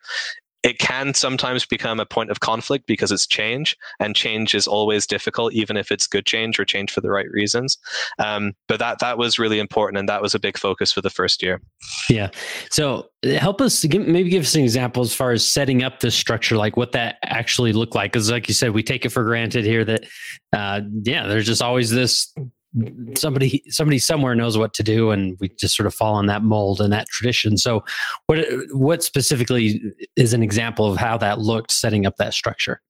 it 0.64 0.80
can 0.80 1.14
sometimes 1.14 1.66
become 1.66 2.00
a 2.00 2.06
point 2.06 2.30
of 2.30 2.40
conflict 2.40 2.86
because 2.86 3.12
it's 3.12 3.26
change 3.26 3.76
and 4.00 4.16
change 4.16 4.54
is 4.54 4.68
always 4.68 5.08
difficult 5.08 5.54
even 5.54 5.76
if 5.76 5.92
it's 5.92 6.08
good 6.08 6.26
change 6.26 6.60
or 6.60 6.66
change 6.66 6.92
for 6.92 7.02
the 7.02 7.10
right 7.10 7.30
reasons. 7.32 7.78
Um, 8.20 8.54
but 8.68 8.80
that 8.80 9.00
that 9.00 9.18
was 9.18 9.40
really 9.40 9.60
important 9.60 9.98
and 9.98 10.08
that 10.10 10.22
was 10.22 10.36
a 10.36 10.40
big 10.40 10.58
focus 10.58 10.92
for 10.92 11.02
the 11.02 11.10
first 11.10 11.42
year. 11.42 11.62
Yeah. 12.10 12.30
So 12.70 13.10
help 13.24 13.62
us 13.62 13.84
give, 13.86 14.08
maybe 14.08 14.30
give 14.30 14.44
us 14.44 14.56
an 14.56 14.64
example 14.64 15.04
as 15.04 15.14
far 15.14 15.32
as 15.32 15.48
setting 15.48 15.84
up 15.84 16.00
this 16.00 16.16
structure 16.16 16.58
like 16.58 16.78
what 16.78 16.92
that 16.92 17.18
actually 17.24 17.74
looked 17.74 17.96
like 17.96 18.12
because 18.12 18.32
like 18.32 18.48
you 18.48 18.54
said 18.54 18.72
we 18.72 18.82
take 18.82 19.06
it 19.06 19.10
for 19.10 19.24
granted 19.24 19.64
here 19.64 19.86
that 19.86 20.06
uh, 20.54 20.82
yeah 21.04 21.28
there's 21.28 21.46
just 21.46 21.62
always 21.62 21.92
this 21.92 22.34
somebody 23.18 23.64
somebody 23.68 24.00
somewhere 24.00 24.34
knows 24.34 24.58
what 24.58 24.74
to 24.74 24.84
do 24.84 25.12
and 25.12 25.38
we 25.40 25.50
just 25.60 25.76
sort 25.76 25.88
of 25.88 25.94
fall 25.94 26.20
in 26.20 26.28
that 26.28 26.42
mold 26.42 26.80
and 26.80 26.94
that 26.94 27.08
tradition 27.08 27.58
so 27.58 27.84
what 28.28 28.46
what 28.72 29.04
specifically 29.04 29.82
is 30.16 30.34
an 30.34 30.42
example 30.42 30.90
of 30.90 30.98
how 30.98 31.18
that 31.18 31.40
looked 31.40 31.72
setting 31.72 32.06
up 32.06 32.16
that 32.18 32.34
structure 32.34 32.82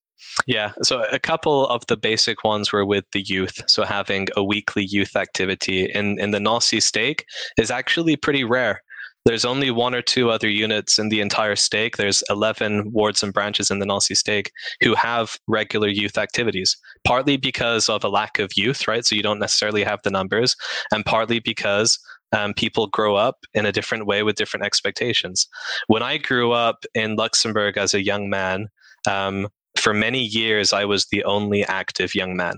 yeah, 0.47 0.71
so 0.81 1.03
a 1.11 1.19
couple 1.19 1.67
of 1.67 1.85
the 1.87 1.97
basic 1.97 2.43
ones 2.43 2.71
were 2.71 2.85
with 2.85 3.05
the 3.11 3.21
youth. 3.21 3.61
So 3.67 3.83
having 3.83 4.27
a 4.35 4.43
weekly 4.43 4.85
youth 4.85 5.15
activity 5.15 5.85
in, 5.85 6.19
in 6.19 6.31
the 6.31 6.39
Nancy 6.39 6.79
stake 6.79 7.25
is 7.57 7.71
actually 7.71 8.15
pretty 8.15 8.43
rare. 8.43 8.81
There's 9.25 9.45
only 9.45 9.69
one 9.69 9.93
or 9.93 10.01
two 10.01 10.29
other 10.29 10.49
units 10.49 10.97
in 10.97 11.10
the 11.10 11.21
entire 11.21 11.55
stake. 11.55 11.97
There's 11.97 12.23
11 12.29 12.91
wards 12.91 13.21
and 13.21 13.31
branches 13.31 13.69
in 13.69 13.79
the 13.79 13.86
Nancy 13.86 14.15
stake 14.15 14.51
who 14.81 14.95
have 14.95 15.38
regular 15.47 15.88
youth 15.88 16.17
activities, 16.17 16.75
partly 17.03 17.38
because 17.38 17.88
of 17.88 18.03
a 18.03 18.10
lack 18.10 18.39
of 18.39 18.51
youth, 18.55 18.88
right? 18.88 19.05
So 19.05 19.15
you 19.15 19.21
don't 19.21 19.39
necessarily 19.39 19.84
have 19.84 19.99
the 20.03 20.10
numbers, 20.10 20.55
and 20.91 21.05
partly 21.05 21.39
because 21.39 21.99
um, 22.34 22.53
people 22.53 22.88
grow 22.88 23.15
up 23.15 23.38
in 23.53 23.65
a 23.65 23.71
different 23.71 24.05
way 24.05 24.23
with 24.23 24.36
different 24.36 24.65
expectations. 24.65 25.47
When 25.88 26.01
I 26.01 26.17
grew 26.17 26.51
up 26.51 26.86
in 26.95 27.15
Luxembourg 27.15 27.77
as 27.77 27.93
a 27.93 28.03
young 28.03 28.29
man, 28.29 28.69
um, 29.07 29.49
for 29.77 29.93
many 29.93 30.21
years 30.21 30.73
I 30.73 30.86
was 30.86 31.07
the 31.07 31.23
only 31.25 31.63
active 31.65 32.15
young 32.15 32.36
man. 32.36 32.55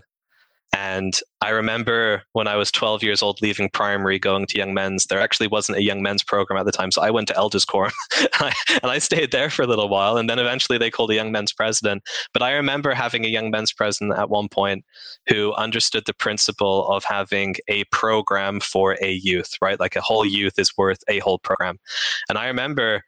And 0.74 1.20
I 1.42 1.50
remember 1.50 2.24
when 2.34 2.48
I 2.48 2.56
was 2.56 2.72
12 2.72 3.04
years 3.04 3.22
old 3.22 3.42
leaving 3.42 3.70
primary, 3.70 4.18
going 4.18 4.48
to 4.48 4.58
Young 4.58 4.74
Men's. 4.74 5.06
There 5.06 5.20
actually 5.20 5.48
wasn't 5.48 5.78
a 5.78 5.84
Young 5.84 6.02
Men's 6.02 6.24
program 6.24 6.60
at 6.60 6.66
the 6.66 6.72
time. 6.72 6.92
So 6.92 7.02
I 7.02 7.12
went 7.12 7.28
to 7.28 7.38
Elders 7.38 7.64
Quorum 7.64 7.92
and, 8.42 8.54
I, 8.84 8.98
stayed 8.98 9.32
there 9.32 9.50
for 9.50 9.62
a 9.62 9.68
little 9.68 9.88
while. 9.88 10.18
And 10.18 10.30
then 10.30 10.40
eventually 10.40 10.78
they 10.78 10.90
called 10.90 11.12
a 11.12 11.16
Young 11.16 11.32
Men's 11.32 11.54
president. 11.54 12.04
But 12.34 12.42
I 12.42 12.54
remember 12.54 12.94
having 12.94 13.24
a 13.24 13.30
Young 13.30 13.52
Men's 13.52 13.72
president 13.72 14.18
at 14.18 14.30
one 14.30 14.50
point 14.50 14.84
who 15.28 15.54
understood 15.54 16.04
the 16.06 16.14
principle 16.14 16.88
of 16.88 17.04
having 17.04 17.56
a 17.68 17.84
program 17.86 18.60
for 18.60 18.98
a 19.02 19.12
youth, 19.12 19.56
right? 19.62 19.80
Like 19.80 19.96
a 19.96 20.02
whole 20.02 20.26
youth 20.26 20.58
is 20.58 20.76
worth 20.76 21.04
a 21.08 21.20
whole 21.20 21.38
program. 21.40 21.80
And 22.30 22.38
I 22.38 22.48
remember 22.48 23.04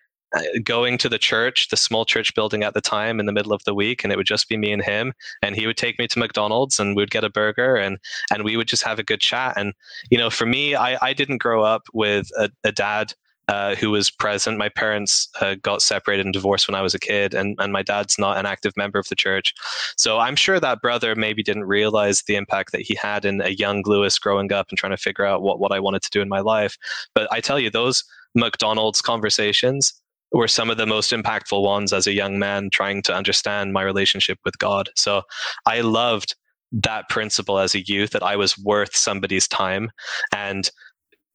going 0.63 0.97
to 0.99 1.09
the 1.09 1.17
church, 1.17 1.69
the 1.69 1.77
small 1.77 2.05
church 2.05 2.33
building 2.35 2.63
at 2.63 2.73
the 2.73 2.81
time 2.81 3.19
in 3.19 3.25
the 3.25 3.31
middle 3.31 3.53
of 3.53 3.63
the 3.63 3.73
week, 3.73 4.03
and 4.03 4.11
it 4.11 4.17
would 4.17 4.27
just 4.27 4.49
be 4.49 4.57
me 4.57 4.71
and 4.71 4.83
him. 4.83 5.13
And 5.41 5.55
he 5.55 5.67
would 5.67 5.77
take 5.77 5.99
me 5.99 6.07
to 6.07 6.19
McDonald's 6.19 6.79
and 6.79 6.95
we'd 6.95 7.11
get 7.11 7.23
a 7.23 7.29
burger 7.29 7.75
and 7.75 7.97
and 8.31 8.43
we 8.43 8.57
would 8.57 8.67
just 8.67 8.83
have 8.83 8.99
a 8.99 9.03
good 9.03 9.21
chat. 9.21 9.53
And 9.57 9.73
you 10.09 10.17
know, 10.17 10.29
for 10.29 10.45
me, 10.45 10.75
I, 10.75 10.97
I 11.01 11.13
didn't 11.13 11.37
grow 11.37 11.63
up 11.63 11.83
with 11.93 12.29
a, 12.37 12.49
a 12.63 12.71
dad 12.71 13.13
uh, 13.47 13.75
who 13.75 13.91
was 13.91 14.09
present. 14.09 14.57
My 14.57 14.69
parents 14.69 15.29
uh, 15.39 15.55
got 15.61 15.81
separated 15.81 16.25
and 16.25 16.33
divorced 16.33 16.67
when 16.67 16.75
I 16.75 16.81
was 16.81 16.95
a 16.95 16.99
kid, 16.99 17.33
and, 17.33 17.55
and 17.59 17.71
my 17.71 17.83
dad's 17.83 18.17
not 18.17 18.37
an 18.37 18.45
active 18.45 18.73
member 18.75 18.97
of 18.97 19.07
the 19.07 19.15
church. 19.15 19.53
So 19.97 20.17
I'm 20.19 20.35
sure 20.35 20.59
that 20.59 20.81
brother 20.81 21.15
maybe 21.15 21.43
didn't 21.43 21.65
realize 21.65 22.23
the 22.23 22.35
impact 22.35 22.71
that 22.71 22.81
he 22.81 22.95
had 22.95 23.23
in 23.23 23.41
a 23.41 23.49
young 23.49 23.83
Lewis 23.85 24.17
growing 24.17 24.51
up 24.51 24.69
and 24.69 24.77
trying 24.77 24.93
to 24.93 24.97
figure 24.97 25.25
out 25.25 25.43
what, 25.43 25.59
what 25.59 25.71
I 25.71 25.79
wanted 25.79 26.01
to 26.03 26.09
do 26.09 26.21
in 26.21 26.29
my 26.29 26.39
life. 26.39 26.77
But 27.13 27.31
I 27.31 27.39
tell 27.39 27.59
you, 27.59 27.69
those 27.69 28.03
McDonald's 28.33 29.01
conversations 29.01 29.93
were 30.37 30.47
some 30.47 30.69
of 30.69 30.77
the 30.77 30.85
most 30.85 31.11
impactful 31.11 31.61
ones 31.61 31.93
as 31.93 32.07
a 32.07 32.13
young 32.13 32.37
man 32.39 32.69
trying 32.71 33.01
to 33.03 33.13
understand 33.15 33.73
my 33.73 33.81
relationship 33.81 34.39
with 34.43 34.57
God. 34.57 34.89
So 34.95 35.21
I 35.65 35.81
loved 35.81 36.35
that 36.71 37.07
principle 37.09 37.59
as 37.59 37.73
a 37.75 37.85
youth 37.85 38.11
that 38.11 38.23
I 38.23 38.35
was 38.35 38.57
worth 38.57 38.95
somebody's 38.95 39.47
time. 39.47 39.91
And 40.33 40.69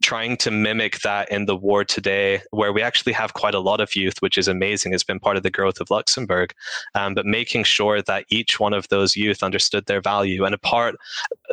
trying 0.03 0.37
to 0.39 0.51
mimic 0.51 1.01
that 1.01 1.31
in 1.31 1.47
the 1.47 1.57
war 1.57 1.85
today, 1.85 2.41
where 2.51 2.73
we 2.73 2.83
actually 2.83 3.13
have 3.13 3.35
quite 3.35 3.55
a 3.55 3.61
lot 3.61 3.81
of 3.81 3.95
youth, 3.95 4.21
which 4.21 4.39
is 4.39 4.49
amazing. 4.49 4.93
It's 4.93 5.05
been 5.05 5.21
part 5.21 5.37
of 5.37 5.43
the 5.43 5.51
growth 5.51 5.81
of 5.81 5.91
Luxembourg, 5.91 6.55
um, 6.95 7.15
but 7.15 7.27
making 7.27 7.65
sure 7.65 8.03
that 8.03 8.25
each 8.31 8.59
one 8.59 8.73
of 8.73 8.89
those 8.89 9.17
youth 9.17 9.43
understood 9.43 9.87
their 9.87 10.01
value. 10.01 10.45
And 10.45 10.55
a 10.55 10.59
part, 10.59 10.97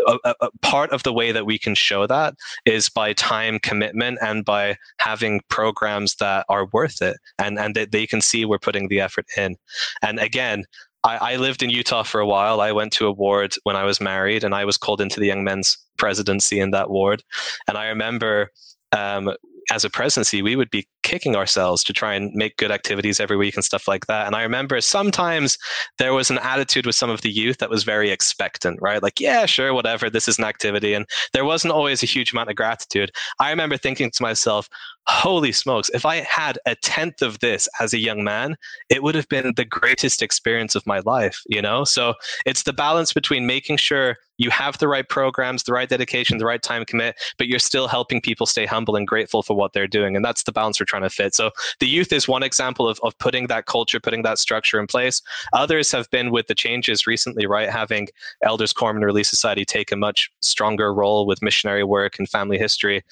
a, 0.08 0.36
a 0.42 0.50
part 0.62 0.92
of 0.92 1.04
the 1.04 1.14
way 1.14 1.32
that 1.32 1.46
we 1.46 1.58
can 1.58 1.76
show 1.76 2.08
that 2.08 2.36
is 2.66 2.90
by 2.90 3.14
time 3.14 3.60
commitment 3.60 4.20
and 4.22 4.46
by 4.46 4.78
having 5.00 5.42
programs 5.50 6.16
that 6.16 6.46
are 6.50 6.68
worth 6.72 7.02
it, 7.02 7.18
and 7.40 7.60
and 7.60 7.76
that 7.76 7.92
they 7.92 8.08
can 8.08 8.22
see 8.22 8.46
we're 8.46 8.60
putting 8.60 8.88
the 8.88 9.02
effort 9.02 9.26
in. 9.36 9.56
And 10.02 10.20
again, 10.20 10.66
I, 11.08 11.34
I, 11.34 11.36
lived 11.38 11.64
in 11.64 11.70
Utah 11.70 12.04
for 12.04 12.20
a 12.20 12.28
while. 12.28 12.60
I 12.60 12.74
went 12.74 12.92
to 12.94 13.08
a 13.08 13.12
ward 13.12 13.56
when 13.64 13.78
I 13.78 13.86
was 13.86 14.02
married, 14.02 14.44
and 14.44 14.54
I 14.54 14.66
was 14.66 14.78
called 14.78 15.00
into 15.00 15.20
the 15.20 15.26
young 15.26 15.44
men's 15.44 15.78
presidency 15.98 16.60
in 16.60 16.72
that 16.72 16.90
ward. 16.90 17.24
And 17.68 17.78
I 17.78 17.88
remember 17.88 18.52
um, 18.92 19.32
as 19.72 19.86
a 19.86 19.90
presidency, 19.90 20.42
we 20.42 20.56
would 20.56 20.70
be 20.70 20.88
kicking 21.08 21.38
ourselves 21.38 21.86
to 21.86 21.94
try 21.94 22.14
and 22.14 22.34
make 22.34 22.58
good 22.58 22.70
activities 22.70 23.22
every 23.22 23.38
week 23.38 23.56
and 23.56 23.64
stuff 23.64 23.88
like 23.88 24.08
that. 24.08 24.28
And 24.28 24.36
I 24.36 24.44
remember 24.44 24.82
sometimes 24.82 25.58
there 26.00 26.14
was 26.14 26.30
an 26.30 26.38
attitude 26.40 26.86
with 26.86 26.96
some 26.96 27.10
of 27.10 27.22
the 27.22 27.32
youth 27.32 27.60
that 27.60 27.70
was 27.70 27.86
very 27.86 28.10
expectant, 28.10 28.78
right? 28.82 29.02
Like, 29.02 29.22
yeah, 29.22 29.46
sure, 29.46 29.74
whatever, 29.74 30.10
this 30.10 30.28
is 30.28 30.38
an 30.38 30.44
activity. 30.44 30.94
And 30.94 31.06
there 31.32 31.46
wasn't 31.46 31.72
always 31.72 32.04
a 32.04 32.08
huge 32.08 32.34
amount 32.34 32.50
of 32.50 32.58
gratitude. 32.58 33.12
I 33.40 33.52
remember 33.52 33.78
thinking 33.78 34.12
to 34.12 34.22
myself, 34.22 34.68
holy 35.08 35.54
smokes, 35.54 35.90
if 35.94 36.06
I 36.06 36.18
had 36.18 36.60
a 36.66 36.76
tenth 36.76 37.22
of 37.22 37.40
this 37.40 37.70
as 37.80 37.94
a 37.94 38.00
young 38.00 38.26
man, 38.26 38.58
it 38.90 39.02
would 39.02 39.16
have 39.16 39.30
been 39.30 39.54
the 39.56 39.64
greatest 39.64 40.22
experience 40.22 40.76
of 40.76 40.86
my 40.86 41.00
life, 41.00 41.42
you 41.48 41.62
know? 41.62 41.86
So 41.86 42.16
it's 42.46 42.64
the 42.64 42.74
balance 42.74 43.14
between 43.14 43.48
making 43.48 43.78
sure 43.78 44.18
you 44.38 44.50
have 44.50 44.78
the 44.78 44.88
right 44.88 45.08
programs, 45.08 45.64
the 45.64 45.74
right 45.74 45.90
dedication, 45.90 46.38
the 46.38 46.46
right 46.46 46.62
time 46.62 46.86
commit, 46.86 47.16
but 47.38 47.48
you're 47.48 47.58
still 47.58 47.88
helping 47.88 48.22
people 48.22 48.46
stay 48.46 48.66
humble 48.66 48.96
and 48.96 49.08
grateful 49.08 49.42
for 49.42 49.56
what 49.56 49.74
they're 49.74 49.88
doing. 49.88 50.16
And 50.16 50.24
that's 50.24 50.44
the 50.44 50.52
balance 50.52 50.80
we're 50.80 50.86
trying 50.86 50.97
to 51.04 51.10
fit. 51.10 51.36
So 51.36 51.52
the 51.80 51.88
youth 51.88 52.12
is 52.12 52.28
one 52.28 52.44
example 52.44 52.88
of, 52.88 53.00
of 53.04 53.18
putting 53.20 53.48
that 53.48 53.66
culture, 53.66 54.00
putting 54.00 54.24
that 54.24 54.40
structure 54.40 54.80
in 54.80 54.88
place. 54.88 55.22
Others 55.54 55.92
have 55.92 56.10
been 56.10 56.32
with 56.32 56.48
the 56.48 56.56
changes 56.56 57.08
recently, 57.08 57.46
right? 57.46 57.70
Having 57.70 58.10
Elders 58.44 58.74
Quorum 58.74 58.98
and 58.98 59.06
Relief 59.06 59.28
Society 59.28 59.66
take 59.66 59.92
a 59.92 59.96
much 59.96 60.32
stronger 60.42 60.94
role 60.94 61.26
with 61.26 61.42
missionary 61.42 61.84
work 61.84 62.18
and 62.20 62.30
family 62.30 62.58
history. 62.58 63.04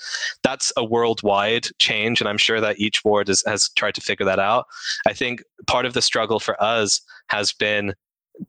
That's 0.44 0.72
a 0.78 0.84
worldwide 0.84 1.68
change. 1.80 2.22
And 2.22 2.30
I'm 2.30 2.38
sure 2.38 2.62
that 2.62 2.80
each 2.80 3.04
ward 3.04 3.30
is, 3.30 3.44
has 3.46 3.70
tried 3.70 3.96
to 3.96 4.02
figure 4.02 4.26
that 4.26 4.40
out. 4.40 4.66
I 5.08 5.14
think 5.14 5.44
part 5.68 5.86
of 5.86 5.94
the 5.94 6.02
struggle 6.02 6.40
for 6.40 6.62
us 6.62 7.02
has 7.30 7.54
been 7.54 7.94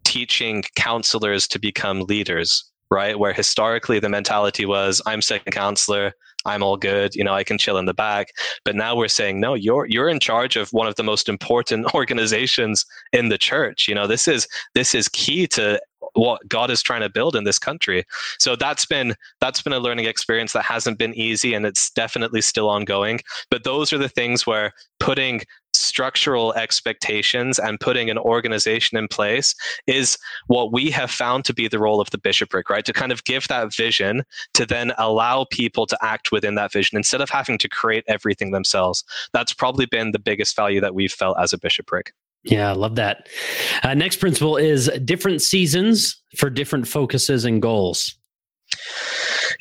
teaching 0.04 0.64
counselors 0.74 1.46
to 1.48 1.58
become 1.58 2.00
leaders 2.02 2.64
right? 2.90 3.18
Where 3.18 3.32
historically 3.32 3.98
the 3.98 4.08
mentality 4.08 4.66
was, 4.66 5.02
I'm 5.06 5.22
second 5.22 5.52
counselor, 5.52 6.12
I'm 6.46 6.62
all 6.62 6.76
good, 6.76 7.14
you 7.14 7.24
know, 7.24 7.34
I 7.34 7.44
can 7.44 7.58
chill 7.58 7.76
in 7.76 7.86
the 7.86 7.94
back. 7.94 8.28
But 8.64 8.76
now 8.76 8.96
we're 8.96 9.08
saying, 9.08 9.40
no, 9.40 9.54
you're 9.54 9.86
you're 9.86 10.08
in 10.08 10.20
charge 10.20 10.56
of 10.56 10.70
one 10.70 10.86
of 10.86 10.94
the 10.94 11.02
most 11.02 11.28
important 11.28 11.86
organizations 11.94 12.86
in 13.12 13.28
the 13.28 13.38
church. 13.38 13.88
You 13.88 13.94
know, 13.94 14.06
this 14.06 14.28
is 14.28 14.46
this 14.74 14.94
is 14.94 15.08
key 15.08 15.46
to 15.48 15.80
what 16.14 16.46
God 16.48 16.70
is 16.70 16.82
trying 16.82 17.02
to 17.02 17.10
build 17.10 17.36
in 17.36 17.44
this 17.44 17.58
country. 17.58 18.04
So 18.38 18.56
that's 18.56 18.86
been 18.86 19.14
that's 19.40 19.60
been 19.60 19.72
a 19.72 19.80
learning 19.80 20.06
experience 20.06 20.52
that 20.52 20.64
hasn't 20.64 20.98
been 20.98 21.14
easy 21.14 21.52
and 21.52 21.66
it's 21.66 21.90
definitely 21.90 22.40
still 22.40 22.68
ongoing. 22.70 23.20
But 23.50 23.64
those 23.64 23.92
are 23.92 23.98
the 23.98 24.08
things 24.08 24.46
where 24.46 24.72
putting 25.00 25.42
structural 25.96 26.52
expectations 26.52 27.58
and 27.58 27.80
putting 27.80 28.10
an 28.10 28.18
organization 28.18 28.98
in 28.98 29.08
place 29.08 29.54
is 29.86 30.18
what 30.46 30.70
we 30.70 30.90
have 30.90 31.10
found 31.10 31.42
to 31.42 31.54
be 31.54 31.68
the 31.68 31.78
role 31.78 32.02
of 32.02 32.10
the 32.10 32.18
bishopric, 32.18 32.68
right? 32.68 32.84
To 32.84 32.92
kind 32.92 33.12
of 33.12 33.24
give 33.24 33.48
that 33.48 33.74
vision 33.74 34.22
to 34.52 34.66
then 34.66 34.92
allow 34.98 35.46
people 35.50 35.86
to 35.86 35.96
act 36.02 36.32
within 36.32 36.54
that 36.56 36.70
vision 36.70 36.98
instead 36.98 37.22
of 37.22 37.30
having 37.30 37.56
to 37.56 37.68
create 37.70 38.04
everything 38.08 38.50
themselves. 38.50 39.04
That's 39.32 39.54
probably 39.54 39.86
been 39.86 40.12
the 40.12 40.18
biggest 40.18 40.54
value 40.54 40.82
that 40.82 40.94
we've 40.94 41.10
felt 41.10 41.38
as 41.40 41.54
a 41.54 41.58
bishopric. 41.58 42.12
Yeah, 42.44 42.68
I 42.68 42.74
love 42.74 42.96
that. 42.96 43.30
Uh, 43.82 43.94
next 43.94 44.16
principle 44.16 44.58
is 44.58 44.90
different 45.02 45.40
seasons 45.40 46.22
for 46.36 46.50
different 46.50 46.86
focuses 46.86 47.46
and 47.46 47.62
goals. 47.62 48.18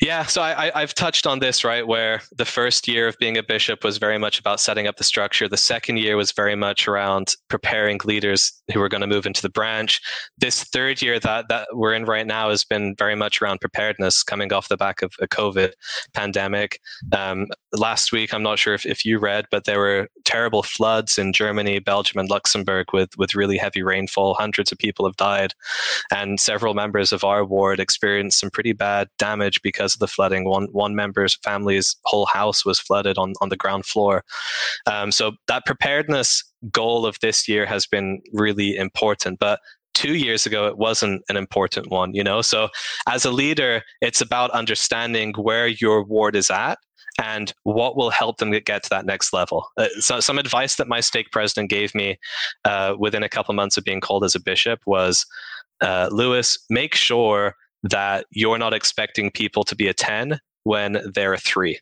Yeah, 0.00 0.24
so 0.26 0.42
I, 0.42 0.70
have 0.74 0.94
touched 0.94 1.26
on 1.26 1.38
this, 1.38 1.64
right? 1.64 1.86
Where 1.86 2.20
the 2.36 2.44
first 2.44 2.88
year 2.88 3.08
of 3.08 3.16
being 3.18 3.38
a 3.38 3.42
bishop 3.42 3.84
was 3.84 3.98
very 3.98 4.18
much 4.18 4.38
about 4.38 4.60
setting 4.60 4.86
up 4.86 4.96
the 4.96 5.04
structure. 5.04 5.48
The 5.48 5.56
second 5.56 5.98
year 5.98 6.16
was 6.16 6.32
very 6.32 6.54
much 6.54 6.86
around 6.88 7.34
preparing 7.48 7.98
leaders 8.04 8.52
who 8.72 8.80
were 8.80 8.88
going 8.88 9.00
to 9.00 9.06
move 9.06 9.26
into 9.26 9.42
the 9.42 9.48
branch. 9.48 10.00
This 10.38 10.64
third 10.64 11.00
year 11.00 11.18
that, 11.20 11.48
that 11.48 11.68
we're 11.72 11.94
in 11.94 12.04
right 12.04 12.26
now 12.26 12.50
has 12.50 12.64
been 12.64 12.94
very 12.96 13.14
much 13.14 13.40
around 13.40 13.60
preparedness 13.60 14.22
coming 14.22 14.52
off 14.52 14.68
the 14.68 14.76
back 14.76 15.02
of 15.02 15.14
a 15.20 15.28
COVID 15.28 15.72
pandemic. 16.12 16.80
Um, 17.12 17.46
last 17.72 18.12
week, 18.12 18.34
I'm 18.34 18.42
not 18.42 18.58
sure 18.58 18.74
if, 18.74 18.84
if 18.84 19.04
you 19.04 19.18
read, 19.18 19.46
but 19.50 19.64
there 19.64 19.78
were 19.78 20.08
terrible 20.24 20.62
floods 20.62 21.18
in 21.18 21.32
Germany, 21.32 21.78
Belgium, 21.78 22.18
and 22.18 22.28
Luxembourg 22.28 22.86
with, 22.92 23.16
with 23.16 23.34
really 23.34 23.56
heavy 23.56 23.82
rainfall. 23.82 24.34
Hundreds 24.34 24.72
of 24.72 24.78
people 24.78 25.06
have 25.06 25.16
died. 25.16 25.54
And 26.10 26.40
several 26.40 26.74
members 26.74 27.12
of 27.12 27.24
our 27.24 27.44
ward 27.44 27.80
experienced 27.80 28.40
some 28.40 28.50
pretty 28.50 28.72
bad 28.72 29.08
damage 29.18 29.62
because 29.62 29.85
of 29.94 30.00
the 30.00 30.06
flooding. 30.06 30.44
One 30.44 30.68
one 30.72 30.94
member's 30.94 31.34
family's 31.36 31.96
whole 32.04 32.26
house 32.26 32.64
was 32.64 32.78
flooded 32.78 33.18
on 33.18 33.34
on 33.40 33.48
the 33.48 33.56
ground 33.56 33.86
floor. 33.86 34.24
Um, 34.86 35.12
so 35.12 35.32
that 35.48 35.66
preparedness 35.66 36.42
goal 36.70 37.06
of 37.06 37.18
this 37.20 37.48
year 37.48 37.66
has 37.66 37.86
been 37.86 38.20
really 38.32 38.76
important, 38.76 39.38
but 39.38 39.60
two 39.94 40.14
years 40.14 40.44
ago 40.44 40.66
it 40.66 40.76
wasn't 40.76 41.22
an 41.30 41.38
important 41.38 41.90
one 41.90 42.12
you 42.14 42.22
know 42.22 42.42
so 42.42 42.68
as 43.08 43.24
a 43.24 43.30
leader 43.30 43.82
it's 44.02 44.20
about 44.20 44.50
understanding 44.50 45.32
where 45.38 45.68
your 45.68 46.04
ward 46.04 46.36
is 46.36 46.50
at 46.50 46.76
and 47.18 47.54
what 47.62 47.96
will 47.96 48.10
help 48.10 48.38
them 48.38 48.50
get 48.50 48.82
to 48.82 48.90
that 48.90 49.06
next 49.06 49.32
level. 49.32 49.66
Uh, 49.76 49.88
so, 50.00 50.20
some 50.20 50.38
advice 50.38 50.76
that 50.76 50.88
my 50.88 51.00
stake 51.00 51.30
president 51.32 51.70
gave 51.70 51.94
me 51.94 52.18
uh, 52.64 52.94
within 52.98 53.22
a 53.22 53.28
couple 53.28 53.54
months 53.54 53.76
of 53.76 53.84
being 53.84 54.00
called 54.00 54.24
as 54.24 54.34
a 54.34 54.40
bishop 54.40 54.80
was 54.86 55.24
uh, 55.80 56.08
Lewis, 56.10 56.58
make 56.70 56.94
sure 56.94 57.54
that 57.90 58.26
you're 58.30 58.58
not 58.58 58.74
expecting 58.74 59.30
people 59.30 59.64
to 59.64 59.76
be 59.76 59.88
a 59.88 59.94
10 59.94 60.40
when 60.64 60.98
they're 61.14 61.34
a 61.34 61.38
3 61.38 61.78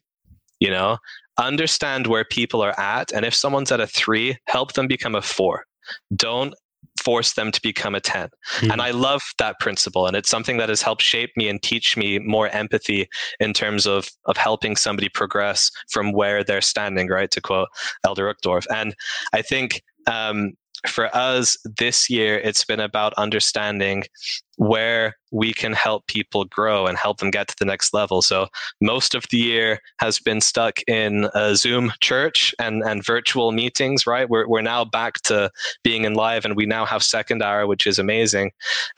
you 0.60 0.70
know? 0.70 0.98
Understand 1.36 2.06
where 2.06 2.24
people 2.24 2.62
are 2.62 2.78
at 2.78 3.12
and 3.12 3.24
if 3.24 3.34
someone's 3.34 3.72
at 3.72 3.80
a 3.80 3.88
3 3.88 4.36
help 4.46 4.74
them 4.74 4.86
become 4.86 5.16
a 5.16 5.22
4 5.22 5.64
don't 6.14 6.54
force 7.02 7.32
them 7.32 7.50
to 7.50 7.60
become 7.60 7.94
a 7.94 8.00
10 8.00 8.28
mm-hmm. 8.28 8.70
and 8.70 8.80
i 8.80 8.92
love 8.92 9.20
that 9.38 9.58
principle 9.58 10.06
and 10.06 10.16
it's 10.16 10.30
something 10.30 10.58
that 10.58 10.68
has 10.68 10.80
helped 10.80 11.02
shape 11.02 11.30
me 11.36 11.48
and 11.48 11.60
teach 11.60 11.96
me 11.96 12.20
more 12.20 12.48
empathy 12.50 13.08
in 13.40 13.52
terms 13.52 13.84
of 13.84 14.08
of 14.26 14.36
helping 14.36 14.76
somebody 14.76 15.08
progress 15.08 15.72
from 15.90 16.12
where 16.12 16.44
they're 16.44 16.60
standing 16.60 17.08
right 17.08 17.32
to 17.32 17.40
quote 17.40 17.68
elder 18.04 18.32
uchtdorf. 18.32 18.64
And 18.72 18.94
i 19.32 19.42
think 19.42 19.82
um, 20.06 20.52
for 20.86 21.14
us 21.16 21.56
this 21.78 22.10
year, 22.10 22.38
it's 22.38 22.64
been 22.64 22.80
about 22.80 23.14
understanding 23.14 24.04
where 24.56 25.16
we 25.30 25.52
can 25.52 25.72
help 25.72 26.06
people 26.06 26.44
grow 26.44 26.86
and 26.86 26.96
help 26.96 27.18
them 27.18 27.30
get 27.30 27.48
to 27.48 27.56
the 27.58 27.64
next 27.64 27.92
level. 27.92 28.22
So 28.22 28.46
most 28.80 29.16
of 29.16 29.24
the 29.30 29.36
year 29.36 29.80
has 29.98 30.20
been 30.20 30.40
stuck 30.40 30.78
in 30.86 31.28
a 31.34 31.56
Zoom 31.56 31.92
church 32.00 32.54
and, 32.60 32.84
and 32.84 33.04
virtual 33.04 33.50
meetings, 33.50 34.06
right? 34.06 34.30
We're, 34.30 34.46
we're 34.46 34.62
now 34.62 34.84
back 34.84 35.14
to 35.22 35.50
being 35.82 36.04
in 36.04 36.14
live 36.14 36.44
and 36.44 36.54
we 36.54 36.66
now 36.66 36.86
have 36.86 37.02
second 37.02 37.42
hour, 37.42 37.66
which 37.66 37.84
is 37.84 37.98
amazing. 37.98 38.52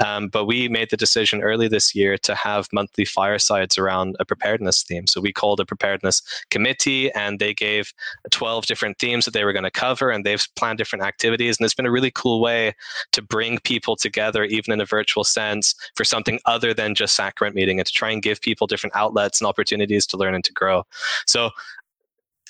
Um, 0.04 0.28
but 0.28 0.44
we 0.44 0.68
made 0.68 0.90
the 0.90 0.96
decision 0.98 1.42
early 1.42 1.68
this 1.68 1.94
year 1.94 2.18
to 2.18 2.34
have 2.34 2.68
monthly 2.70 3.06
firesides 3.06 3.78
around 3.78 4.16
a 4.20 4.26
preparedness 4.26 4.82
theme. 4.82 5.06
So 5.06 5.22
we 5.22 5.32
called 5.32 5.60
a 5.60 5.64
preparedness 5.64 6.20
committee 6.50 7.10
and 7.12 7.38
they 7.38 7.54
gave 7.54 7.94
12 8.30 8.66
different 8.66 8.98
themes 8.98 9.24
that 9.24 9.30
they 9.30 9.44
were 9.44 9.54
going 9.54 9.62
to 9.62 9.70
cover 9.70 10.10
and 10.10 10.22
they've 10.22 10.46
planned 10.56 10.76
different 10.76 11.02
activities. 11.06 11.56
And 11.56 11.64
it's 11.64 11.74
been 11.74 11.86
a 11.86 11.90
really 11.90 12.12
cool 12.14 12.42
way 12.42 12.74
to 13.12 13.22
bring 13.22 13.58
people 13.60 13.96
together, 13.96 14.44
even 14.44 14.74
in 14.74 14.82
a 14.82 14.86
virtual 14.86 15.24
sense 15.24 15.45
sense 15.46 15.74
for 15.94 16.04
something 16.04 16.38
other 16.46 16.74
than 16.74 16.94
just 16.94 17.14
sacrament 17.14 17.56
meeting 17.56 17.78
and 17.78 17.86
to 17.86 17.92
try 17.92 18.10
and 18.10 18.22
give 18.22 18.40
people 18.40 18.66
different 18.66 18.96
outlets 18.96 19.40
and 19.40 19.48
opportunities 19.48 20.06
to 20.06 20.16
learn 20.16 20.34
and 20.34 20.44
to 20.44 20.52
grow. 20.52 20.82
So 21.26 21.50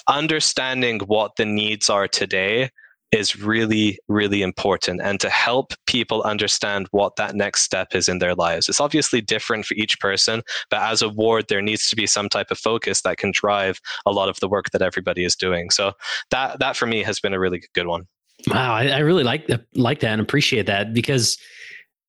understanding 0.09 1.01
what 1.07 1.37
the 1.37 1.45
needs 1.45 1.91
are 1.91 2.09
today 2.09 2.71
is 3.13 3.41
really, 3.41 3.99
really 4.09 4.43
important 4.43 5.01
and 5.01 5.21
to 5.21 5.31
help 5.31 5.73
people 5.87 6.23
understand 6.23 6.89
what 6.91 7.15
that 7.17 7.35
next 7.35 7.63
step 7.63 7.95
is 7.95 8.09
in 8.09 8.19
their 8.19 8.35
lives. 8.35 8.69
It's 8.69 8.81
obviously 8.81 9.21
different 9.21 9.65
for 9.65 9.75
each 9.75 9.99
person, 10.01 10.43
but 10.71 10.83
as 10.83 11.03
a 11.03 11.09
ward, 11.09 11.47
there 11.49 11.63
needs 11.63 11.89
to 11.91 11.97
be 11.97 12.07
some 12.07 12.29
type 12.29 12.51
of 12.51 12.59
focus 12.59 13.03
that 13.03 13.17
can 13.17 13.31
drive 13.31 13.81
a 14.07 14.11
lot 14.11 14.29
of 14.29 14.41
the 14.41 14.49
work 14.49 14.71
that 14.73 14.83
everybody 14.83 15.25
is 15.25 15.37
doing. 15.37 15.71
So 15.71 15.93
that 16.31 16.59
that 16.59 16.77
for 16.77 16.87
me 16.87 17.05
has 17.05 17.21
been 17.21 17.33
a 17.33 17.39
really 17.39 17.63
good 17.75 17.87
one. 17.87 18.07
Wow, 18.49 18.75
I, 18.75 18.89
I 18.89 18.99
really 18.99 19.25
like 19.25 19.49
like 19.75 20.01
that 20.01 20.13
and 20.13 20.21
appreciate 20.21 20.67
that 20.67 20.93
because 20.93 21.39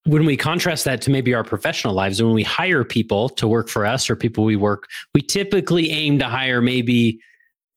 when 0.08 0.26
we 0.26 0.38
contrast 0.38 0.86
that 0.86 1.02
to 1.02 1.12
maybe 1.12 1.34
our 1.34 1.44
professional 1.44 1.94
lives, 1.94 2.24
when 2.24 2.34
we 2.34 2.44
hire 2.44 2.86
people 2.86 3.28
to 3.28 3.48
work 3.48 3.68
for 3.68 3.86
us 3.86 4.10
or 4.10 4.16
people 4.16 4.46
we 4.46 4.56
work, 4.56 4.88
we 5.14 5.22
typically 5.22 5.92
aim 5.92 6.18
to 6.20 6.26
hire 6.26 6.62
maybe 6.62 7.20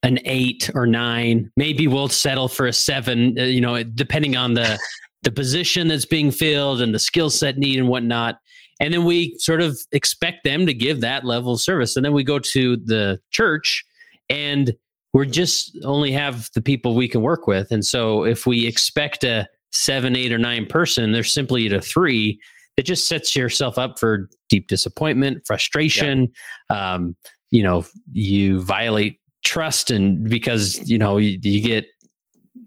an 0.04 0.18
eight 0.24 0.70
or 0.74 0.86
nine. 0.86 1.50
Maybe 1.56 1.88
we'll 1.88 2.08
settle 2.08 2.46
for 2.46 2.66
a 2.66 2.72
seven, 2.72 3.36
uh, 3.36 3.42
you 3.42 3.60
know, 3.60 3.82
depending 3.82 4.36
on 4.36 4.54
the 4.54 4.78
the 5.22 5.30
position 5.30 5.88
that's 5.88 6.06
being 6.06 6.30
filled 6.30 6.80
and 6.80 6.94
the 6.94 6.98
skill 6.98 7.28
set 7.28 7.58
need 7.58 7.78
and 7.78 7.88
whatnot. 7.88 8.38
And 8.78 8.94
then 8.94 9.04
we 9.04 9.36
sort 9.38 9.60
of 9.60 9.78
expect 9.92 10.44
them 10.44 10.64
to 10.64 10.72
give 10.72 11.02
that 11.02 11.24
level 11.24 11.52
of 11.52 11.60
service. 11.60 11.94
And 11.94 12.04
then 12.04 12.14
we 12.14 12.24
go 12.24 12.38
to 12.38 12.76
the 12.78 13.20
church 13.30 13.84
and 14.30 14.72
we're 15.12 15.26
just 15.26 15.76
only 15.84 16.10
have 16.12 16.48
the 16.54 16.62
people 16.62 16.94
we 16.94 17.06
can 17.06 17.20
work 17.20 17.46
with. 17.46 17.70
And 17.70 17.84
so 17.84 18.24
if 18.24 18.46
we 18.46 18.66
expect 18.66 19.24
a 19.24 19.46
seven, 19.72 20.16
eight, 20.16 20.32
or 20.32 20.38
nine 20.38 20.66
person, 20.66 21.12
they're 21.12 21.24
simply 21.24 21.66
at 21.66 21.72
a 21.72 21.80
three. 21.80 22.40
It 22.76 22.84
just 22.84 23.08
sets 23.08 23.36
yourself 23.36 23.78
up 23.78 23.98
for 23.98 24.28
deep 24.48 24.68
disappointment, 24.68 25.42
frustration. 25.46 26.32
Yeah. 26.70 26.94
Um, 26.94 27.16
you 27.50 27.62
know, 27.62 27.84
you 28.12 28.60
violate 28.60 29.20
trust, 29.44 29.90
and 29.90 30.28
because 30.28 30.88
you 30.88 30.98
know 30.98 31.18
you, 31.18 31.38
you 31.42 31.60
get 31.60 31.86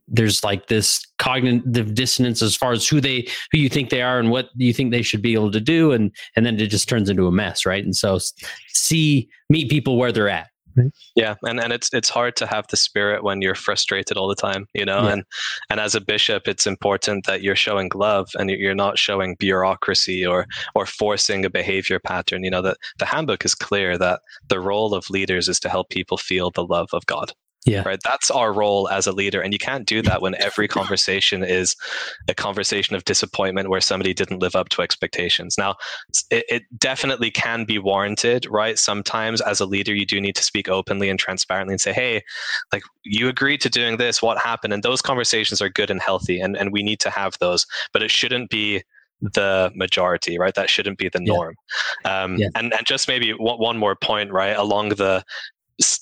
there's 0.08 0.44
like 0.44 0.68
this 0.68 1.06
cognitive 1.18 1.96
dissonance 1.96 2.42
as 2.42 2.56
far 2.56 2.72
as 2.72 2.88
who 2.88 3.00
they 3.00 3.28
who 3.52 3.58
you 3.58 3.70
think 3.70 3.90
they 3.90 4.02
are 4.02 4.20
and 4.20 4.30
what 4.30 4.50
you 4.56 4.74
think 4.74 4.92
they 4.92 5.02
should 5.02 5.22
be 5.22 5.34
able 5.34 5.52
to 5.52 5.62
do 5.62 5.92
and 5.92 6.12
and 6.36 6.46
then 6.46 6.60
it 6.60 6.68
just 6.68 6.90
turns 6.90 7.10
into 7.10 7.26
a 7.26 7.32
mess 7.32 7.66
right 7.66 7.84
and 7.84 7.96
so 7.96 8.20
see 8.68 9.30
meet 9.50 9.70
people 9.70 9.98
where 9.98 10.12
they're 10.12 10.30
at 10.30 10.50
Right. 10.76 10.92
Yeah, 11.16 11.36
and 11.44 11.60
and 11.60 11.72
it's 11.72 11.90
it's 11.94 12.10
hard 12.10 12.36
to 12.38 12.48
have 12.48 12.66
the 12.68 12.78
spirit 12.78 13.24
when 13.24 13.42
you're 13.42 13.54
frustrated 13.54 14.18
all 14.18 14.28
the 14.28 14.36
time, 14.36 14.68
you 14.74 14.86
know. 14.86 15.04
Yeah. 15.04 15.14
And 15.14 15.24
and 15.70 15.80
as 15.80 15.94
a 15.94 16.02
bishop, 16.02 16.48
it's 16.48 16.66
important 16.66 17.26
that 17.28 17.44
you're 17.44 17.56
showing 17.56 17.92
love 17.94 18.30
and 18.36 18.50
you're 18.50 18.74
not 18.74 18.98
showing 18.98 19.36
bureaucracy 19.36 20.26
or 20.26 20.48
or 20.74 20.86
forcing 20.88 21.46
a 21.46 21.50
behavior 21.50 22.00
pattern. 22.00 22.44
You 22.44 22.50
know 22.50 22.64
that 22.64 22.78
the 22.98 23.06
handbook 23.06 23.46
is 23.46 23.54
clear 23.54 23.98
that 24.00 24.22
the 24.48 24.60
role 24.60 24.96
of 24.96 25.10
leaders 25.10 25.48
is 25.48 25.60
to 25.62 25.70
help 25.70 25.90
people 25.90 26.18
feel 26.18 26.50
the 26.50 26.66
love 26.66 26.90
of 26.94 27.06
God. 27.06 27.34
Yeah. 27.66 27.84
Right. 27.86 28.00
That's 28.04 28.30
our 28.30 28.52
role 28.52 28.90
as 28.90 29.08
a 29.08 29.14
leader. 29.14 29.40
And 29.40 29.54
you 29.54 29.60
can't 29.60 29.86
do 29.86 30.02
that 30.02 30.22
when 30.22 30.36
every 30.36 30.68
conversation 30.68 31.44
is 31.44 31.76
a 32.28 32.34
conversation 32.34 32.96
of 32.96 33.06
disappointment 33.06 33.70
where 33.70 33.80
somebody 33.80 34.14
didn't 34.14 34.40
live 34.40 34.56
up 34.56 34.70
to 34.70 34.82
expectations. 34.82 35.58
Now, 35.58 35.76
it, 36.30 36.46
it, 36.50 36.64
definitely 36.78 37.32
can 37.32 37.64
be 37.64 37.78
warranted, 37.80 38.46
right? 38.48 38.78
Sometimes 38.78 39.40
as 39.42 39.60
a 39.62 39.66
leader, 39.66 39.94
you 39.94 40.06
do 40.06 40.20
need 40.20 40.36
to 40.36 40.44
speak 40.44 40.68
openly 40.68 41.10
and 41.10 41.20
transparently 41.20 41.74
and 41.74 41.82
say, 41.82 41.94
hey, 41.94 42.22
like 42.74 42.84
you 43.04 43.30
agreed 43.30 43.62
to 43.62 43.70
doing 43.70 43.98
this, 43.98 44.22
what 44.22 44.38
happened? 44.38 44.74
And 44.74 44.84
those 44.84 45.02
conversations 45.02 45.62
are 45.62 45.70
good 45.70 45.90
and 45.90 46.02
healthy. 46.02 46.40
And, 46.40 46.58
and 46.58 46.74
we 46.74 46.84
need 46.84 47.00
to 47.02 47.10
have 47.10 47.38
those, 47.40 47.66
but 47.94 48.04
it 48.04 48.12
shouldn't 48.12 48.50
be 48.50 48.84
the 49.22 49.72
majority, 49.74 50.38
right? 50.38 50.54
That 50.54 50.70
shouldn't 50.70 50.98
be 50.98 51.10
the 51.10 51.20
norm. 51.20 51.56
Yeah. 52.04 52.24
Um, 52.24 52.36
yeah. 52.38 52.50
And, 52.56 52.74
and 52.74 52.86
just 52.86 53.08
maybe 53.08 53.32
one, 53.32 53.58
one 53.58 53.78
more 53.78 53.96
point, 53.96 54.32
right? 54.32 54.56
Along 54.56 54.90
the 54.90 55.24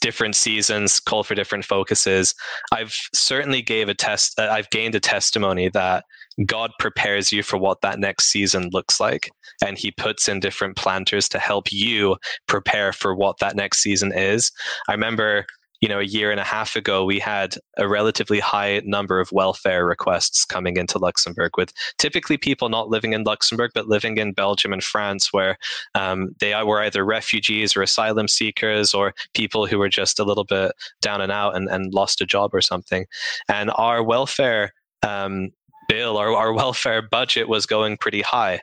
different 0.01 0.35
seasons 0.35 0.99
call 0.99 1.23
for 1.23 1.35
different 1.35 1.65
focuses. 1.65 2.33
I've 2.71 2.95
certainly 3.13 3.61
gave 3.61 3.89
a 3.89 3.93
test 3.93 4.39
uh, 4.39 4.49
i've 4.51 4.69
gained 4.69 4.95
a 4.95 4.99
testimony 4.99 5.69
that 5.69 6.05
god 6.45 6.71
prepares 6.79 7.31
you 7.31 7.43
for 7.43 7.57
what 7.57 7.81
that 7.81 7.99
next 7.99 8.25
season 8.25 8.69
looks 8.71 8.99
like 8.99 9.29
and 9.63 9.77
he 9.77 9.91
puts 9.91 10.27
in 10.27 10.39
different 10.39 10.75
planters 10.75 11.29
to 11.29 11.39
help 11.39 11.71
you 11.71 12.17
prepare 12.47 12.91
for 12.91 13.15
what 13.15 13.37
that 13.39 13.55
next 13.55 13.79
season 13.79 14.11
is. 14.11 14.51
I 14.89 14.93
remember 14.93 15.45
you 15.81 15.89
know, 15.89 15.99
a 15.99 16.03
year 16.03 16.29
and 16.29 16.39
a 16.39 16.43
half 16.43 16.75
ago, 16.75 17.03
we 17.03 17.19
had 17.19 17.55
a 17.77 17.87
relatively 17.87 18.39
high 18.39 18.81
number 18.85 19.19
of 19.19 19.31
welfare 19.31 19.85
requests 19.85 20.45
coming 20.45 20.77
into 20.77 20.99
Luxembourg, 20.99 21.57
with 21.57 21.73
typically 21.97 22.37
people 22.37 22.69
not 22.69 22.89
living 22.89 23.13
in 23.13 23.23
Luxembourg 23.23 23.71
but 23.73 23.87
living 23.87 24.17
in 24.17 24.31
Belgium 24.31 24.73
and 24.73 24.83
France, 24.83 25.33
where 25.33 25.57
um, 25.95 26.35
they 26.39 26.53
were 26.63 26.81
either 26.81 27.03
refugees 27.03 27.75
or 27.75 27.81
asylum 27.81 28.27
seekers 28.27 28.93
or 28.93 29.13
people 29.33 29.65
who 29.65 29.79
were 29.79 29.89
just 29.89 30.19
a 30.19 30.23
little 30.23 30.43
bit 30.43 30.71
down 31.01 31.19
and 31.19 31.31
out 31.31 31.55
and, 31.55 31.67
and 31.67 31.93
lost 31.93 32.21
a 32.21 32.25
job 32.25 32.53
or 32.53 32.61
something. 32.61 33.05
And 33.49 33.71
our 33.75 34.03
welfare 34.03 34.73
um, 35.01 35.49
bill, 35.89 36.17
our, 36.17 36.33
our 36.33 36.53
welfare 36.53 37.01
budget 37.01 37.49
was 37.49 37.65
going 37.65 37.97
pretty 37.97 38.21
high. 38.21 38.61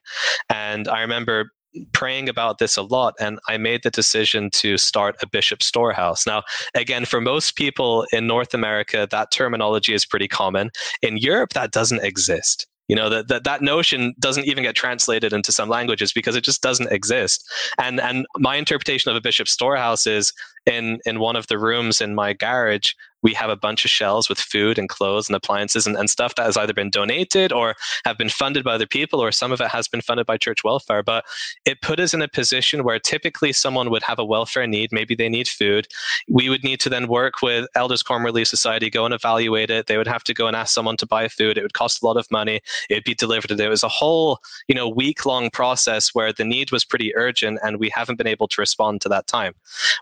And 0.49 0.87
I 0.87 1.01
remember 1.01 1.51
praying 1.93 2.29
about 2.29 2.59
this 2.59 2.77
a 2.77 2.83
lot 2.83 3.15
and 3.21 3.39
I 3.49 3.57
made 3.57 3.83
the 3.83 3.91
decision 3.91 4.51
to 4.51 4.79
start 4.79 5.17
a 5.23 5.27
bishop 5.27 5.63
storehouse. 5.63 6.27
Now, 6.27 6.43
again, 6.75 7.05
for 7.05 7.21
most 7.21 7.57
people 7.57 8.07
in 8.13 8.27
North 8.27 8.55
America, 8.55 9.07
that 9.11 9.31
terminology 9.31 9.95
is 9.95 10.05
pretty 10.05 10.29
common. 10.29 10.71
In 11.03 11.17
Europe, 11.17 11.53
that 11.53 11.73
doesn't 11.73 12.03
exist. 12.03 12.67
You 12.89 12.97
know, 12.97 13.11
that, 13.11 13.29
that 13.29 13.45
that 13.45 13.61
notion 13.61 14.15
doesn't 14.19 14.47
even 14.47 14.65
get 14.65 14.75
translated 14.75 15.35
into 15.35 15.53
some 15.53 15.69
languages 15.69 16.11
because 16.11 16.37
it 16.37 16.45
just 16.45 16.63
doesn't 16.63 16.91
exist. 16.91 17.47
And 17.77 18.01
and 18.01 18.25
my 18.39 18.57
interpretation 18.57 19.11
of 19.11 19.17
a 19.17 19.21
bishop 19.21 19.47
storehouse 19.47 20.07
is 20.07 20.33
in 20.65 20.99
in 21.05 21.21
one 21.21 21.37
of 21.37 21.49
the 21.49 21.59
rooms 21.59 22.01
in 22.01 22.15
my 22.15 22.33
garage 22.33 22.95
we 23.23 23.35
have 23.35 23.51
a 23.51 23.57
bunch 23.57 23.85
of 23.85 23.91
shelves 23.91 24.29
with 24.29 24.39
food 24.39 24.79
and 24.79 24.89
clothes 24.89 25.29
and 25.29 25.37
appliances 25.37 25.87
and, 25.87 25.97
and 25.97 26.09
stuff 26.09 26.35
that 26.37 26.47
has 26.47 26.57
either 26.57 26.73
been 26.73 26.91
donated 26.91 27.53
or 27.53 27.75
have 28.05 28.19
been 28.19 28.29
funded 28.29 28.65
by 28.65 28.75
other 28.75 28.87
people 28.87 29.21
or 29.21 29.33
some 29.33 29.53
of 29.53 29.61
it 29.61 29.69
has 29.69 29.89
been 29.89 30.01
funded 30.01 30.27
by 30.27 30.37
church 30.37 30.65
welfare. 30.65 31.03
But 31.03 31.25
it 31.65 31.83
put 31.83 32.01
us 32.01 32.15
in 32.15 32.23
a 32.23 32.29
position 32.29 32.85
where 32.85 32.99
typically 32.99 33.53
someone 33.53 33.91
would 33.91 34.03
have 34.03 34.19
a 34.19 34.25
welfare 34.25 34.67
need. 34.67 34.93
Maybe 34.93 35.15
they 35.15 35.29
need 35.29 35.49
food. 35.49 35.89
We 36.29 36.49
would 36.49 36.65
need 36.65 36.81
to 36.81 36.89
then 36.89 37.09
work 37.09 37.43
with 37.43 37.67
elders 37.75 38.03
quorum 38.03 38.25
relief 38.25 38.49
society 38.49 38.91
go 38.91 39.05
and 39.05 39.15
evaluate 39.15 39.71
it. 39.71 39.87
They 39.87 39.97
would 39.97 40.07
have 40.07 40.25
to 40.25 40.35
go 40.35 40.47
and 40.47 40.57
ask 40.57 40.73
someone 40.73 40.97
to 40.99 41.07
buy 41.07 41.29
food. 41.29 41.59
It 41.59 41.63
would 41.63 41.75
cost 41.75 42.03
a 42.03 42.07
lot 42.07 42.17
of 42.17 42.31
money. 42.31 42.61
It'd 42.89 43.05
be 43.05 43.15
delivered. 43.15 43.51
It 43.51 43.69
was 43.69 43.83
a 43.83 43.89
whole 43.89 44.39
you 44.69 44.75
know 44.75 44.89
week 44.89 45.27
long 45.27 45.51
process 45.51 46.15
where 46.15 46.33
the 46.33 46.45
need 46.45 46.73
was 46.73 46.85
pretty 46.85 47.15
urgent 47.17 47.59
and 47.63 47.79
we 47.79 47.91
haven't 47.91 48.17
been 48.17 48.27
able 48.27 48.49
to 48.49 48.61
respond 48.61 49.01
to 49.03 49.09
that 49.09 49.27
time. 49.27 49.55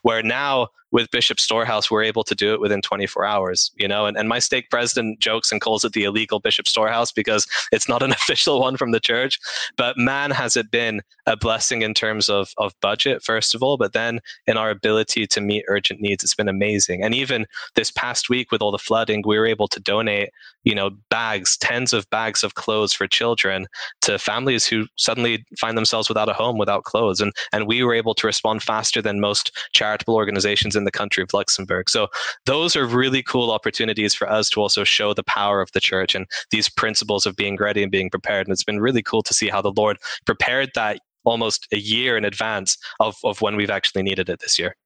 Where 0.02 0.22
now 0.22 0.68
with 0.97 1.11
Bishop 1.11 1.38
Storehouse, 1.38 1.90
we're 1.90 2.03
able 2.03 2.24
to 2.24 2.34
do 2.34 2.55
it 2.55 2.61
within 2.61 2.80
24 2.80 3.26
hours, 3.26 3.70
you 3.76 3.86
know, 3.86 4.07
and, 4.07 4.16
and 4.16 4.30
my 4.30 4.38
stake 4.38 4.70
president 4.70 5.20
jokes 5.20 5.53
and 5.53 5.61
calls 5.61 5.84
it 5.84 5.92
the 5.92 6.05
illegal 6.05 6.40
Bishop 6.40 6.66
Storehouse 6.66 7.12
because 7.12 7.47
it's 7.70 7.86
not 7.86 8.03
an 8.03 8.12
official 8.18 8.61
one 8.61 8.78
from 8.78 8.92
the 8.92 8.99
church. 8.99 9.38
But 9.76 9.99
man, 9.99 10.30
has 10.30 10.57
it 10.57 10.70
been 10.70 11.03
a 11.26 11.36
blessing 11.36 11.82
in 11.82 11.92
terms 11.92 12.30
of, 12.30 12.49
of 12.57 12.72
budget, 12.80 13.22
first 13.22 13.55
of 13.55 13.62
all, 13.62 13.76
but 13.76 13.92
then 13.92 14.20
in 14.47 14.57
our 14.57 14.70
ability 14.70 15.26
to 15.26 15.40
meet 15.42 15.66
urgent 15.68 16.01
needs, 16.01 16.24
it's 16.24 16.34
been 16.34 16.49
amazing. 16.49 17.03
And 17.03 17.14
even 17.14 17.44
this 17.74 17.90
past 17.90 18.30
week 18.30 18.51
with 18.51 18.62
all 18.62 18.72
the 18.72 18.78
flooding, 18.78 19.22
we 19.26 19.38
were 19.38 19.47
able 19.47 19.68
to 19.68 19.80
donate, 19.80 20.30
you 20.64 20.74
know, 20.74 20.92
bags, 21.11 21.59
tens 21.59 21.92
of 21.92 22.09
bags 22.09 22.42
of 22.42 22.55
clothes 22.55 22.94
for 22.94 23.07
children 23.07 23.66
to 24.01 24.18
families 24.18 24.64
who 24.64 24.86
suddenly 24.97 25.44
find 25.59 25.76
themselves 25.76 26.09
without 26.09 26.30
a 26.30 26.32
home, 26.32 26.57
without 26.57 26.84
clothes. 26.84 27.20
And, 27.20 27.34
and 27.53 27.66
we 27.66 27.82
were 27.82 27.92
able 27.92 28.14
to 28.14 28.26
respond 28.26 28.62
faster 28.62 29.03
than 29.03 29.20
most 29.20 29.55
charitable 29.74 30.14
organizations 30.14 30.74
in 30.74 30.86
the 30.87 30.91
country 30.91 31.22
of 31.22 31.32
Luxembourg. 31.34 31.91
So 31.91 32.09
those 32.47 32.74
are 32.76 32.87
really 32.87 33.22
cool 33.22 33.51
opportunities 33.51 34.14
for 34.14 34.30
us 34.30 34.49
to 34.51 34.61
also 34.61 34.84
show 34.84 35.12
the 35.12 35.24
power 35.24 35.61
of 35.61 35.70
the 35.72 35.80
church 35.80 36.14
and 36.14 36.26
these 36.51 36.68
principles 36.68 37.26
of 37.26 37.37
being 37.37 37.57
ready 37.57 37.82
and 37.82 37.93
being 37.93 38.09
prepared. 38.09 38.47
And 38.47 38.53
it's 38.53 38.64
been 38.64 38.80
really 38.80 39.03
cool 39.03 39.22
to 39.22 39.34
see 39.34 39.49
how 39.49 39.61
the 39.61 39.72
Lord 39.76 39.99
prepared 40.24 40.70
that 40.74 41.01
almost 41.24 41.66
a 41.72 41.78
year 41.78 42.16
in 42.16 42.24
advance 42.24 42.78
of, 43.01 43.16
of 43.24 43.43
when 43.43 43.57
we've 43.57 43.70
actually 43.70 44.03
needed 44.03 44.28
it 44.28 44.41
this 44.41 44.59
year. 44.59 44.76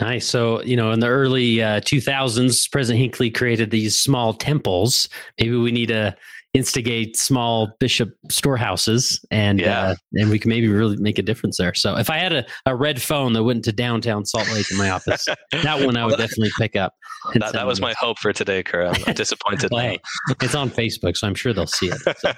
Nice. 0.00 0.26
So, 0.26 0.62
you 0.62 0.76
know, 0.76 0.92
in 0.92 1.00
the 1.00 1.08
early 1.08 1.62
uh, 1.62 1.80
2000s, 1.80 2.70
President 2.70 3.00
Hinckley 3.00 3.30
created 3.30 3.70
these 3.70 4.00
small 4.00 4.32
temples. 4.32 5.08
Maybe 5.38 5.56
we 5.56 5.72
need 5.72 5.88
to 5.88 6.16
instigate 6.54 7.16
small 7.16 7.68
bishop 7.80 8.10
storehouses 8.30 9.22
and 9.32 9.60
yeah. 9.60 9.88
uh, 9.88 9.94
and 10.14 10.30
we 10.30 10.38
can 10.38 10.48
maybe 10.48 10.68
really 10.68 10.96
make 10.96 11.18
a 11.18 11.22
difference 11.22 11.58
there. 11.58 11.74
So 11.74 11.96
if 11.98 12.08
I 12.08 12.16
had 12.16 12.32
a, 12.32 12.46
a 12.64 12.76
red 12.76 13.02
phone 13.02 13.32
that 13.32 13.42
went 13.42 13.64
to 13.64 13.72
downtown 13.72 14.24
Salt 14.24 14.48
Lake 14.52 14.70
in 14.70 14.76
my 14.76 14.90
office, 14.90 15.26
that 15.50 15.84
one 15.84 15.96
I 15.96 16.06
would 16.06 16.16
definitely 16.18 16.52
pick 16.56 16.76
up. 16.76 16.94
That, 17.34 17.52
that 17.52 17.66
was 17.66 17.80
my 17.80 17.92
hope 17.98 18.20
for 18.20 18.32
today, 18.32 18.62
Kurt. 18.62 18.86
I'm 19.06 19.14
disappointed. 19.14 19.72
well, 19.72 19.82
hey, 19.82 20.00
it's 20.40 20.54
on 20.54 20.70
Facebook, 20.70 21.16
so 21.16 21.26
I'm 21.26 21.34
sure 21.34 21.52
they'll 21.52 21.66
see 21.66 21.90
it. 21.90 22.00
So, 22.24 22.32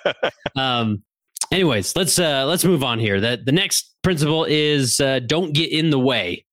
um, 0.61 1.03
anyways, 1.53 1.95
let's 1.97 2.19
uh, 2.19 2.47
let's 2.47 2.65
move 2.65 2.83
on 2.83 2.99
here. 2.99 3.21
That 3.21 3.45
the 3.45 3.53
next 3.53 3.95
principle 4.03 4.45
is 4.45 5.01
uh, 5.01 5.21
don't 5.21 5.53
get 5.53 5.71
in 5.71 5.91
the 5.91 5.99
way. 5.99 6.45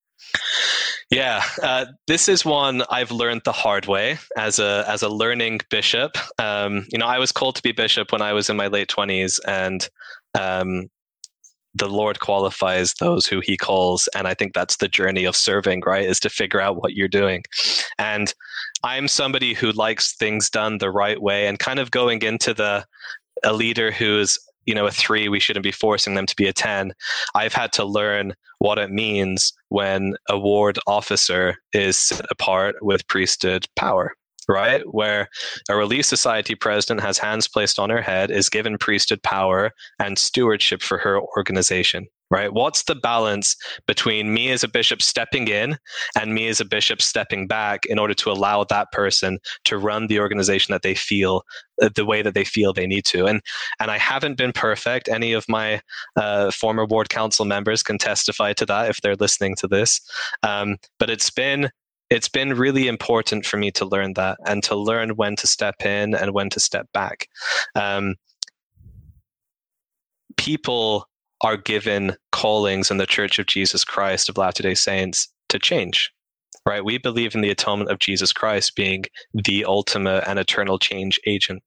Yeah, 1.10 1.44
uh, 1.62 1.86
this 2.08 2.28
is 2.28 2.46
one 2.46 2.84
I've 2.90 3.12
learned 3.12 3.42
the 3.46 3.52
hard 3.52 3.86
way 3.86 4.18
as 4.38 4.60
a 4.60 4.86
as 4.88 5.04
a 5.04 5.10
learning 5.10 5.60
bishop. 5.70 6.18
Um, 6.40 6.86
you 6.92 6.98
know, 6.98 7.06
I 7.06 7.20
was 7.20 7.32
called 7.32 7.56
to 7.56 7.62
be 7.62 7.72
bishop 7.72 8.12
when 8.12 8.22
I 8.22 8.34
was 8.34 8.50
in 8.50 8.58
my 8.58 8.68
late 8.68 8.88
twenties, 8.88 9.40
and 9.48 9.88
um, 10.34 10.90
the 11.76 11.90
Lord 11.90 12.20
qualifies 12.20 12.94
those 12.96 13.28
who 13.28 13.42
He 13.42 13.58
calls, 13.58 14.08
and 14.16 14.28
I 14.28 14.34
think 14.34 14.54
that's 14.54 14.78
the 14.78 14.88
journey 14.88 15.26
of 15.26 15.36
serving. 15.36 15.82
Right, 15.86 16.06
is 16.06 16.20
to 16.22 16.30
figure 16.30 16.62
out 16.62 16.78
what 16.78 16.94
you're 16.94 17.08
doing, 17.08 17.44
and 18.00 18.34
I'm 18.84 19.08
somebody 19.08 19.54
who 19.54 19.72
likes 19.72 20.14
things 20.16 20.50
done 20.50 20.78
the 20.78 20.92
right 20.92 21.22
way, 21.22 21.48
and 21.48 21.60
kind 21.60 21.80
of 21.80 21.92
going 21.92 22.24
into 22.24 22.54
the 22.54 22.86
a 23.44 23.54
leader 23.54 23.92
who's 23.92 24.40
you 24.66 24.74
know 24.74 24.88
a 24.88 24.92
three 24.92 25.28
we 25.28 25.40
shouldn't 25.40 25.64
be 25.64 25.72
forcing 25.72 26.16
them 26.16 26.26
to 26.26 26.36
be 26.38 26.48
a 26.48 26.54
10 26.54 26.94
i've 27.36 27.54
had 27.54 27.74
to 27.74 27.84
learn 27.84 28.34
what 28.64 28.78
it 28.78 28.90
means 28.90 29.52
when 29.68 30.16
a 30.30 30.40
ward 30.40 30.80
officer 30.88 31.58
is 31.74 31.98
set 31.98 32.26
apart 32.32 32.76
with 32.82 33.06
priesthood 33.08 33.66
power 33.76 34.14
right? 34.50 34.82
Where 34.94 35.30
a 35.70 35.76
relief 35.78 36.06
society 36.06 36.54
president 36.54 37.00
has 37.00 37.18
hands 37.18 37.48
placed 37.48 37.80
on 37.80 37.90
her 37.90 38.02
head 38.02 38.30
is 38.30 38.50
given 38.50 38.78
priesthood 38.78 39.24
power 39.24 39.72
and 40.00 40.18
stewardship 40.18 40.82
for 40.82 40.98
her 40.98 41.22
organization 41.38 42.08
right? 42.34 42.52
What's 42.52 42.84
the 42.84 42.96
balance 42.96 43.56
between 43.86 44.34
me 44.34 44.50
as 44.50 44.64
a 44.64 44.68
bishop 44.68 45.04
stepping 45.04 45.48
in 45.48 45.78
and 46.20 46.34
me 46.34 46.48
as 46.48 46.60
a 46.60 46.66
bishop 46.66 47.00
stepping 47.00 47.46
back 47.46 47.86
in 47.86 48.00
order 48.00 48.16
to 48.16 48.32
allow 48.32 48.64
that 48.64 48.92
person 48.92 49.38
to 49.66 49.78
run 49.78 50.08
the 50.08 50.20
organization 50.20 50.72
that 50.72 50.82
they 50.82 50.96
feel 50.96 51.44
uh, 51.80 51.90
the 51.96 52.06
way 52.06 52.24
that 52.24 52.34
they 52.34 52.44
feel 52.44 52.74
they 52.74 52.88
need 52.88 53.06
to? 53.06 53.28
And 53.28 53.40
and 53.80 53.92
I 53.92 54.00
haven't 54.00 54.36
been 54.36 54.52
perfect. 54.52 55.08
Any 55.08 55.34
of 55.34 55.48
my 55.48 55.80
uh, 56.16 56.50
former 56.50 56.86
ward 56.86 57.10
council 57.10 57.46
members 57.46 57.84
can 57.84 58.00
testify 58.00 58.54
to 58.54 58.66
that 58.66 58.90
if 58.90 59.00
they're 59.02 59.16
listening 59.16 59.56
to 59.58 59.68
this. 59.68 60.02
Um, 60.42 60.78
but 60.98 61.12
it's 61.12 61.30
been 61.30 61.70
it's 62.10 62.30
been 62.30 62.56
really 62.56 62.88
important 62.88 63.46
for 63.46 63.58
me 63.58 63.70
to 63.72 63.86
learn 63.86 64.14
that 64.16 64.40
and 64.48 64.64
to 64.64 64.76
learn 64.76 65.12
when 65.18 65.36
to 65.36 65.46
step 65.46 65.86
in 65.86 66.16
and 66.16 66.34
when 66.34 66.50
to 66.50 66.60
step 66.60 66.88
back. 66.94 67.28
Um, 67.76 68.16
people 70.36 71.08
are 71.42 71.58
given 71.58 72.16
callings 72.32 72.90
in 72.90 72.98
the 72.98 73.06
Church 73.06 73.40
of 73.40 73.46
Jesus 73.46 73.84
Christ 73.84 74.30
of 74.30 74.38
Latter 74.38 74.64
day 74.64 74.76
Saints 74.76 75.28
to 75.50 75.60
change. 75.60 76.12
Right? 76.66 76.86
We 76.86 76.98
believe 76.98 77.36
in 77.36 77.42
the 77.42 77.50
atonement 77.50 77.92
of 77.92 78.00
Jesus 78.00 78.32
Christ 78.32 78.78
being 78.78 79.04
the 79.34 79.66
ultimate 79.66 80.24
and 80.26 80.40
eternal 80.40 80.80
change 80.80 81.20
agent, 81.28 81.62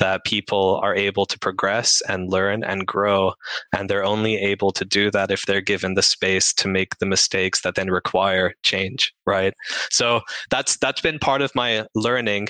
that 0.00 0.24
people 0.24 0.80
are 0.82 0.92
able 0.92 1.24
to 1.26 1.38
progress 1.38 2.02
and 2.08 2.28
learn 2.28 2.64
and 2.64 2.84
grow. 2.84 3.34
And 3.72 3.88
they're 3.88 4.04
only 4.04 4.36
able 4.38 4.72
to 4.72 4.84
do 4.84 5.08
that 5.12 5.30
if 5.30 5.42
they're 5.42 5.60
given 5.60 5.94
the 5.94 6.02
space 6.02 6.52
to 6.54 6.66
make 6.66 6.98
the 6.98 7.06
mistakes 7.06 7.62
that 7.62 7.76
then 7.76 7.92
require 7.92 8.54
change. 8.64 9.12
Right. 9.24 9.54
So 9.92 10.20
that's 10.50 10.76
that's 10.78 11.00
been 11.00 11.20
part 11.20 11.42
of 11.42 11.54
my 11.54 11.86
learning 11.94 12.48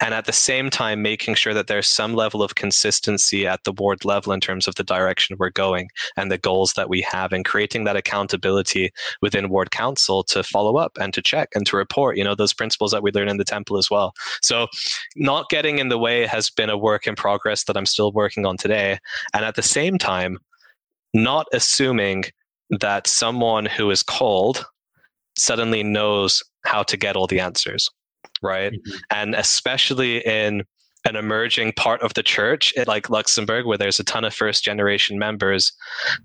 and 0.00 0.14
at 0.14 0.26
the 0.26 0.32
same 0.32 0.70
time 0.70 1.02
making 1.02 1.34
sure 1.34 1.54
that 1.54 1.66
there's 1.66 1.88
some 1.88 2.14
level 2.14 2.42
of 2.42 2.54
consistency 2.54 3.46
at 3.46 3.64
the 3.64 3.72
board 3.72 4.04
level 4.04 4.32
in 4.32 4.40
terms 4.40 4.68
of 4.68 4.74
the 4.76 4.84
direction 4.84 5.36
we're 5.38 5.50
going 5.50 5.88
and 6.16 6.30
the 6.30 6.38
goals 6.38 6.72
that 6.74 6.88
we 6.88 7.00
have 7.02 7.32
and 7.32 7.44
creating 7.44 7.84
that 7.84 7.96
accountability 7.96 8.90
within 9.22 9.48
ward 9.48 9.70
council 9.70 10.22
to 10.22 10.42
follow 10.42 10.76
up 10.76 10.96
and 11.00 11.12
to 11.14 11.22
check 11.22 11.48
and 11.54 11.66
to 11.66 11.76
report 11.76 12.16
you 12.16 12.24
know 12.24 12.34
those 12.34 12.54
principles 12.54 12.92
that 12.92 13.02
we 13.02 13.10
learn 13.12 13.28
in 13.28 13.36
the 13.36 13.44
temple 13.44 13.76
as 13.76 13.90
well. 13.90 14.12
So 14.42 14.68
not 15.16 15.48
getting 15.48 15.78
in 15.78 15.88
the 15.88 15.98
way 15.98 16.26
has 16.26 16.50
been 16.50 16.70
a 16.70 16.78
work 16.78 17.06
in 17.06 17.14
progress 17.14 17.64
that 17.64 17.76
i'm 17.76 17.86
still 17.86 18.12
working 18.12 18.46
on 18.46 18.56
today. 18.56 18.98
And 19.34 19.44
at 19.44 19.54
the 19.54 19.62
same 19.62 19.98
time 19.98 20.38
not 21.14 21.46
assuming 21.52 22.24
that 22.70 23.06
someone 23.06 23.64
who 23.64 23.90
is 23.90 24.02
called 24.02 24.66
suddenly 25.36 25.82
knows 25.82 26.42
how 26.64 26.82
to 26.82 26.96
get 26.96 27.16
all 27.16 27.26
the 27.26 27.40
answers 27.40 27.88
right? 28.42 28.72
Mm-hmm. 28.72 28.96
And 29.10 29.34
especially 29.34 30.18
in 30.26 30.64
an 31.04 31.16
emerging 31.16 31.72
part 31.72 32.02
of 32.02 32.14
the 32.14 32.22
church 32.22 32.74
like 32.86 33.10
Luxembourg, 33.10 33.66
where 33.66 33.78
there's 33.78 34.00
a 34.00 34.04
ton 34.04 34.24
of 34.24 34.34
first 34.34 34.64
generation 34.64 35.18
members, 35.18 35.72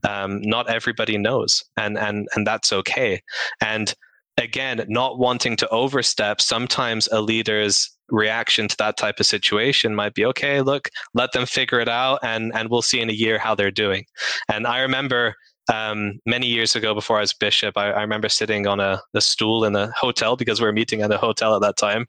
um, 0.07 0.41
not 0.41 0.70
everybody 0.70 1.18
knows, 1.18 1.64
and 1.78 1.97
and 1.97 2.28
and 2.36 2.45
that's 2.45 2.74
okay. 2.74 3.22
And 3.61 3.93
again, 4.38 4.84
not 4.88 5.20
wanting 5.20 5.55
to 5.57 5.70
overstep, 5.70 6.41
sometimes 6.41 7.07
a 7.11 7.22
leader's 7.22 7.89
reaction 8.09 8.68
to 8.68 8.78
that 8.78 8.97
type 8.97 9.20
of 9.20 9.26
situation 9.26 9.95
might 9.95 10.14
be 10.14 10.26
okay 10.26 10.61
look 10.61 10.89
let 11.14 11.32
them 11.32 11.45
figure 11.45 11.80
it 11.80 11.88
out 11.88 12.20
and 12.22 12.51
and 12.53 12.70
we'll 12.70 12.82
see 12.82 12.99
in 12.99 13.09
a 13.09 13.14
year 13.14 13.39
how 13.39 13.55
they're 13.55 13.72
doing 13.72 14.05
and 14.51 14.68
i 14.68 14.82
remember 14.82 15.34
um, 15.72 16.20
many 16.26 16.47
years 16.47 16.76
ago 16.76 16.93
before 16.93 17.18
I 17.18 17.22
was 17.22 17.34
bishop, 17.34 17.78
I, 17.78 17.91
I, 17.91 18.01
remember 18.01 18.30
sitting 18.30 18.68
on 18.68 18.80
a, 18.80 19.01
a 19.14 19.22
stool 19.22 19.64
in 19.64 19.76
a 19.76 19.91
hotel 19.95 20.36
because 20.36 20.59
we 20.59 20.66
were 20.66 20.74
meeting 20.74 21.01
at 21.01 21.11
a 21.11 21.18
hotel 21.18 21.55
at 21.55 21.61
that 21.61 21.78
time 21.78 22.07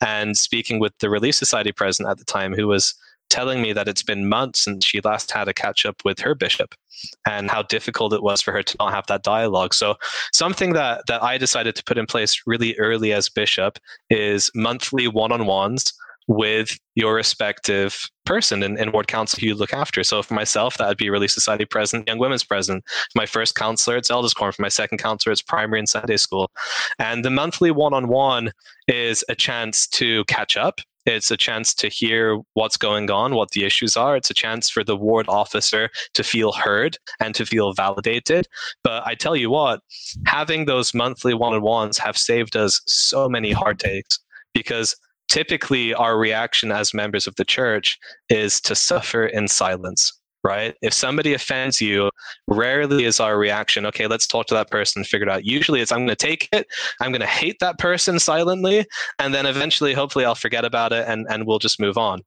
and 0.00 0.36
speaking 0.36 0.78
with 0.78 0.96
the 1.00 1.10
Relief 1.10 1.34
Society 1.34 1.72
president 1.72 2.10
at 2.10 2.18
the 2.18 2.24
time 2.24 2.54
who 2.54 2.66
was 2.66 2.94
telling 3.30 3.60
me 3.60 3.72
that 3.72 3.88
it's 3.88 4.02
been 4.02 4.28
months 4.28 4.64
since 4.64 4.86
she 4.86 5.00
last 5.02 5.30
had 5.30 5.48
a 5.48 5.54
catch 5.54 5.84
up 5.84 5.96
with 6.04 6.18
her 6.20 6.34
bishop 6.34 6.74
and 7.26 7.50
how 7.50 7.62
difficult 7.62 8.12
it 8.12 8.22
was 8.22 8.40
for 8.40 8.52
her 8.52 8.62
to 8.62 8.76
not 8.78 8.94
have 8.94 9.06
that 9.08 9.22
dialogue. 9.22 9.74
So 9.74 9.96
something 10.32 10.72
that 10.74 11.02
that 11.08 11.22
I 11.22 11.38
decided 11.38 11.74
to 11.76 11.84
put 11.84 11.98
in 11.98 12.06
place 12.06 12.42
really 12.46 12.76
early 12.78 13.12
as 13.12 13.28
bishop 13.28 13.78
is 14.08 14.50
monthly 14.54 15.08
one-on-ones 15.08 15.92
with 16.26 16.76
your 16.94 17.14
respective 17.14 17.98
person 18.24 18.62
and, 18.62 18.78
in 18.78 18.92
ward 18.92 19.08
council 19.08 19.40
you 19.42 19.54
look 19.54 19.72
after. 19.72 20.02
So 20.02 20.22
for 20.22 20.34
myself, 20.34 20.78
that 20.78 20.88
would 20.88 20.96
be 20.96 21.10
Relief 21.10 21.30
Society 21.30 21.64
president, 21.64 22.08
Young 22.08 22.18
Women's 22.18 22.44
president. 22.44 22.84
My 23.14 23.26
first 23.26 23.54
counselor, 23.54 23.96
it's 23.96 24.10
Elders. 24.10 24.32
For 24.32 24.52
my 24.58 24.68
second 24.68 24.98
counselor, 24.98 25.32
it's 25.32 25.42
primary 25.42 25.80
and 25.80 25.88
Sunday 25.88 26.16
school. 26.16 26.50
And 26.98 27.24
the 27.24 27.30
monthly 27.30 27.70
one-on-one 27.70 28.52
is 28.88 29.24
a 29.28 29.34
chance 29.34 29.86
to 29.88 30.24
catch 30.24 30.56
up. 30.56 30.80
It's 31.06 31.30
a 31.30 31.36
chance 31.36 31.74
to 31.74 31.88
hear 31.88 32.40
what's 32.54 32.78
going 32.78 33.10
on, 33.10 33.34
what 33.34 33.50
the 33.50 33.64
issues 33.64 33.94
are. 33.94 34.16
It's 34.16 34.30
a 34.30 34.34
chance 34.34 34.70
for 34.70 34.82
the 34.82 34.96
ward 34.96 35.26
officer 35.28 35.90
to 36.14 36.24
feel 36.24 36.52
heard 36.52 36.96
and 37.20 37.34
to 37.34 37.44
feel 37.44 37.74
validated. 37.74 38.48
But 38.82 39.06
I 39.06 39.14
tell 39.14 39.36
you 39.36 39.50
what, 39.50 39.80
having 40.24 40.64
those 40.64 40.94
monthly 40.94 41.34
one 41.34 41.52
on 41.52 41.60
ones 41.60 41.98
have 41.98 42.16
saved 42.16 42.56
us 42.56 42.80
so 42.86 43.28
many 43.28 43.52
heartaches 43.52 44.18
because 44.54 44.96
typically 45.34 45.92
our 45.92 46.16
reaction 46.16 46.70
as 46.70 46.94
members 46.94 47.26
of 47.26 47.34
the 47.34 47.44
church 47.44 47.98
is 48.28 48.60
to 48.60 48.72
suffer 48.76 49.26
in 49.26 49.48
silence 49.48 50.12
right? 50.44 50.74
If 50.82 50.92
somebody 50.92 51.32
offends 51.32 51.80
you, 51.80 52.10
rarely 52.48 53.06
is 53.06 53.18
our 53.18 53.38
reaction, 53.38 53.86
okay, 53.86 54.06
let's 54.06 54.26
talk 54.26 54.44
to 54.48 54.54
that 54.54 54.70
person, 54.70 55.00
and 55.00 55.06
figure 55.06 55.26
it 55.26 55.32
out. 55.32 55.46
Usually 55.46 55.80
it's, 55.80 55.90
I'm 55.90 56.00
going 56.00 56.08
to 56.08 56.16
take 56.16 56.50
it, 56.52 56.66
I'm 57.00 57.12
going 57.12 57.22
to 57.22 57.26
hate 57.26 57.60
that 57.60 57.78
person 57.78 58.18
silently, 58.18 58.84
and 59.18 59.32
then 59.32 59.46
eventually, 59.46 59.94
hopefully, 59.94 60.26
I'll 60.26 60.34
forget 60.34 60.66
about 60.66 60.92
it 60.92 61.08
and, 61.08 61.26
and 61.30 61.46
we'll 61.46 61.58
just 61.58 61.80
move 61.80 61.96
on. 61.96 62.20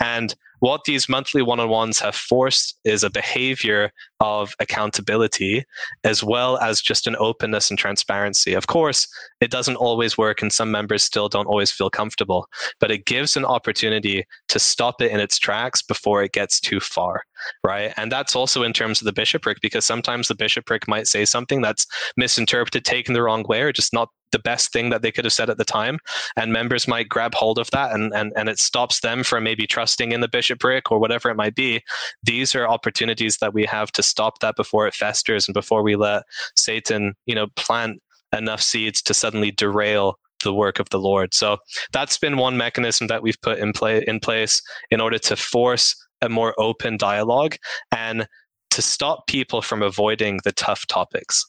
And 0.00 0.34
what 0.62 0.84
these 0.84 1.08
monthly 1.08 1.42
one 1.42 1.58
on 1.58 1.68
ones 1.68 1.98
have 1.98 2.14
forced 2.14 2.78
is 2.84 3.02
a 3.02 3.10
behavior 3.10 3.90
of 4.20 4.54
accountability 4.60 5.64
as 6.04 6.22
well 6.22 6.56
as 6.58 6.80
just 6.80 7.08
an 7.08 7.16
openness 7.18 7.68
and 7.68 7.76
transparency. 7.76 8.54
Of 8.54 8.68
course, 8.68 9.08
it 9.40 9.50
doesn't 9.50 9.74
always 9.74 10.16
work, 10.16 10.40
and 10.40 10.52
some 10.52 10.70
members 10.70 11.02
still 11.02 11.28
don't 11.28 11.48
always 11.48 11.72
feel 11.72 11.90
comfortable, 11.90 12.46
but 12.78 12.92
it 12.92 13.06
gives 13.06 13.36
an 13.36 13.44
opportunity 13.44 14.24
to 14.50 14.60
stop 14.60 15.02
it 15.02 15.10
in 15.10 15.18
its 15.18 15.36
tracks 15.36 15.82
before 15.82 16.22
it 16.22 16.30
gets 16.30 16.60
too 16.60 16.78
far, 16.78 17.24
right? 17.64 17.92
And 17.96 18.12
that's 18.12 18.36
also 18.36 18.62
in 18.62 18.72
terms 18.72 19.00
of 19.00 19.06
the 19.06 19.12
bishopric, 19.12 19.58
because 19.62 19.84
sometimes 19.84 20.28
the 20.28 20.36
bishopric 20.36 20.86
might 20.86 21.08
say 21.08 21.24
something 21.24 21.60
that's 21.60 21.88
misinterpreted, 22.16 22.84
taken 22.84 23.14
the 23.14 23.22
wrong 23.22 23.44
way, 23.48 23.62
or 23.62 23.72
just 23.72 23.92
not 23.92 24.10
the 24.32 24.38
best 24.38 24.72
thing 24.72 24.90
that 24.90 25.02
they 25.02 25.12
could 25.12 25.24
have 25.24 25.32
said 25.32 25.50
at 25.50 25.58
the 25.58 25.64
time. 25.64 25.98
And 26.36 26.52
members 26.52 26.88
might 26.88 27.08
grab 27.08 27.34
hold 27.34 27.58
of 27.58 27.70
that 27.70 27.92
and, 27.92 28.12
and, 28.14 28.32
and 28.36 28.48
it 28.48 28.58
stops 28.58 29.00
them 29.00 29.22
from 29.22 29.44
maybe 29.44 29.66
trusting 29.66 30.12
in 30.12 30.20
the 30.20 30.28
bishopric 30.28 30.90
or 30.90 30.98
whatever 30.98 31.30
it 31.30 31.36
might 31.36 31.54
be. 31.54 31.82
These 32.22 32.54
are 32.54 32.66
opportunities 32.66 33.38
that 33.38 33.54
we 33.54 33.64
have 33.66 33.92
to 33.92 34.02
stop 34.02 34.40
that 34.40 34.56
before 34.56 34.86
it 34.86 34.94
festers 34.94 35.46
and 35.46 35.54
before 35.54 35.82
we 35.82 35.96
let 35.96 36.24
Satan, 36.56 37.14
you 37.26 37.34
know, 37.34 37.46
plant 37.56 38.02
enough 38.36 38.62
seeds 38.62 39.02
to 39.02 39.14
suddenly 39.14 39.50
derail 39.50 40.18
the 40.42 40.52
work 40.52 40.78
of 40.80 40.88
the 40.90 40.98
Lord. 40.98 41.34
So 41.34 41.58
that's 41.92 42.18
been 42.18 42.36
one 42.36 42.56
mechanism 42.56 43.06
that 43.06 43.22
we've 43.22 43.40
put 43.42 43.58
in 43.58 43.72
play 43.72 44.04
in 44.06 44.18
place 44.18 44.60
in 44.90 45.00
order 45.00 45.18
to 45.18 45.36
force 45.36 45.94
a 46.20 46.28
more 46.28 46.54
open 46.58 46.96
dialogue 46.96 47.56
and 47.90 48.26
to 48.70 48.82
stop 48.82 49.26
people 49.26 49.60
from 49.60 49.82
avoiding 49.82 50.40
the 50.44 50.52
tough 50.52 50.86
topics 50.86 51.44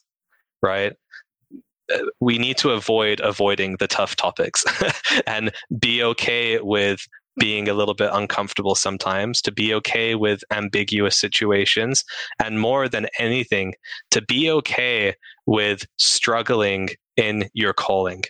right 0.61 0.93
we 2.19 2.37
need 2.37 2.57
to 2.57 2.71
avoid 2.71 3.19
avoiding 3.19 3.77
the 3.77 3.87
tough 3.87 4.15
topics 4.15 4.63
and 5.27 5.51
be 5.79 6.03
okay 6.03 6.59
with 6.59 7.07
being 7.39 7.67
a 7.67 7.73
little 7.73 7.95
bit 7.95 8.11
uncomfortable 8.13 8.75
sometimes, 8.75 9.41
to 9.41 9.51
be 9.51 9.73
okay 9.73 10.15
with 10.15 10.43
ambiguous 10.51 11.19
situations, 11.19 12.03
and 12.43 12.59
more 12.59 12.87
than 12.87 13.07
anything, 13.17 13.73
to 14.11 14.21
be 14.21 14.51
okay 14.51 15.15
with 15.45 15.85
struggling 15.97 16.89
in 17.17 17.49
your 17.53 17.73
calling 17.73 18.23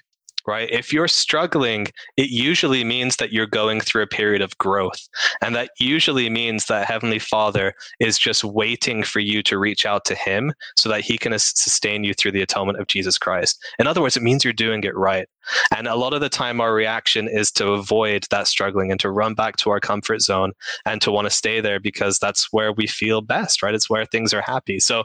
right? 0.48 0.70
If 0.72 0.92
you're 0.92 1.08
struggling, 1.08 1.88
it 2.18 2.30
usually 2.30 2.84
means 2.84 3.18
that 3.18 3.32
you're 3.32 3.48
going 3.48 3.82
through 3.82 4.04
a 4.04 4.08
period 4.08 4.42
of 4.42 4.58
growth. 4.58 5.08
And 5.42 5.56
that 5.56 5.72
usually 5.80 6.30
means 6.30 6.66
that 6.66 6.88
Heavenly 6.88 7.20
Father 7.20 7.74
is 8.00 8.18
just 8.18 8.44
waiting 8.44 9.04
for 9.04 9.20
you 9.20 9.44
to 9.44 9.58
reach 9.58 9.86
out 9.86 10.06
to 10.06 10.16
Him 10.16 10.54
so 10.78 10.90
that 10.90 11.02
He 11.02 11.18
can 11.18 11.38
sustain 11.38 12.04
you 12.04 12.14
through 12.14 12.32
the 12.32 12.42
atonement 12.42 12.80
of 12.80 12.88
Jesus 12.88 13.18
Christ. 13.18 13.64
In 13.80 13.88
other 13.88 14.02
words, 14.02 14.18
it 14.18 14.24
means 14.24 14.44
you're 14.44 14.54
doing 14.54 14.84
it 14.84 14.96
right. 14.96 15.28
And 15.76 15.88
a 15.88 15.96
lot 15.96 16.14
of 16.14 16.22
the 16.22 16.30
time, 16.30 16.62
our 16.62 16.74
reaction 16.74 17.28
is 17.28 17.52
to 17.54 17.70
avoid 17.70 18.26
that 18.30 18.48
struggling 18.48 18.92
and 18.92 19.00
to 19.00 19.12
run 19.12 19.34
back 19.34 19.58
to 19.58 19.70
our 19.70 19.80
comfort 19.80 20.22
zone 20.22 20.54
and 20.86 21.02
to 21.02 21.12
want 21.12 21.26
to 21.26 21.32
stay 21.32 21.62
there 21.62 21.80
because 21.80 22.20
that's 22.20 22.52
where 22.52 22.72
we 22.72 22.88
feel 22.88 23.22
best, 23.22 23.64
right? 23.64 23.74
It's 23.74 23.90
where 23.90 24.06
things 24.06 24.34
are 24.34 24.42
happy. 24.42 24.80
So, 24.80 25.04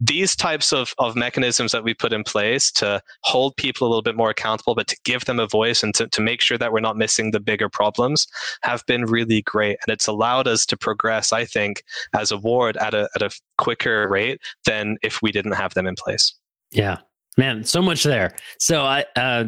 these 0.00 0.36
types 0.36 0.72
of, 0.72 0.94
of 0.98 1.16
mechanisms 1.16 1.72
that 1.72 1.84
we 1.84 1.94
put 1.94 2.12
in 2.12 2.24
place 2.24 2.70
to 2.72 3.02
hold 3.22 3.56
people 3.56 3.86
a 3.86 3.90
little 3.90 4.02
bit 4.02 4.16
more 4.16 4.30
accountable, 4.30 4.74
but 4.74 4.86
to 4.88 4.96
give 5.04 5.24
them 5.24 5.38
a 5.38 5.46
voice 5.46 5.82
and 5.82 5.94
to, 5.94 6.08
to 6.08 6.20
make 6.20 6.40
sure 6.40 6.58
that 6.58 6.72
we're 6.72 6.80
not 6.80 6.96
missing 6.96 7.30
the 7.30 7.40
bigger 7.40 7.68
problems 7.68 8.26
have 8.62 8.84
been 8.86 9.04
really 9.04 9.42
great. 9.42 9.78
And 9.86 9.92
it's 9.92 10.06
allowed 10.06 10.46
us 10.48 10.66
to 10.66 10.76
progress, 10.76 11.32
I 11.32 11.44
think, 11.44 11.84
as 12.14 12.30
a 12.30 12.36
ward 12.36 12.76
at 12.76 12.94
a, 12.94 13.08
at 13.14 13.22
a 13.22 13.30
quicker 13.58 14.08
rate 14.08 14.40
than 14.64 14.96
if 15.02 15.22
we 15.22 15.32
didn't 15.32 15.52
have 15.52 15.74
them 15.74 15.86
in 15.86 15.94
place. 15.94 16.34
Yeah, 16.70 16.98
man 17.38 17.64
so 17.64 17.80
much 17.80 18.02
there 18.02 18.34
so 18.58 18.82
i 18.82 19.04
uh 19.16 19.44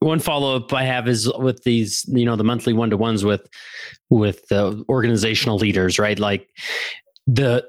one 0.00 0.18
follow 0.18 0.56
up 0.56 0.72
I 0.72 0.84
have 0.84 1.08
is 1.08 1.30
with 1.38 1.62
these, 1.62 2.04
you 2.08 2.24
know, 2.24 2.36
the 2.36 2.44
monthly 2.44 2.72
one 2.72 2.90
to 2.90 2.96
ones 2.96 3.24
with 3.24 3.46
with 4.08 4.46
the 4.48 4.84
organizational 4.88 5.58
leaders, 5.58 5.98
right? 5.98 6.18
Like 6.18 6.48
the 7.26 7.64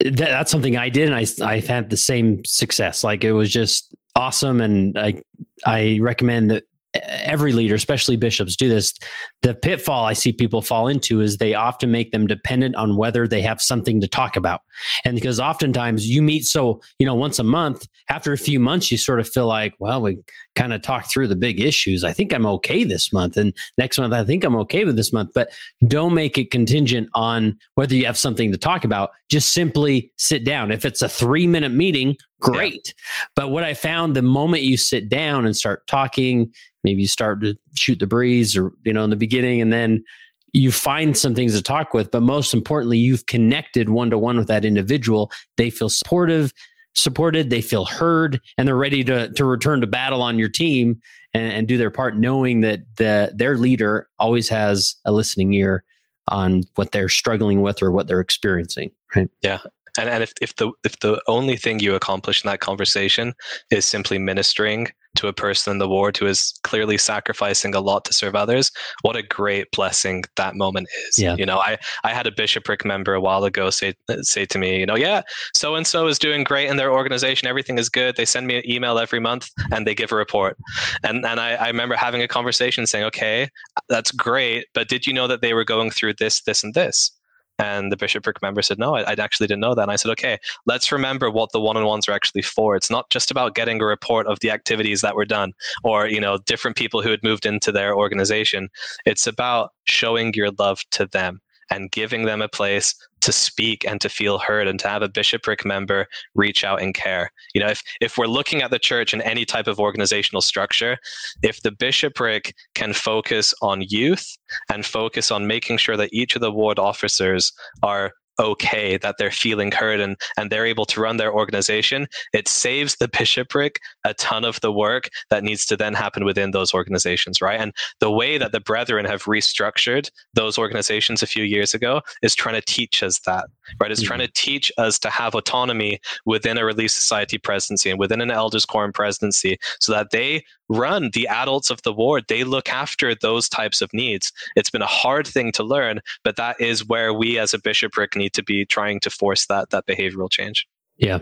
that, 0.00 0.16
that's 0.16 0.50
something 0.50 0.76
I 0.76 0.88
did, 0.88 1.10
and 1.10 1.14
I 1.14 1.26
I 1.44 1.60
had 1.60 1.90
the 1.90 1.96
same 1.96 2.44
success. 2.44 3.04
Like 3.04 3.22
it 3.22 3.32
was 3.32 3.50
just 3.50 3.94
awesome, 4.16 4.60
and 4.60 4.98
I 4.98 5.22
I 5.66 5.98
recommend 6.00 6.50
that 6.50 6.64
every 6.94 7.52
leader, 7.52 7.74
especially 7.74 8.16
bishops, 8.16 8.56
do 8.56 8.68
this. 8.68 8.94
The 9.42 9.54
pitfall 9.54 10.04
I 10.04 10.14
see 10.14 10.32
people 10.32 10.62
fall 10.62 10.88
into 10.88 11.20
is 11.20 11.36
they 11.36 11.54
often 11.54 11.90
make 11.90 12.12
them 12.12 12.26
dependent 12.26 12.76
on 12.76 12.96
whether 12.96 13.28
they 13.28 13.42
have 13.42 13.60
something 13.60 14.00
to 14.00 14.08
talk 14.08 14.36
about. 14.36 14.62
And 15.04 15.14
because 15.14 15.38
oftentimes 15.38 16.08
you 16.08 16.22
meet 16.22 16.46
so, 16.46 16.80
you 16.98 17.06
know, 17.06 17.14
once 17.14 17.38
a 17.38 17.44
month, 17.44 17.86
after 18.08 18.32
a 18.32 18.38
few 18.38 18.58
months, 18.58 18.90
you 18.90 18.96
sort 18.96 19.20
of 19.20 19.28
feel 19.28 19.46
like, 19.46 19.74
well, 19.78 20.00
we 20.00 20.18
kind 20.56 20.72
of 20.72 20.82
talked 20.82 21.10
through 21.10 21.28
the 21.28 21.36
big 21.36 21.60
issues. 21.60 22.04
I 22.04 22.12
think 22.12 22.32
I'm 22.32 22.46
okay 22.46 22.84
this 22.84 23.12
month. 23.12 23.36
And 23.36 23.52
next 23.76 23.98
month, 23.98 24.14
I 24.14 24.24
think 24.24 24.44
I'm 24.44 24.56
okay 24.56 24.84
with 24.84 24.96
this 24.96 25.12
month. 25.12 25.30
But 25.34 25.50
don't 25.86 26.14
make 26.14 26.38
it 26.38 26.50
contingent 26.50 27.10
on 27.14 27.58
whether 27.74 27.94
you 27.94 28.06
have 28.06 28.18
something 28.18 28.50
to 28.50 28.58
talk 28.58 28.84
about. 28.84 29.10
Just 29.28 29.50
simply 29.52 30.10
sit 30.16 30.44
down. 30.44 30.72
If 30.72 30.84
it's 30.84 31.02
a 31.02 31.08
three 31.08 31.46
minute 31.46 31.72
meeting, 31.72 32.16
great. 32.40 32.82
Yeah. 32.84 32.92
But 33.36 33.50
what 33.50 33.64
I 33.64 33.74
found 33.74 34.14
the 34.14 34.22
moment 34.22 34.62
you 34.62 34.76
sit 34.76 35.08
down 35.08 35.46
and 35.46 35.56
start 35.56 35.86
talking, 35.86 36.52
maybe 36.84 37.02
you 37.02 37.08
start 37.08 37.40
to 37.42 37.56
shoot 37.74 37.98
the 37.98 38.06
breeze 38.06 38.56
or, 38.56 38.72
you 38.84 38.92
know, 38.92 39.04
in 39.04 39.10
the 39.10 39.16
beginning, 39.16 39.60
and 39.60 39.72
then 39.72 40.04
you 40.52 40.72
find 40.72 41.16
some 41.16 41.34
things 41.34 41.54
to 41.54 41.62
talk 41.62 41.92
with. 41.94 42.10
But 42.10 42.22
most 42.22 42.54
importantly, 42.54 42.98
you've 42.98 43.26
connected 43.26 43.90
one 43.90 44.10
to 44.10 44.18
one 44.18 44.36
with 44.36 44.48
that 44.48 44.64
individual. 44.64 45.30
They 45.56 45.70
feel 45.70 45.88
supportive, 45.88 46.52
supported, 46.94 47.50
they 47.50 47.60
feel 47.60 47.84
heard, 47.84 48.40
and 48.56 48.66
they're 48.66 48.76
ready 48.76 49.04
to, 49.04 49.32
to 49.32 49.44
return 49.44 49.80
to 49.80 49.86
battle 49.86 50.22
on 50.22 50.38
your 50.38 50.48
team 50.48 51.00
and, 51.34 51.52
and 51.52 51.68
do 51.68 51.76
their 51.76 51.90
part, 51.90 52.16
knowing 52.16 52.60
that 52.60 52.80
the, 52.96 53.32
their 53.34 53.56
leader 53.56 54.08
always 54.18 54.48
has 54.48 54.96
a 55.04 55.12
listening 55.12 55.52
ear 55.52 55.84
on 56.28 56.62
what 56.74 56.92
they're 56.92 57.08
struggling 57.08 57.62
with 57.62 57.82
or 57.82 57.90
what 57.90 58.06
they're 58.06 58.20
experiencing. 58.20 58.90
Right. 59.14 59.28
Yeah 59.42 59.58
and, 59.98 60.08
and 60.08 60.22
if, 60.22 60.32
if 60.40 60.56
the 60.56 60.70
if 60.84 60.98
the 61.00 61.20
only 61.26 61.56
thing 61.56 61.80
you 61.80 61.94
accomplish 61.94 62.44
in 62.44 62.48
that 62.48 62.60
conversation 62.60 63.34
is 63.70 63.84
simply 63.84 64.18
ministering 64.18 64.88
to 65.16 65.26
a 65.26 65.32
person 65.32 65.72
in 65.72 65.78
the 65.78 65.88
ward 65.88 66.16
who 66.16 66.26
is 66.26 66.58
clearly 66.62 66.96
sacrificing 66.96 67.74
a 67.74 67.80
lot 67.80 68.04
to 68.04 68.12
serve 68.12 68.36
others 68.36 68.70
what 69.02 69.16
a 69.16 69.22
great 69.22 69.70
blessing 69.72 70.22
that 70.36 70.54
moment 70.54 70.86
is. 71.08 71.18
Yeah. 71.18 71.34
you 71.36 71.44
know 71.44 71.58
i 71.58 71.76
i 72.04 72.12
had 72.12 72.26
a 72.26 72.32
bishopric 72.32 72.84
member 72.84 73.14
a 73.14 73.20
while 73.20 73.44
ago 73.44 73.70
say 73.70 73.94
say 74.20 74.44
to 74.46 74.58
me 74.58 74.78
you 74.78 74.86
know 74.86 74.96
yeah 74.96 75.22
so 75.54 75.74
and 75.74 75.86
so 75.86 76.06
is 76.06 76.18
doing 76.18 76.44
great 76.44 76.68
in 76.68 76.76
their 76.76 76.92
organization. 76.92 77.48
Everything 77.48 77.78
is 77.78 77.88
good. 77.88 78.16
They 78.16 78.24
send 78.24 78.46
me 78.46 78.56
an 78.56 78.70
email 78.70 78.98
every 78.98 79.20
month 79.20 79.48
and 79.72 79.86
they 79.86 79.94
give 79.94 80.12
a 80.12 80.16
report. 80.16 80.56
And 81.02 81.24
and 81.24 81.40
i, 81.40 81.54
I 81.54 81.66
remember 81.66 81.96
having 81.96 82.22
a 82.22 82.28
conversation 82.28 82.86
saying 82.86 83.04
okay 83.06 83.48
that's 83.88 84.12
great 84.12 84.66
but 84.74 84.88
did 84.88 85.06
you 85.06 85.12
know 85.12 85.26
that 85.26 85.40
they 85.40 85.54
were 85.54 85.64
going 85.64 85.90
through 85.90 86.14
this 86.14 86.42
this 86.42 86.62
and 86.62 86.74
this 86.74 87.17
and 87.58 87.90
the 87.90 87.96
bishopric 87.96 88.40
member 88.40 88.62
said, 88.62 88.78
No, 88.78 88.94
I, 88.94 89.02
I, 89.02 89.16
actually 89.18 89.46
didn't 89.46 89.60
know 89.60 89.74
that. 89.74 89.82
And 89.82 89.90
I 89.90 89.96
said, 89.96 90.10
Okay, 90.12 90.38
let's 90.66 90.92
remember 90.92 91.30
what 91.30 91.52
the 91.52 91.60
one 91.60 91.76
on 91.76 91.84
ones 91.84 92.08
are 92.08 92.12
actually 92.12 92.42
for. 92.42 92.76
It's 92.76 92.90
not 92.90 93.10
just 93.10 93.30
about 93.30 93.54
getting 93.54 93.80
a 93.80 93.86
report 93.86 94.26
of 94.26 94.40
the 94.40 94.50
activities 94.50 95.00
that 95.00 95.16
were 95.16 95.24
done 95.24 95.52
or, 95.82 96.06
you 96.06 96.20
know, 96.20 96.38
different 96.46 96.76
people 96.76 97.02
who 97.02 97.10
had 97.10 97.22
moved 97.22 97.46
into 97.46 97.72
their 97.72 97.96
organization. 97.96 98.68
It's 99.06 99.26
about 99.26 99.72
showing 99.84 100.34
your 100.34 100.50
love 100.58 100.80
to 100.92 101.06
them 101.06 101.40
and 101.70 101.90
giving 101.90 102.24
them 102.24 102.40
a 102.40 102.48
place 102.48 102.94
to 103.20 103.32
speak 103.32 103.84
and 103.84 104.00
to 104.00 104.08
feel 104.08 104.38
heard 104.38 104.66
and 104.66 104.78
to 104.80 104.88
have 104.88 105.02
a 105.02 105.08
bishopric 105.08 105.64
member 105.64 106.06
reach 106.34 106.64
out 106.64 106.82
and 106.82 106.94
care. 106.94 107.30
You 107.54 107.62
know, 107.62 107.68
if, 107.68 107.82
if 108.00 108.18
we're 108.18 108.26
looking 108.26 108.62
at 108.62 108.70
the 108.70 108.78
church 108.78 109.12
in 109.14 109.22
any 109.22 109.44
type 109.44 109.66
of 109.66 109.80
organizational 109.80 110.42
structure, 110.42 110.98
if 111.42 111.62
the 111.62 111.72
bishopric 111.72 112.54
can 112.74 112.92
focus 112.92 113.54
on 113.62 113.82
youth 113.88 114.36
and 114.70 114.84
focus 114.84 115.30
on 115.30 115.46
making 115.46 115.78
sure 115.78 115.96
that 115.96 116.12
each 116.12 116.34
of 116.34 116.40
the 116.40 116.52
ward 116.52 116.78
officers 116.78 117.52
are 117.82 118.12
okay, 118.38 118.96
that 118.98 119.16
they're 119.18 119.30
feeling 119.30 119.72
heard 119.72 120.00
and, 120.00 120.16
and 120.36 120.50
they're 120.50 120.66
able 120.66 120.84
to 120.86 121.00
run 121.00 121.16
their 121.16 121.32
organization, 121.32 122.06
it 122.32 122.48
saves 122.48 122.96
the 122.96 123.08
bishopric 123.08 123.80
a 124.04 124.14
ton 124.14 124.44
of 124.44 124.60
the 124.60 124.72
work 124.72 125.08
that 125.30 125.42
needs 125.42 125.66
to 125.66 125.76
then 125.76 125.94
happen 125.94 126.24
within 126.24 126.50
those 126.50 126.72
organizations, 126.72 127.40
right? 127.40 127.60
And 127.60 127.72
the 128.00 128.10
way 128.10 128.38
that 128.38 128.52
the 128.52 128.60
brethren 128.60 129.04
have 129.04 129.24
restructured 129.24 130.10
those 130.34 130.58
organizations 130.58 131.22
a 131.22 131.26
few 131.26 131.44
years 131.44 131.74
ago 131.74 132.02
is 132.22 132.34
trying 132.34 132.54
to 132.54 132.62
teach 132.62 133.02
us 133.02 133.18
that, 133.20 133.46
right? 133.80 133.90
It's 133.90 134.00
mm-hmm. 134.00 134.08
trying 134.08 134.20
to 134.20 134.32
teach 134.34 134.70
us 134.78 134.98
to 135.00 135.10
have 135.10 135.34
autonomy 135.34 136.00
within 136.24 136.58
a 136.58 136.64
Relief 136.64 136.90
Society 136.90 137.38
presidency 137.38 137.90
and 137.90 137.98
within 137.98 138.20
an 138.20 138.30
Elders 138.30 138.64
Quorum 138.64 138.92
presidency 138.92 139.58
so 139.80 139.92
that 139.92 140.10
they 140.10 140.44
run 140.68 141.10
the 141.12 141.26
adults 141.28 141.70
of 141.70 141.82
the 141.82 141.92
ward. 141.92 142.24
They 142.28 142.44
look 142.44 142.68
after 142.68 143.14
those 143.14 143.48
types 143.48 143.80
of 143.80 143.92
needs. 143.92 144.32
It's 144.56 144.70
been 144.70 144.82
a 144.82 144.86
hard 144.86 145.26
thing 145.26 145.52
to 145.52 145.62
learn, 145.62 146.00
but 146.24 146.36
that 146.36 146.60
is 146.60 146.86
where 146.86 147.12
we 147.12 147.38
as 147.38 147.54
a 147.54 147.58
bishopric 147.58 148.16
need 148.16 148.32
to 148.34 148.42
be 148.42 148.64
trying 148.64 149.00
to 149.00 149.10
force 149.10 149.46
that 149.46 149.70
that 149.70 149.86
behavioral 149.86 150.30
change. 150.30 150.66
Yeah. 150.98 151.20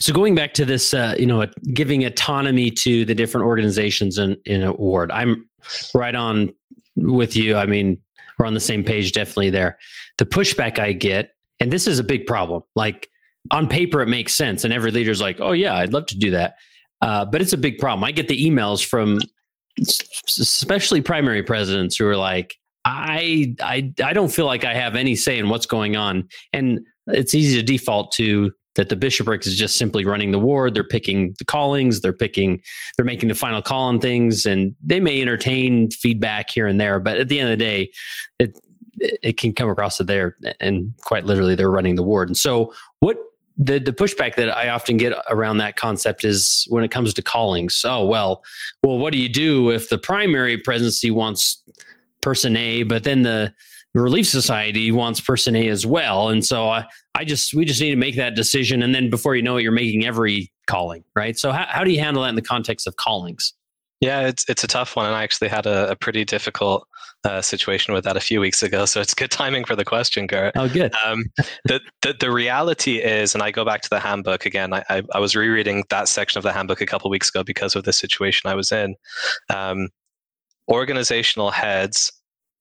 So 0.00 0.12
going 0.12 0.34
back 0.34 0.52
to 0.54 0.64
this, 0.64 0.92
uh, 0.92 1.14
you 1.16 1.26
know, 1.26 1.46
giving 1.72 2.04
autonomy 2.04 2.70
to 2.72 3.04
the 3.04 3.14
different 3.14 3.46
organizations 3.46 4.18
in, 4.18 4.36
in 4.44 4.62
a 4.62 4.72
ward, 4.72 5.12
I'm 5.12 5.48
right 5.94 6.14
on 6.14 6.52
with 6.96 7.36
you. 7.36 7.56
I 7.56 7.66
mean, 7.66 7.98
we're 8.38 8.46
on 8.46 8.54
the 8.54 8.60
same 8.60 8.82
page, 8.82 9.12
definitely 9.12 9.50
there. 9.50 9.78
The 10.18 10.26
pushback 10.26 10.80
I 10.80 10.92
get, 10.92 11.34
and 11.60 11.72
this 11.72 11.86
is 11.86 12.00
a 12.00 12.04
big 12.04 12.26
problem. 12.26 12.62
Like 12.74 13.08
on 13.52 13.68
paper, 13.68 14.00
it 14.00 14.08
makes 14.08 14.34
sense, 14.34 14.64
and 14.64 14.72
every 14.72 14.90
leader's 14.90 15.20
like, 15.20 15.40
"Oh 15.40 15.52
yeah, 15.52 15.76
I'd 15.76 15.92
love 15.92 16.06
to 16.06 16.18
do 16.18 16.32
that," 16.32 16.56
uh, 17.02 17.24
but 17.24 17.42
it's 17.42 17.52
a 17.52 17.58
big 17.58 17.78
problem. 17.78 18.04
I 18.04 18.12
get 18.12 18.28
the 18.28 18.46
emails 18.46 18.84
from, 18.84 19.20
especially 19.78 21.02
primary 21.02 21.42
presidents, 21.42 21.96
who 21.96 22.06
are 22.06 22.16
like, 22.16 22.54
"I, 22.84 23.54
I, 23.60 23.92
I 24.02 24.12
don't 24.12 24.32
feel 24.32 24.46
like 24.46 24.64
I 24.64 24.74
have 24.74 24.96
any 24.96 25.16
say 25.16 25.38
in 25.38 25.48
what's 25.48 25.66
going 25.66 25.96
on," 25.96 26.28
and 26.52 26.80
it's 27.08 27.34
easy 27.34 27.56
to 27.58 27.62
default 27.62 28.12
to 28.12 28.52
that 28.74 28.88
the 28.88 28.96
bishopric 28.96 29.46
is 29.46 29.56
just 29.56 29.76
simply 29.76 30.04
running 30.04 30.30
the 30.30 30.38
ward. 30.38 30.74
They're 30.74 30.84
picking 30.84 31.34
the 31.38 31.44
callings, 31.44 32.00
they're 32.00 32.12
picking, 32.12 32.62
they're 32.96 33.04
making 33.04 33.28
the 33.28 33.34
final 33.34 33.60
call 33.60 33.82
on 33.88 34.00
things, 34.00 34.46
and 34.46 34.74
they 34.82 35.00
may 35.00 35.20
entertain 35.20 35.90
feedback 35.90 36.50
here 36.50 36.66
and 36.66 36.80
there. 36.80 36.98
But 36.98 37.18
at 37.18 37.28
the 37.28 37.38
end 37.40 37.52
of 37.52 37.58
the 37.58 37.64
day, 37.64 37.90
it 38.38 38.58
it 38.98 39.36
can 39.36 39.52
come 39.52 39.68
across 39.68 39.98
that 39.98 40.06
they're 40.06 40.36
and 40.60 40.94
quite 41.02 41.24
literally 41.24 41.54
they're 41.54 41.70
running 41.70 41.96
the 41.96 42.02
ward. 42.02 42.28
And 42.28 42.36
so 42.36 42.72
what 43.00 43.16
the 43.56 43.78
the 43.78 43.92
pushback 43.92 44.36
that 44.36 44.56
I 44.56 44.68
often 44.68 44.96
get 44.96 45.12
around 45.28 45.58
that 45.58 45.76
concept 45.76 46.24
is 46.24 46.66
when 46.68 46.84
it 46.84 46.90
comes 46.90 47.14
to 47.14 47.22
callings. 47.22 47.82
Oh 47.84 48.06
well, 48.06 48.42
well, 48.82 48.98
what 48.98 49.12
do 49.12 49.18
you 49.18 49.28
do 49.28 49.70
if 49.70 49.88
the 49.88 49.98
primary 49.98 50.58
presidency 50.58 51.10
wants 51.10 51.62
person 52.20 52.56
A, 52.56 52.82
but 52.82 53.04
then 53.04 53.22
the 53.22 53.52
Relief 53.94 54.26
Society 54.26 54.90
wants 54.90 55.20
person 55.20 55.54
A 55.54 55.68
as 55.68 55.84
well. 55.84 56.30
And 56.30 56.44
so 56.44 56.68
I, 56.68 56.86
I 57.14 57.24
just, 57.24 57.52
we 57.52 57.66
just 57.66 57.80
need 57.80 57.90
to 57.90 57.96
make 57.96 58.16
that 58.16 58.34
decision. 58.34 58.82
And 58.82 58.94
then 58.94 59.10
before 59.10 59.36
you 59.36 59.42
know 59.42 59.58
it, 59.58 59.62
you're 59.62 59.72
making 59.72 60.06
every 60.06 60.50
calling, 60.66 61.04
right? 61.14 61.38
So 61.38 61.52
how, 61.52 61.66
how 61.68 61.84
do 61.84 61.90
you 61.90 62.00
handle 62.00 62.22
that 62.22 62.30
in 62.30 62.34
the 62.34 62.42
context 62.42 62.86
of 62.86 62.96
callings? 62.96 63.52
Yeah, 64.00 64.26
it's 64.26 64.44
it's 64.48 64.64
a 64.64 64.66
tough 64.66 64.96
one, 64.96 65.06
and 65.06 65.14
I 65.14 65.22
actually 65.22 65.46
had 65.46 65.64
a, 65.64 65.92
a 65.92 65.96
pretty 65.96 66.24
difficult 66.24 66.88
uh, 67.24 67.40
situation 67.40 67.94
with 67.94 68.04
that 68.04 68.16
a 68.16 68.20
few 68.20 68.40
weeks 68.40 68.62
ago. 68.62 68.84
So 68.84 69.00
it's 69.00 69.14
good 69.14 69.30
timing 69.30 69.64
for 69.64 69.76
the 69.76 69.84
question, 69.84 70.26
Garrett. 70.26 70.54
Oh, 70.56 70.68
good. 70.68 70.92
Um, 71.04 71.24
the, 71.64 71.80
the 72.02 72.14
the 72.18 72.30
reality 72.30 72.98
is, 72.98 73.34
and 73.34 73.42
I 73.42 73.50
go 73.50 73.64
back 73.64 73.82
to 73.82 73.90
the 73.90 74.00
handbook 74.00 74.46
again. 74.46 74.72
I 74.72 74.84
I, 74.88 75.02
I 75.14 75.18
was 75.20 75.36
rereading 75.36 75.84
that 75.90 76.08
section 76.08 76.38
of 76.38 76.42
the 76.42 76.52
handbook 76.52 76.80
a 76.80 76.86
couple 76.86 77.10
weeks 77.10 77.28
ago 77.28 77.42
because 77.44 77.76
of 77.76 77.84
the 77.84 77.92
situation 77.92 78.50
I 78.50 78.54
was 78.54 78.72
in. 78.72 78.96
Um, 79.54 79.88
organizational 80.68 81.50
heads 81.50 82.12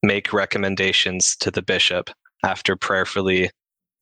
make 0.03 0.33
recommendations 0.33 1.35
to 1.37 1.51
the 1.51 1.61
bishop 1.61 2.09
after 2.43 2.75
prayerfully 2.75 3.51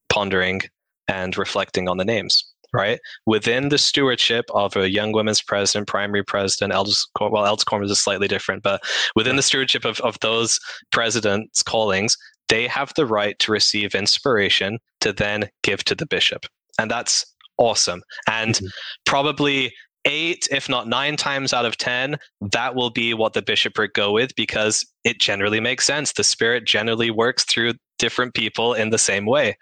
pondering 0.07 0.61
and 1.07 1.37
reflecting 1.37 1.89
on 1.89 1.97
the 1.97 2.05
names 2.05 2.48
right? 2.73 2.99
Within 3.25 3.69
the 3.69 3.77
stewardship 3.77 4.45
of 4.53 4.75
a 4.75 4.89
young 4.89 5.11
women's 5.11 5.41
president 5.41 5.87
primary 5.87 6.23
president 6.23 6.73
elders 6.73 7.07
well 7.19 7.45
elders 7.45 7.63
quorum 7.63 7.83
is 7.83 7.99
slightly 7.99 8.27
different 8.27 8.63
but 8.63 8.81
within 9.15 9.35
the 9.35 9.41
stewardship 9.41 9.85
of, 9.85 9.99
of 10.01 10.19
those 10.19 10.59
presidents 10.91 11.63
callings 11.63 12.17
they 12.49 12.67
have 12.67 12.91
the 12.95 13.05
right 13.05 13.39
to 13.39 13.51
receive 13.51 13.95
inspiration 13.95 14.79
to 15.01 15.13
then 15.13 15.49
give 15.63 15.83
to 15.85 15.95
the 15.95 16.05
bishop. 16.05 16.45
And 16.77 16.91
that's 16.91 17.25
awesome. 17.57 18.01
And 18.27 18.55
mm-hmm. 18.55 18.65
probably 19.05 19.73
eight, 20.05 20.47
if 20.51 20.69
not 20.69 20.87
nine 20.87 21.17
times 21.17 21.53
out 21.53 21.65
of 21.65 21.77
10, 21.77 22.17
that 22.41 22.75
will 22.75 22.89
be 22.89 23.13
what 23.13 23.33
the 23.33 23.41
bishopric 23.41 23.93
go 23.93 24.11
with 24.11 24.35
because 24.35 24.85
it 25.03 25.19
generally 25.19 25.59
makes 25.59 25.85
sense. 25.85 26.13
The 26.13 26.23
Spirit 26.23 26.65
generally 26.65 27.11
works 27.11 27.43
through 27.43 27.73
different 27.97 28.33
people 28.33 28.73
in 28.73 28.89
the 28.89 28.97
same 28.97 29.25
way. 29.25 29.57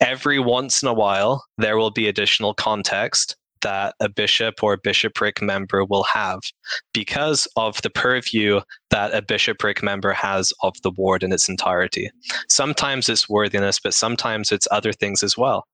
Every 0.00 0.38
once 0.38 0.82
in 0.82 0.88
a 0.88 0.94
while, 0.94 1.44
there 1.58 1.76
will 1.76 1.90
be 1.90 2.06
additional 2.06 2.54
context 2.54 3.36
that 3.62 3.94
a 4.00 4.08
bishop 4.08 4.62
or 4.62 4.76
bishopric 4.76 5.40
member 5.40 5.84
will 5.84 6.02
have 6.02 6.40
because 6.92 7.48
of 7.56 7.80
the 7.82 7.90
purview 7.90 8.60
that 8.90 9.14
a 9.14 9.22
bishopric 9.22 9.82
member 9.82 10.12
has 10.12 10.52
of 10.62 10.74
the 10.82 10.90
ward 10.90 11.22
in 11.22 11.32
its 11.32 11.48
entirety. 11.48 12.10
Sometimes 12.48 13.08
it's 13.08 13.28
worthiness, 13.28 13.80
but 13.80 13.94
sometimes 13.94 14.52
it's 14.52 14.68
other 14.70 14.92
things 14.92 15.22
as 15.22 15.38
well. 15.38 15.66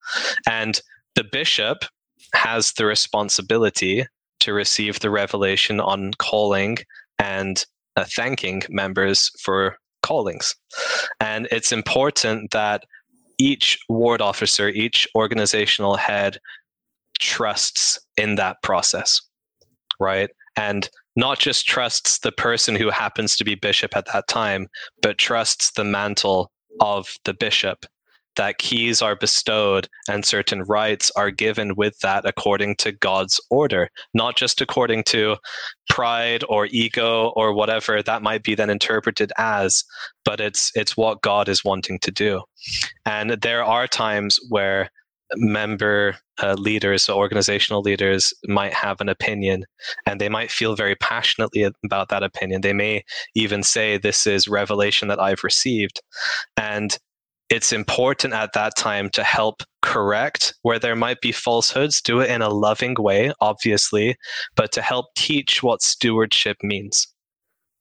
And 0.46 0.80
the 1.14 1.24
bishop 1.24 1.78
has 2.34 2.72
the 2.72 2.86
responsibility 2.86 4.06
to 4.40 4.52
receive 4.52 5.00
the 5.00 5.10
revelation 5.10 5.80
on 5.80 6.12
calling 6.18 6.78
and 7.18 7.64
uh, 7.96 8.04
thanking 8.04 8.62
members 8.68 9.30
for 9.40 9.76
callings. 10.02 10.54
And 11.20 11.48
it's 11.50 11.72
important 11.72 12.52
that 12.52 12.84
each 13.38 13.78
ward 13.88 14.20
officer, 14.20 14.68
each 14.68 15.06
organizational 15.16 15.96
head 15.96 16.38
trusts 17.18 17.98
in 18.16 18.36
that 18.36 18.62
process, 18.62 19.20
right? 20.00 20.30
And 20.56 20.88
not 21.16 21.38
just 21.38 21.66
trusts 21.66 22.20
the 22.20 22.32
person 22.32 22.76
who 22.76 22.90
happens 22.90 23.36
to 23.36 23.44
be 23.44 23.54
bishop 23.54 23.96
at 23.96 24.06
that 24.12 24.28
time, 24.28 24.68
but 25.02 25.18
trusts 25.18 25.72
the 25.72 25.84
mantle 25.84 26.52
of 26.80 27.16
the 27.24 27.34
bishop 27.34 27.86
that 28.38 28.58
keys 28.58 29.02
are 29.02 29.16
bestowed 29.16 29.88
and 30.08 30.24
certain 30.24 30.62
rights 30.62 31.10
are 31.16 31.30
given 31.30 31.74
with 31.74 31.98
that 31.98 32.24
according 32.24 32.76
to 32.76 32.92
God's 32.92 33.40
order, 33.50 33.90
not 34.14 34.36
just 34.36 34.60
according 34.60 35.04
to 35.04 35.36
pride 35.90 36.44
or 36.48 36.66
ego 36.66 37.32
or 37.36 37.52
whatever 37.52 38.02
that 38.02 38.22
might 38.22 38.44
be 38.44 38.54
then 38.54 38.70
interpreted 38.70 39.32
as, 39.36 39.84
but 40.24 40.40
it's 40.40 40.72
it's 40.74 40.96
what 40.96 41.20
God 41.20 41.48
is 41.48 41.64
wanting 41.64 41.98
to 42.00 42.10
do. 42.10 42.42
And 43.04 43.32
there 43.32 43.64
are 43.64 43.86
times 43.86 44.38
where 44.48 44.88
member 45.34 46.16
uh, 46.42 46.54
leaders, 46.54 47.02
so 47.02 47.16
organizational 47.16 47.82
leaders, 47.82 48.32
might 48.46 48.72
have 48.72 49.00
an 49.00 49.08
opinion 49.08 49.64
and 50.06 50.20
they 50.20 50.28
might 50.28 50.50
feel 50.50 50.76
very 50.76 50.94
passionately 50.94 51.68
about 51.84 52.08
that 52.08 52.22
opinion. 52.22 52.60
They 52.60 52.72
may 52.72 53.04
even 53.34 53.62
say, 53.62 53.98
This 53.98 54.26
is 54.26 54.48
revelation 54.48 55.08
that 55.08 55.20
I've 55.20 55.44
received. 55.44 56.00
And 56.56 56.96
it's 57.50 57.72
important 57.72 58.34
at 58.34 58.52
that 58.52 58.76
time 58.76 59.08
to 59.10 59.24
help 59.24 59.62
correct 59.80 60.54
where 60.62 60.78
there 60.78 60.96
might 60.96 61.20
be 61.20 61.32
falsehoods, 61.32 62.02
do 62.02 62.20
it 62.20 62.30
in 62.30 62.42
a 62.42 62.50
loving 62.50 62.94
way, 62.98 63.32
obviously, 63.40 64.16
but 64.54 64.72
to 64.72 64.82
help 64.82 65.06
teach 65.16 65.62
what 65.62 65.82
stewardship 65.82 66.58
means. 66.62 67.06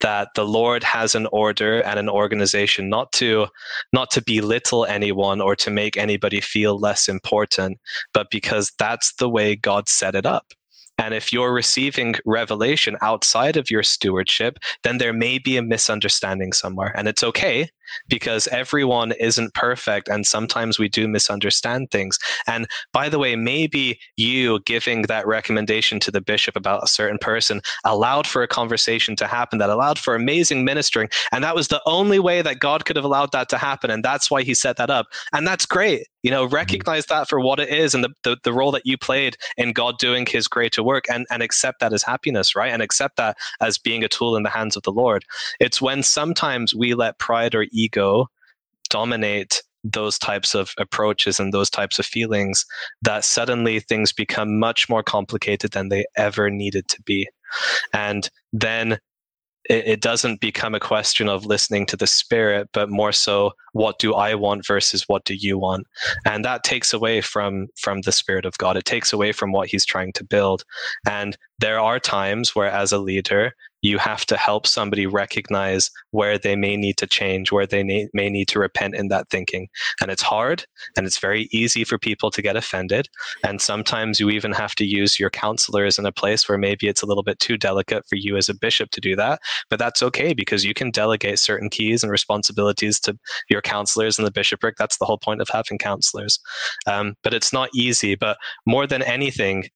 That 0.01 0.29
the 0.35 0.45
Lord 0.45 0.83
has 0.83 1.15
an 1.15 1.27
order 1.31 1.81
and 1.81 1.97
an 1.97 2.07
organization 2.07 2.87
not 2.87 3.11
to 3.13 3.47
not 3.91 4.11
to 4.11 4.21
belittle 4.21 4.85
anyone 4.85 5.41
or 5.41 5.55
to 5.55 5.71
make 5.71 5.97
anybody 5.97 6.39
feel 6.39 6.79
less 6.79 7.09
important, 7.09 7.79
but 8.13 8.27
because 8.29 8.71
that's 8.77 9.13
the 9.15 9.27
way 9.27 9.55
God 9.55 9.89
set 9.89 10.13
it 10.13 10.27
up. 10.27 10.53
And 10.99 11.15
if 11.15 11.33
you're 11.33 11.51
receiving 11.51 12.15
revelation 12.25 12.95
outside 13.01 13.57
of 13.57 13.71
your 13.71 13.81
stewardship, 13.81 14.59
then 14.83 14.99
there 14.99 15.13
may 15.13 15.39
be 15.39 15.57
a 15.57 15.63
misunderstanding 15.63 16.53
somewhere. 16.53 16.93
And 16.95 17.07
it's 17.07 17.23
okay 17.23 17.69
because 18.07 18.47
everyone 18.47 19.11
isn't 19.13 19.53
perfect 19.53 20.07
and 20.07 20.25
sometimes 20.25 20.79
we 20.79 20.89
do 20.89 21.07
misunderstand 21.07 21.91
things. 21.91 22.17
And 22.47 22.67
by 22.93 23.09
the 23.09 23.19
way, 23.19 23.35
maybe 23.35 23.99
you 24.15 24.59
giving 24.65 25.03
that 25.03 25.27
recommendation 25.27 25.99
to 26.01 26.11
the 26.11 26.21
bishop 26.21 26.55
about 26.55 26.83
a 26.83 26.87
certain 26.87 27.17
person 27.17 27.61
allowed 27.85 28.27
for 28.27 28.43
a 28.43 28.47
conversation 28.47 29.15
to 29.17 29.27
happen 29.27 29.59
that 29.59 29.69
allowed 29.69 29.99
for 29.99 30.15
amazing 30.15 30.65
ministering. 30.65 31.09
And 31.31 31.43
that 31.43 31.55
was 31.55 31.67
the 31.67 31.81
only 31.85 32.19
way 32.19 32.41
that 32.41 32.59
God 32.59 32.85
could 32.85 32.95
have 32.95 33.05
allowed 33.05 33.31
that 33.31 33.49
to 33.49 33.57
happen. 33.57 33.89
And 33.89 34.03
that's 34.03 34.29
why 34.29 34.43
he 34.43 34.53
set 34.53 34.77
that 34.77 34.89
up. 34.89 35.07
And 35.33 35.47
that's 35.47 35.65
great. 35.65 36.07
You 36.23 36.31
know, 36.31 36.45
mm-hmm. 36.45 36.55
recognize 36.55 37.05
that 37.05 37.29
for 37.29 37.39
what 37.39 37.59
it 37.59 37.69
is 37.69 37.95
and 37.95 38.03
the, 38.03 38.09
the, 38.23 38.37
the 38.43 38.53
role 38.53 38.71
that 38.71 38.85
you 38.85 38.97
played 38.97 39.37
in 39.55 39.71
God 39.71 39.97
doing 39.97 40.25
his 40.25 40.47
greater 40.47 40.83
work 40.83 41.05
and, 41.09 41.25
and 41.31 41.41
accept 41.41 41.79
that 41.79 41.93
as 41.93 42.03
happiness, 42.03 42.55
right? 42.55 42.71
And 42.71 42.81
accept 42.81 43.17
that 43.17 43.37
as 43.61 43.77
being 43.77 44.03
a 44.03 44.09
tool 44.09 44.35
in 44.35 44.43
the 44.43 44.49
hands 44.49 44.75
of 44.75 44.83
the 44.83 44.91
Lord. 44.91 45.23
It's 45.59 45.81
when 45.81 46.03
sometimes 46.03 46.75
we 46.75 46.93
let 46.95 47.19
pride 47.19 47.55
or 47.55 47.67
ego 47.77 48.27
dominate 48.89 49.61
those 49.83 50.17
types 50.17 50.55
of 50.55 50.73
approaches 50.77 51.39
and 51.39 51.53
those 51.53 51.69
types 51.69 51.99
of 51.99 52.05
feelings 52.05 52.65
that 53.01 53.23
suddenly 53.23 53.79
things 53.79 54.11
become 54.11 54.59
much 54.59 54.89
more 54.89 55.03
complicated 55.03 55.71
than 55.71 55.89
they 55.89 56.05
ever 56.17 56.49
needed 56.49 56.87
to 56.89 57.01
be. 57.03 57.27
And 57.93 58.29
then 58.51 58.99
it, 59.69 59.87
it 59.87 60.01
doesn't 60.01 60.41
become 60.41 60.73
a 60.75 60.79
question 60.79 61.29
of 61.29 61.45
listening 61.45 61.85
to 61.87 61.97
the 61.97 62.07
spirit, 62.07 62.69
but 62.73 62.89
more 62.89 63.11
so, 63.11 63.51
what 63.73 63.99
do 63.99 64.13
I 64.13 64.35
want 64.35 64.65
versus 64.65 65.03
what 65.07 65.25
do 65.25 65.35
you 65.35 65.57
want? 65.57 65.87
And 66.25 66.43
that 66.45 66.63
takes 66.63 66.93
away 66.93 67.21
from 67.21 67.67
from 67.77 68.01
the 68.01 68.11
spirit 68.11 68.45
of 68.45 68.57
God. 68.57 68.77
It 68.77 68.85
takes 68.85 69.13
away 69.13 69.31
from 69.31 69.51
what 69.51 69.67
He's 69.67 69.85
trying 69.85 70.13
to 70.13 70.23
build. 70.23 70.63
And 71.09 71.37
there 71.59 71.79
are 71.79 71.99
times 71.99 72.55
where, 72.55 72.69
as 72.69 72.91
a 72.91 72.97
leader, 72.97 73.53
you 73.87 73.97
have 73.97 74.25
to 74.25 74.37
help 74.37 74.67
somebody 74.67 75.07
recognize 75.07 75.89
where 76.11 76.37
they 76.37 76.55
may 76.55 76.75
need 76.75 76.97
to 76.97 77.07
change, 77.07 77.51
where 77.51 77.65
they 77.65 77.83
may, 77.83 78.07
may 78.13 78.29
need 78.29 78.47
to 78.49 78.59
repent 78.59 78.95
in 78.95 79.07
that 79.07 79.29
thinking. 79.29 79.67
And 80.01 80.11
it's 80.11 80.21
hard 80.21 80.65
and 80.95 81.07
it's 81.07 81.19
very 81.19 81.47
easy 81.51 81.83
for 81.83 81.97
people 81.97 82.29
to 82.31 82.41
get 82.41 82.57
offended. 82.57 83.07
And 83.45 83.61
sometimes 83.61 84.19
you 84.19 84.29
even 84.29 84.51
have 84.51 84.75
to 84.75 84.85
use 84.85 85.19
your 85.19 85.29
counselors 85.29 85.97
in 85.97 86.05
a 86.05 86.11
place 86.11 86.47
where 86.49 86.57
maybe 86.57 86.87
it's 86.87 87.01
a 87.01 87.05
little 87.05 87.23
bit 87.23 87.39
too 87.39 87.57
delicate 87.57 88.03
for 88.09 88.17
you 88.17 88.35
as 88.35 88.49
a 88.49 88.55
bishop 88.55 88.91
to 88.91 89.01
do 89.01 89.15
that. 89.15 89.39
But 89.69 89.79
that's 89.79 90.03
okay 90.03 90.33
because 90.33 90.65
you 90.65 90.73
can 90.73 90.91
delegate 90.91 91.39
certain 91.39 91.69
keys 91.69 92.03
and 92.03 92.11
responsibilities 92.11 92.99
to 93.01 93.17
your 93.49 93.61
counselors 93.61 94.19
in 94.19 94.25
the 94.25 94.31
bishopric. 94.31 94.75
That's 94.77 94.97
the 94.97 95.05
whole 95.05 95.17
point 95.17 95.41
of 95.41 95.47
having 95.49 95.77
counselors. 95.77 96.39
Um, 96.85 97.15
but 97.23 97.33
it's 97.33 97.53
not 97.53 97.69
easy. 97.73 98.15
But 98.15 98.37
more 98.65 98.85
than 98.85 99.01
anything, 99.01 99.69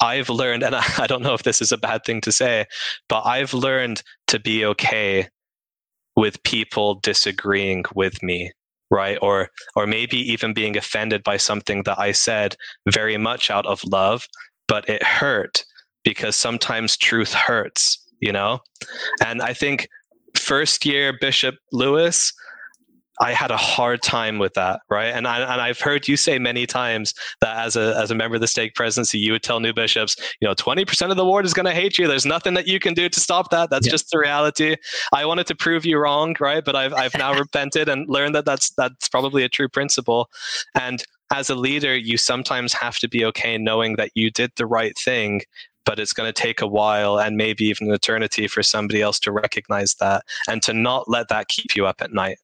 I've 0.00 0.28
learned, 0.28 0.62
and 0.62 0.74
I, 0.98 1.06
don't 1.06 1.22
know 1.22 1.34
if 1.34 1.42
this 1.42 1.60
is 1.60 1.72
a 1.72 1.78
bad 1.78 2.04
thing 2.04 2.20
to 2.22 2.32
say, 2.32 2.66
but 3.08 3.22
I've 3.24 3.54
learned 3.54 4.02
to 4.28 4.38
be 4.38 4.64
okay 4.64 5.28
with 6.16 6.42
people 6.42 6.96
disagreeing 6.96 7.84
with 7.94 8.22
me 8.22 8.52
right? 8.90 9.18
Or 9.20 9.50
or 9.76 9.86
maybe 9.86 10.16
even 10.32 10.54
being 10.54 10.76
offended 10.76 11.22
by 11.22 11.36
something 11.36 11.82
that 11.82 11.98
i 11.98 12.12
said 12.12 12.56
very 12.88 13.16
much 13.16 13.50
out 13.50 13.66
of 13.66 13.84
love 13.84 14.26
but 14.66 14.88
it 14.88 15.02
hurt 15.02 15.64
because 16.04 16.36
sometimes 16.36 16.96
truth 16.96 17.32
hurts 17.32 17.98
you 18.20 18.32
know? 18.32 18.60
And 19.24 19.42
i 19.42 19.52
think 19.52 19.88
first 20.36 20.86
year 20.86 21.16
bishop 21.20 21.56
lewis 21.72 22.32
I 23.20 23.32
had 23.32 23.50
a 23.50 23.56
hard 23.56 24.02
time 24.02 24.38
with 24.38 24.54
that, 24.54 24.80
right? 24.88 25.06
And 25.06 25.26
I, 25.26 25.40
and 25.40 25.60
I've 25.60 25.80
heard 25.80 26.06
you 26.06 26.16
say 26.16 26.38
many 26.38 26.66
times 26.66 27.14
that 27.40 27.56
as 27.56 27.76
a 27.76 27.96
as 27.96 28.10
a 28.10 28.14
member 28.14 28.36
of 28.36 28.40
the 28.40 28.46
stake 28.46 28.74
presidency, 28.74 29.18
you 29.18 29.32
would 29.32 29.42
tell 29.42 29.60
new 29.60 29.72
bishops, 29.72 30.16
you 30.40 30.46
know, 30.46 30.54
twenty 30.54 30.84
percent 30.84 31.10
of 31.10 31.16
the 31.16 31.24
ward 31.24 31.44
is 31.44 31.54
going 31.54 31.66
to 31.66 31.74
hate 31.74 31.98
you. 31.98 32.06
There's 32.06 32.26
nothing 32.26 32.54
that 32.54 32.66
you 32.66 32.78
can 32.78 32.94
do 32.94 33.08
to 33.08 33.20
stop 33.20 33.50
that. 33.50 33.70
That's 33.70 33.86
yeah. 33.86 33.92
just 33.92 34.10
the 34.10 34.18
reality. 34.18 34.76
I 35.12 35.24
wanted 35.24 35.46
to 35.48 35.54
prove 35.54 35.84
you 35.84 35.98
wrong, 35.98 36.36
right? 36.40 36.64
But 36.64 36.76
I've 36.76 36.94
I've 36.94 37.14
now 37.14 37.34
repented 37.38 37.88
and 37.88 38.08
learned 38.08 38.34
that 38.34 38.44
that's 38.44 38.70
that's 38.70 39.08
probably 39.08 39.42
a 39.42 39.48
true 39.48 39.68
principle. 39.68 40.30
And 40.74 41.02
as 41.32 41.50
a 41.50 41.54
leader, 41.54 41.96
you 41.96 42.16
sometimes 42.16 42.72
have 42.72 42.98
to 42.98 43.08
be 43.08 43.24
okay 43.26 43.58
knowing 43.58 43.96
that 43.96 44.10
you 44.14 44.30
did 44.30 44.52
the 44.56 44.66
right 44.66 44.96
thing 44.98 45.42
but 45.88 45.98
it's 45.98 46.12
going 46.12 46.28
to 46.28 46.34
take 46.34 46.60
a 46.60 46.66
while 46.66 47.18
and 47.18 47.38
maybe 47.38 47.64
even 47.64 47.88
an 47.88 47.94
eternity 47.94 48.46
for 48.46 48.62
somebody 48.62 49.00
else 49.00 49.18
to 49.18 49.32
recognize 49.32 49.94
that 49.94 50.22
and 50.46 50.62
to 50.62 50.74
not 50.74 51.08
let 51.08 51.28
that 51.28 51.48
keep 51.48 51.74
you 51.74 51.86
up 51.86 52.02
at 52.02 52.12
night 52.12 52.36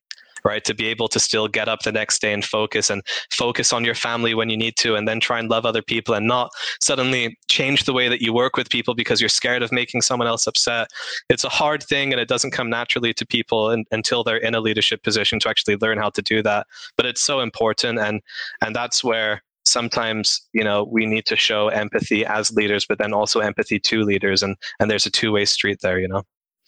right? 0.45 0.65
To 0.65 0.75
be 0.75 0.87
able 0.87 1.09
to 1.09 1.19
still 1.19 1.49
get 1.49 1.69
up 1.69 1.83
the 1.83 1.93
next 1.93 2.21
day 2.21 2.33
and 2.33 2.45
focus 2.45 2.91
and 2.91 3.03
focus 3.33 3.73
on 3.73 3.85
your 3.85 3.95
family 3.95 4.35
when 4.35 4.51
you 4.51 4.57
need 4.57 4.77
to, 4.79 4.95
and 4.95 5.09
then 5.09 5.21
try 5.21 5.39
and 5.39 5.49
love 5.49 5.65
other 5.65 5.83
people 5.83 6.15
and 6.15 6.27
not 6.27 6.51
suddenly 6.83 7.39
change 7.49 7.85
the 7.85 7.93
way 7.93 8.09
that 8.09 8.21
you 8.21 8.33
work 8.33 8.57
with 8.57 8.69
people 8.71 8.95
because 8.95 9.21
you're 9.21 9.29
scared 9.29 9.63
of 9.63 9.73
making 9.73 10.03
someone 10.03 10.29
else 10.29 10.47
upset. 10.47 10.89
It's 11.31 11.45
a 11.45 11.49
hard 11.49 11.83
thing 11.83 12.13
and 12.13 12.21
it 12.21 12.29
doesn't 12.29 12.51
come 12.51 12.69
naturally 12.69 13.15
to 13.15 13.27
people 13.27 13.71
in, 13.71 13.85
until 13.91 14.23
they're 14.23 14.37
in 14.37 14.55
a 14.55 14.61
leadership 14.61 15.03
position 15.03 15.41
to 15.41 15.49
actually 15.49 15.77
learn 15.77 15.99
how 15.99 16.11
to 16.11 16.23
do 16.23 16.43
that. 16.43 16.67
But 16.97 17.07
it's 17.07 17.21
so 17.21 17.41
important. 17.41 17.99
And, 17.99 18.21
and 18.61 18.75
that's 18.75 19.03
where 19.03 19.43
sometimes 19.65 20.43
you 20.53 20.63
know 20.63 20.85
we 20.85 21.07
need 21.07 21.25
to 21.27 21.37
show 21.37 21.69
empathy 21.69 22.25
as 22.27 22.53
leaders 22.53 22.85
but 22.85 22.99
then 22.99 23.15
also 23.15 23.41
empathy 23.41 23.79
to 23.79 24.03
leaders 24.03 24.43
and 24.43 24.57
and 24.79 24.91
there's 24.91 25.07
a 25.07 25.11
two-way 25.11 25.45
street 25.45 25.79
there 25.81 25.99
you 25.99 26.07
know 26.07 26.23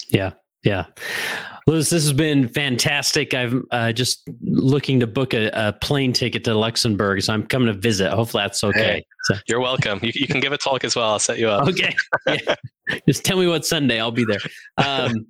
yeah 0.09 0.33
yeah 0.67 0.85
Lewis, 1.69 1.91
this 1.91 2.05
has 2.05 2.13
been 2.13 2.47
fantastic. 2.47 3.35
I'm 3.35 3.67
uh, 3.73 3.91
just 3.91 4.23
looking 4.41 5.01
to 5.01 5.07
book 5.09 5.35
a, 5.35 5.51
a, 5.53 5.73
plane 5.73 6.13
ticket 6.13 6.45
to 6.45 6.55
Luxembourg, 6.55 7.21
so 7.23 7.33
I'm 7.33 7.45
coming 7.45 7.67
to 7.67 7.73
visit. 7.73 8.13
Hopefully, 8.13 8.45
that's 8.45 8.63
okay. 8.63 8.79
Hey, 8.79 9.07
so. 9.25 9.35
You're 9.49 9.59
welcome. 9.59 9.99
You, 10.01 10.13
you, 10.15 10.29
can 10.29 10.39
give 10.39 10.53
a 10.53 10.59
talk 10.59 10.85
as 10.85 10.95
well. 10.95 11.11
I'll 11.11 11.19
set 11.19 11.39
you 11.39 11.49
up. 11.49 11.67
Okay. 11.69 11.95
Yeah. 12.89 13.01
just 13.09 13.25
tell 13.25 13.37
me 13.37 13.49
what 13.49 13.67
Sunday. 13.67 13.99
I'll 13.99 14.13
be 14.13 14.25
there. 14.25 14.39
Um, 14.79 15.27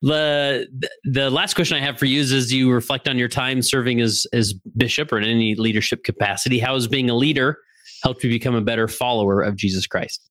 the 0.00 0.68
the 1.04 1.28
last 1.28 1.54
question 1.54 1.76
I 1.76 1.80
have 1.80 1.98
for 1.98 2.06
you 2.06 2.20
is: 2.20 2.32
as 2.32 2.52
you 2.52 2.70
reflect 2.70 3.08
on 3.08 3.18
your 3.18 3.26
time 3.26 3.60
serving 3.60 4.00
as 4.00 4.26
as 4.32 4.52
bishop 4.52 5.12
or 5.12 5.18
in 5.18 5.24
any 5.24 5.56
leadership 5.56 6.04
capacity, 6.04 6.60
how 6.60 6.74
has 6.74 6.86
being 6.86 7.10
a 7.10 7.16
leader 7.16 7.58
helped 8.04 8.22
you 8.22 8.30
become 8.30 8.54
a 8.54 8.60
better 8.60 8.86
follower 8.86 9.40
of 9.42 9.56
Jesus 9.56 9.88
Christ? 9.88 10.30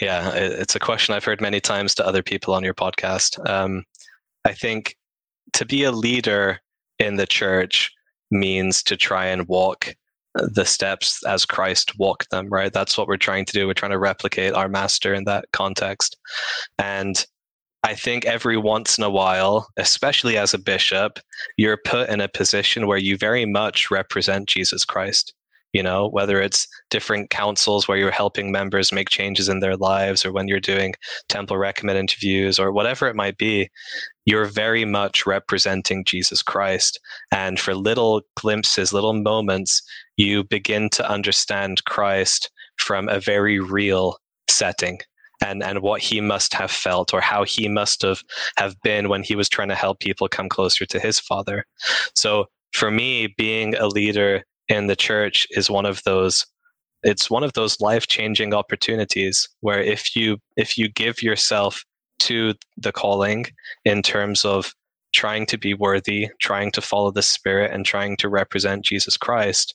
Yeah, 0.00 0.30
it's 0.34 0.74
a 0.74 0.80
question 0.80 1.14
I've 1.14 1.24
heard 1.24 1.40
many 1.40 1.60
times 1.60 1.94
to 1.96 2.06
other 2.06 2.22
people 2.22 2.54
on 2.54 2.64
your 2.64 2.74
podcast. 2.74 3.38
Um, 3.48 3.84
I 4.44 4.52
think 4.52 4.96
to 5.52 5.64
be 5.64 5.84
a 5.84 5.92
leader 5.92 6.60
in 6.98 7.16
the 7.16 7.26
church 7.26 7.90
means 8.30 8.82
to 8.84 8.96
try 8.96 9.26
and 9.26 9.46
walk 9.48 9.94
the 10.34 10.64
steps 10.64 11.22
as 11.26 11.44
Christ 11.44 11.98
walked 11.98 12.30
them, 12.30 12.48
right? 12.48 12.72
That's 12.72 12.96
what 12.96 13.06
we're 13.06 13.18
trying 13.18 13.44
to 13.44 13.52
do. 13.52 13.66
We're 13.66 13.74
trying 13.74 13.92
to 13.92 13.98
replicate 13.98 14.54
our 14.54 14.68
master 14.68 15.12
in 15.12 15.24
that 15.24 15.44
context. 15.52 16.16
And 16.78 17.24
I 17.84 17.94
think 17.94 18.24
every 18.24 18.56
once 18.56 18.96
in 18.96 19.04
a 19.04 19.10
while, 19.10 19.68
especially 19.76 20.38
as 20.38 20.54
a 20.54 20.58
bishop, 20.58 21.18
you're 21.58 21.78
put 21.84 22.08
in 22.08 22.20
a 22.20 22.28
position 22.28 22.86
where 22.86 22.98
you 22.98 23.18
very 23.18 23.44
much 23.44 23.90
represent 23.90 24.48
Jesus 24.48 24.84
Christ 24.84 25.34
you 25.72 25.82
know 25.82 26.08
whether 26.08 26.40
it's 26.40 26.66
different 26.90 27.30
councils 27.30 27.88
where 27.88 27.98
you're 27.98 28.10
helping 28.10 28.52
members 28.52 28.92
make 28.92 29.08
changes 29.08 29.48
in 29.48 29.60
their 29.60 29.76
lives 29.76 30.24
or 30.24 30.32
when 30.32 30.48
you're 30.48 30.60
doing 30.60 30.94
temple 31.28 31.56
recommend 31.56 31.98
interviews 31.98 32.58
or 32.58 32.72
whatever 32.72 33.08
it 33.08 33.16
might 33.16 33.36
be 33.38 33.68
you're 34.24 34.44
very 34.44 34.84
much 34.84 35.26
representing 35.26 36.04
jesus 36.04 36.42
christ. 36.42 37.00
And 37.32 37.58
for 37.58 37.74
little 37.74 38.22
glimpses 38.36 38.92
little 38.92 39.14
moments 39.14 39.82
you 40.16 40.44
begin 40.44 40.88
to 40.90 41.08
understand 41.10 41.84
christ 41.84 42.50
from 42.76 43.08
a 43.08 43.20
very 43.20 43.58
real 43.58 44.18
setting 44.48 44.98
and 45.44 45.62
and 45.62 45.82
what 45.82 46.00
he 46.00 46.20
must 46.20 46.54
have 46.54 46.70
felt 46.70 47.12
or 47.12 47.20
how 47.20 47.44
he 47.44 47.68
must 47.68 48.02
have 48.02 48.22
have 48.56 48.80
been 48.82 49.08
when 49.08 49.22
he 49.22 49.34
was 49.34 49.48
trying 49.48 49.68
to 49.68 49.74
help 49.74 50.00
people 50.00 50.28
come 50.28 50.48
closer 50.48 50.86
to 50.86 51.00
his 51.00 51.18
father. 51.18 51.64
So 52.14 52.46
for 52.72 52.90
me 52.90 53.34
being 53.36 53.74
a 53.74 53.88
leader 53.88 54.44
in 54.72 54.86
the 54.86 54.96
church 54.96 55.46
is 55.50 55.70
one 55.70 55.86
of 55.86 56.02
those 56.04 56.46
it's 57.04 57.28
one 57.28 57.42
of 57.42 57.52
those 57.54 57.80
life-changing 57.80 58.54
opportunities 58.54 59.48
where 59.60 59.82
if 59.82 60.16
you 60.16 60.38
if 60.56 60.78
you 60.78 60.88
give 60.88 61.22
yourself 61.22 61.84
to 62.20 62.54
the 62.76 62.92
calling 62.92 63.44
in 63.84 64.02
terms 64.02 64.44
of 64.44 64.72
trying 65.12 65.44
to 65.46 65.58
be 65.58 65.74
worthy 65.74 66.30
trying 66.40 66.70
to 66.70 66.80
follow 66.80 67.10
the 67.10 67.22
spirit 67.22 67.70
and 67.72 67.84
trying 67.84 68.16
to 68.16 68.28
represent 68.28 68.84
jesus 68.84 69.16
christ 69.16 69.74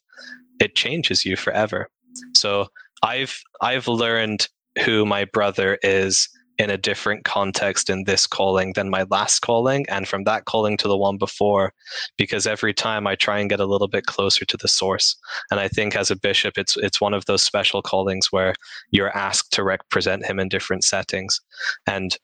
it 0.59 0.75
changes 0.75 1.23
you 1.25 1.35
forever. 1.35 1.87
So 2.35 2.67
i've 3.03 3.39
i've 3.61 3.87
learned 3.87 4.47
who 4.83 5.05
my 5.05 5.25
brother 5.25 5.77
is 5.83 6.27
in 6.57 6.69
a 6.69 6.77
different 6.77 7.23
context 7.23 7.89
in 7.89 8.05
this 8.05 8.25
calling 8.25 8.73
than 8.73 8.89
my 8.89 9.03
last 9.09 9.41
calling 9.41 9.85
and 9.89 10.07
from 10.07 10.23
that 10.23 10.45
calling 10.45 10.75
to 10.77 10.87
the 10.87 10.97
one 10.97 11.17
before 11.17 11.71
because 12.17 12.47
every 12.47 12.73
time 12.73 13.05
I 13.05 13.15
try 13.15 13.39
and 13.39 13.49
get 13.49 13.59
a 13.59 13.65
little 13.65 13.87
bit 13.87 14.05
closer 14.05 14.43
to 14.45 14.57
the 14.57 14.67
source. 14.67 15.15
And 15.51 15.59
I 15.59 15.67
think 15.67 15.95
as 15.95 16.09
a 16.09 16.15
bishop 16.15 16.57
it's 16.57 16.75
it's 16.77 16.99
one 17.01 17.13
of 17.13 17.25
those 17.25 17.43
special 17.43 17.81
callings 17.81 18.31
where 18.31 18.55
you're 18.91 19.15
asked 19.15 19.53
to 19.53 19.63
represent 19.63 20.25
him 20.25 20.39
in 20.39 20.49
different 20.49 20.83
settings. 20.83 21.39
And 21.85 22.17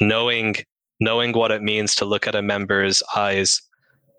knowing 0.00 0.56
knowing 1.00 1.32
what 1.32 1.50
it 1.50 1.62
means 1.62 1.94
to 1.94 2.04
look 2.04 2.26
at 2.26 2.34
a 2.34 2.42
member's 2.42 3.02
eyes 3.16 3.60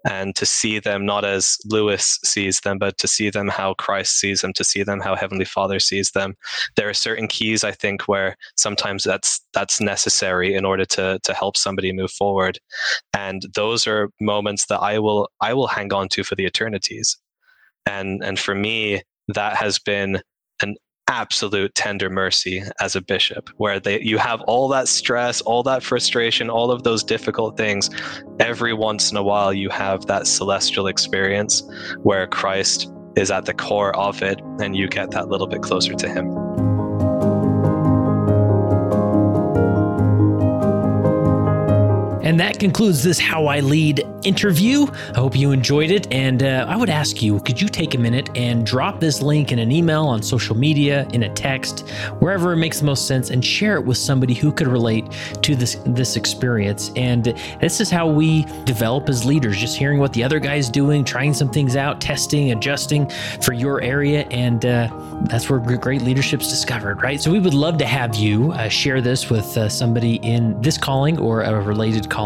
and 0.05 0.35
to 0.35 0.45
see 0.45 0.79
them 0.79 1.05
not 1.05 1.23
as 1.25 1.57
Lewis 1.65 2.19
sees 2.23 2.59
them, 2.61 2.77
but 2.77 2.97
to 2.97 3.07
see 3.07 3.29
them 3.29 3.47
how 3.47 3.73
Christ 3.75 4.17
sees 4.17 4.41
them, 4.41 4.53
to 4.53 4.63
see 4.63 4.83
them 4.83 4.99
how 4.99 5.15
Heavenly 5.15 5.45
Father 5.45 5.79
sees 5.79 6.11
them. 6.11 6.35
There 6.75 6.89
are 6.89 6.93
certain 6.93 7.27
keys 7.27 7.63
I 7.63 7.71
think 7.71 8.07
where 8.07 8.35
sometimes 8.57 9.03
that's 9.03 9.41
that's 9.53 9.81
necessary 9.81 10.55
in 10.55 10.65
order 10.65 10.85
to 10.85 11.19
to 11.23 11.33
help 11.33 11.57
somebody 11.57 11.91
move 11.91 12.11
forward, 12.11 12.59
and 13.13 13.43
those 13.55 13.87
are 13.87 14.09
moments 14.19 14.65
that 14.67 14.79
I 14.79 14.99
will 14.99 15.29
I 15.41 15.53
will 15.53 15.67
hang 15.67 15.93
on 15.93 16.09
to 16.09 16.23
for 16.23 16.35
the 16.35 16.45
eternities, 16.45 17.17
and 17.85 18.23
and 18.23 18.39
for 18.39 18.55
me 18.55 19.03
that 19.27 19.55
has 19.57 19.79
been 19.79 20.21
absolute 21.11 21.75
tender 21.75 22.09
mercy 22.09 22.63
as 22.79 22.95
a 22.95 23.01
bishop 23.01 23.49
where 23.57 23.81
they 23.81 23.99
you 24.01 24.17
have 24.17 24.39
all 24.43 24.69
that 24.69 24.87
stress 24.87 25.41
all 25.41 25.61
that 25.61 25.83
frustration 25.83 26.49
all 26.49 26.71
of 26.71 26.83
those 26.83 27.03
difficult 27.03 27.57
things. 27.57 27.89
Every 28.39 28.73
once 28.73 29.11
in 29.11 29.17
a 29.17 29.23
while 29.23 29.53
you 29.53 29.69
have 29.69 30.05
that 30.05 30.25
celestial 30.25 30.87
experience 30.87 31.63
where 32.03 32.27
christ 32.27 32.89
is 33.17 33.29
at 33.29 33.45
the 33.45 33.53
core 33.53 33.93
of 33.97 34.21
it 34.21 34.39
and 34.61 34.73
you 34.73 34.87
get 34.87 35.11
that 35.11 35.27
little 35.27 35.47
bit 35.47 35.61
closer 35.61 35.93
to 35.93 36.07
him 36.07 36.70
And 42.31 42.39
that 42.39 42.59
concludes 42.59 43.03
this 43.03 43.19
How 43.19 43.47
I 43.47 43.59
Lead 43.59 44.07
interview. 44.23 44.85
I 45.13 45.19
hope 45.19 45.35
you 45.35 45.51
enjoyed 45.51 45.91
it. 45.91 46.09
And 46.13 46.43
uh, 46.43 46.65
I 46.69 46.77
would 46.77 46.89
ask 46.89 47.21
you 47.21 47.41
could 47.41 47.59
you 47.59 47.67
take 47.67 47.93
a 47.93 47.97
minute 47.97 48.29
and 48.37 48.65
drop 48.65 49.01
this 49.01 49.21
link 49.21 49.51
in 49.51 49.59
an 49.59 49.69
email 49.69 50.05
on 50.05 50.23
social 50.23 50.55
media, 50.55 51.05
in 51.11 51.23
a 51.23 51.33
text, 51.33 51.89
wherever 52.19 52.53
it 52.53 52.55
makes 52.55 52.79
the 52.79 52.85
most 52.85 53.05
sense, 53.05 53.31
and 53.31 53.43
share 53.43 53.75
it 53.75 53.85
with 53.85 53.97
somebody 53.97 54.33
who 54.33 54.53
could 54.53 54.67
relate 54.67 55.11
to 55.41 55.57
this, 55.57 55.75
this 55.85 56.15
experience? 56.15 56.91
And 56.95 57.25
this 57.59 57.81
is 57.81 57.89
how 57.89 58.07
we 58.07 58.45
develop 58.63 59.09
as 59.09 59.25
leaders, 59.25 59.57
just 59.57 59.75
hearing 59.75 59.99
what 59.99 60.13
the 60.13 60.23
other 60.23 60.39
guy's 60.39 60.69
doing, 60.69 61.03
trying 61.03 61.33
some 61.33 61.49
things 61.49 61.75
out, 61.75 61.99
testing, 61.99 62.53
adjusting 62.53 63.09
for 63.41 63.51
your 63.51 63.81
area. 63.81 64.25
And 64.31 64.65
uh, 64.65 64.87
that's 65.23 65.49
where 65.49 65.59
great 65.59 66.01
leadership's 66.01 66.47
discovered, 66.47 67.01
right? 67.01 67.19
So 67.19 67.29
we 67.29 67.39
would 67.39 67.53
love 67.53 67.77
to 67.79 67.85
have 67.85 68.15
you 68.15 68.53
uh, 68.53 68.69
share 68.69 69.01
this 69.01 69.29
with 69.29 69.57
uh, 69.57 69.67
somebody 69.67 70.15
in 70.17 70.61
this 70.61 70.77
calling 70.77 71.19
or 71.19 71.41
a 71.41 71.59
related 71.59 72.09
calling, 72.09 72.20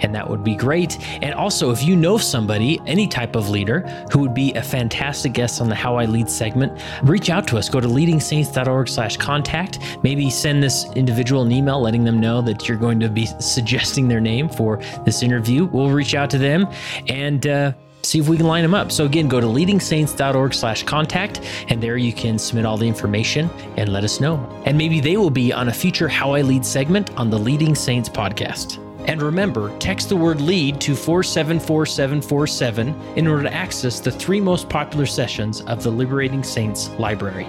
and 0.00 0.14
that 0.14 0.28
would 0.28 0.42
be 0.42 0.56
great. 0.56 0.98
And 1.22 1.34
also, 1.34 1.70
if 1.70 1.82
you 1.82 1.96
know 1.96 2.18
somebody, 2.18 2.80
any 2.86 3.06
type 3.06 3.36
of 3.36 3.50
leader 3.50 3.80
who 4.10 4.20
would 4.20 4.34
be 4.34 4.52
a 4.54 4.62
fantastic 4.62 5.32
guest 5.32 5.60
on 5.60 5.68
the 5.68 5.74
How 5.74 5.96
I 5.96 6.04
Lead 6.06 6.30
segment, 6.30 6.80
reach 7.02 7.30
out 7.30 7.46
to 7.48 7.58
us. 7.58 7.68
Go 7.68 7.80
to 7.80 7.88
leadingsaints.org/contact. 7.88 9.78
Maybe 10.02 10.30
send 10.30 10.62
this 10.62 10.86
individual 10.92 11.42
an 11.42 11.52
email 11.52 11.80
letting 11.80 12.04
them 12.04 12.20
know 12.20 12.40
that 12.42 12.68
you're 12.68 12.78
going 12.78 13.00
to 13.00 13.08
be 13.08 13.26
suggesting 13.40 14.08
their 14.08 14.20
name 14.20 14.48
for 14.48 14.78
this 15.04 15.22
interview. 15.22 15.66
We'll 15.66 15.90
reach 15.90 16.14
out 16.14 16.30
to 16.30 16.38
them 16.38 16.66
and. 17.08 17.46
Uh, 17.46 17.72
see 18.04 18.18
if 18.18 18.28
we 18.28 18.36
can 18.36 18.46
line 18.46 18.62
them 18.62 18.74
up. 18.74 18.92
So 18.92 19.04
again, 19.06 19.28
go 19.28 19.40
to 19.40 19.46
leadingsaints.org 19.46 20.54
slash 20.54 20.82
contact, 20.82 21.40
and 21.68 21.82
there 21.82 21.96
you 21.96 22.12
can 22.12 22.38
submit 22.38 22.66
all 22.66 22.76
the 22.76 22.86
information 22.86 23.50
and 23.76 23.92
let 23.92 24.04
us 24.04 24.20
know. 24.20 24.36
And 24.66 24.76
maybe 24.76 25.00
they 25.00 25.16
will 25.16 25.30
be 25.30 25.52
on 25.52 25.68
a 25.68 25.72
future 25.72 26.08
How 26.08 26.32
I 26.32 26.42
Lead 26.42 26.64
segment 26.64 27.16
on 27.16 27.30
the 27.30 27.38
Leading 27.38 27.74
Saints 27.74 28.08
podcast. 28.08 28.83
And 29.06 29.20
remember, 29.20 29.76
text 29.78 30.08
the 30.08 30.16
word 30.16 30.40
LEAD 30.40 30.80
to 30.82 30.96
474747 30.96 32.94
in 33.16 33.26
order 33.26 33.42
to 33.42 33.52
access 33.52 34.00
the 34.00 34.10
three 34.10 34.40
most 34.40 34.68
popular 34.68 35.04
sessions 35.04 35.60
of 35.62 35.82
the 35.82 35.90
Liberating 35.90 36.42
Saints 36.42 36.88
Library. 36.98 37.46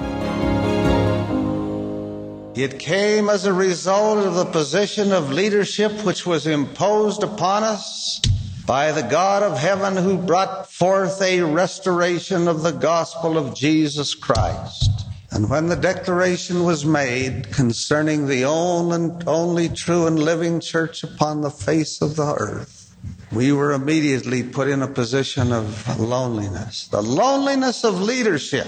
It 2.55 2.79
came 2.79 3.29
as 3.29 3.45
a 3.45 3.53
result 3.53 4.25
of 4.25 4.35
the 4.35 4.45
position 4.45 5.11
of 5.11 5.31
leadership 5.31 5.91
which 6.05 6.25
was 6.25 6.47
imposed 6.47 7.23
upon 7.23 7.63
us 7.63 8.21
by 8.65 8.91
the 8.91 9.03
God 9.03 9.43
of 9.43 9.57
heaven 9.57 9.95
who 9.95 10.17
brought 10.17 10.71
forth 10.71 11.21
a 11.21 11.41
restoration 11.41 12.47
of 12.47 12.63
the 12.63 12.71
gospel 12.71 13.37
of 13.37 13.53
Jesus 13.53 14.15
Christ. 14.15 15.04
And 15.35 15.49
when 15.49 15.67
the 15.67 15.75
declaration 15.75 16.63
was 16.63 16.85
made 16.85 17.51
concerning 17.51 18.25
the 18.27 18.45
only, 18.45 19.67
true 19.67 20.07
and 20.07 20.17
living 20.17 20.61
church 20.61 21.03
upon 21.03 21.41
the 21.41 21.49
face 21.49 22.01
of 22.01 22.15
the 22.15 22.35
earth, 22.39 22.95
we 23.33 23.51
were 23.51 23.73
immediately 23.73 24.43
put 24.43 24.69
in 24.69 24.81
a 24.81 24.87
position 24.87 25.51
of 25.51 25.99
loneliness. 25.99 26.87
The 26.87 27.03
loneliness 27.03 27.83
of 27.83 28.01
leadership 28.01 28.65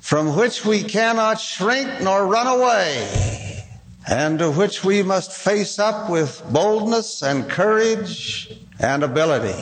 from 0.00 0.34
which 0.34 0.64
we 0.64 0.82
cannot 0.82 1.38
shrink 1.38 2.00
nor 2.00 2.26
run 2.26 2.48
away 2.48 3.64
and 4.08 4.40
to 4.40 4.50
which 4.50 4.82
we 4.82 5.04
must 5.04 5.30
face 5.30 5.78
up 5.78 6.10
with 6.10 6.42
boldness 6.50 7.22
and 7.22 7.48
courage 7.48 8.52
and 8.80 9.04
ability. 9.04 9.54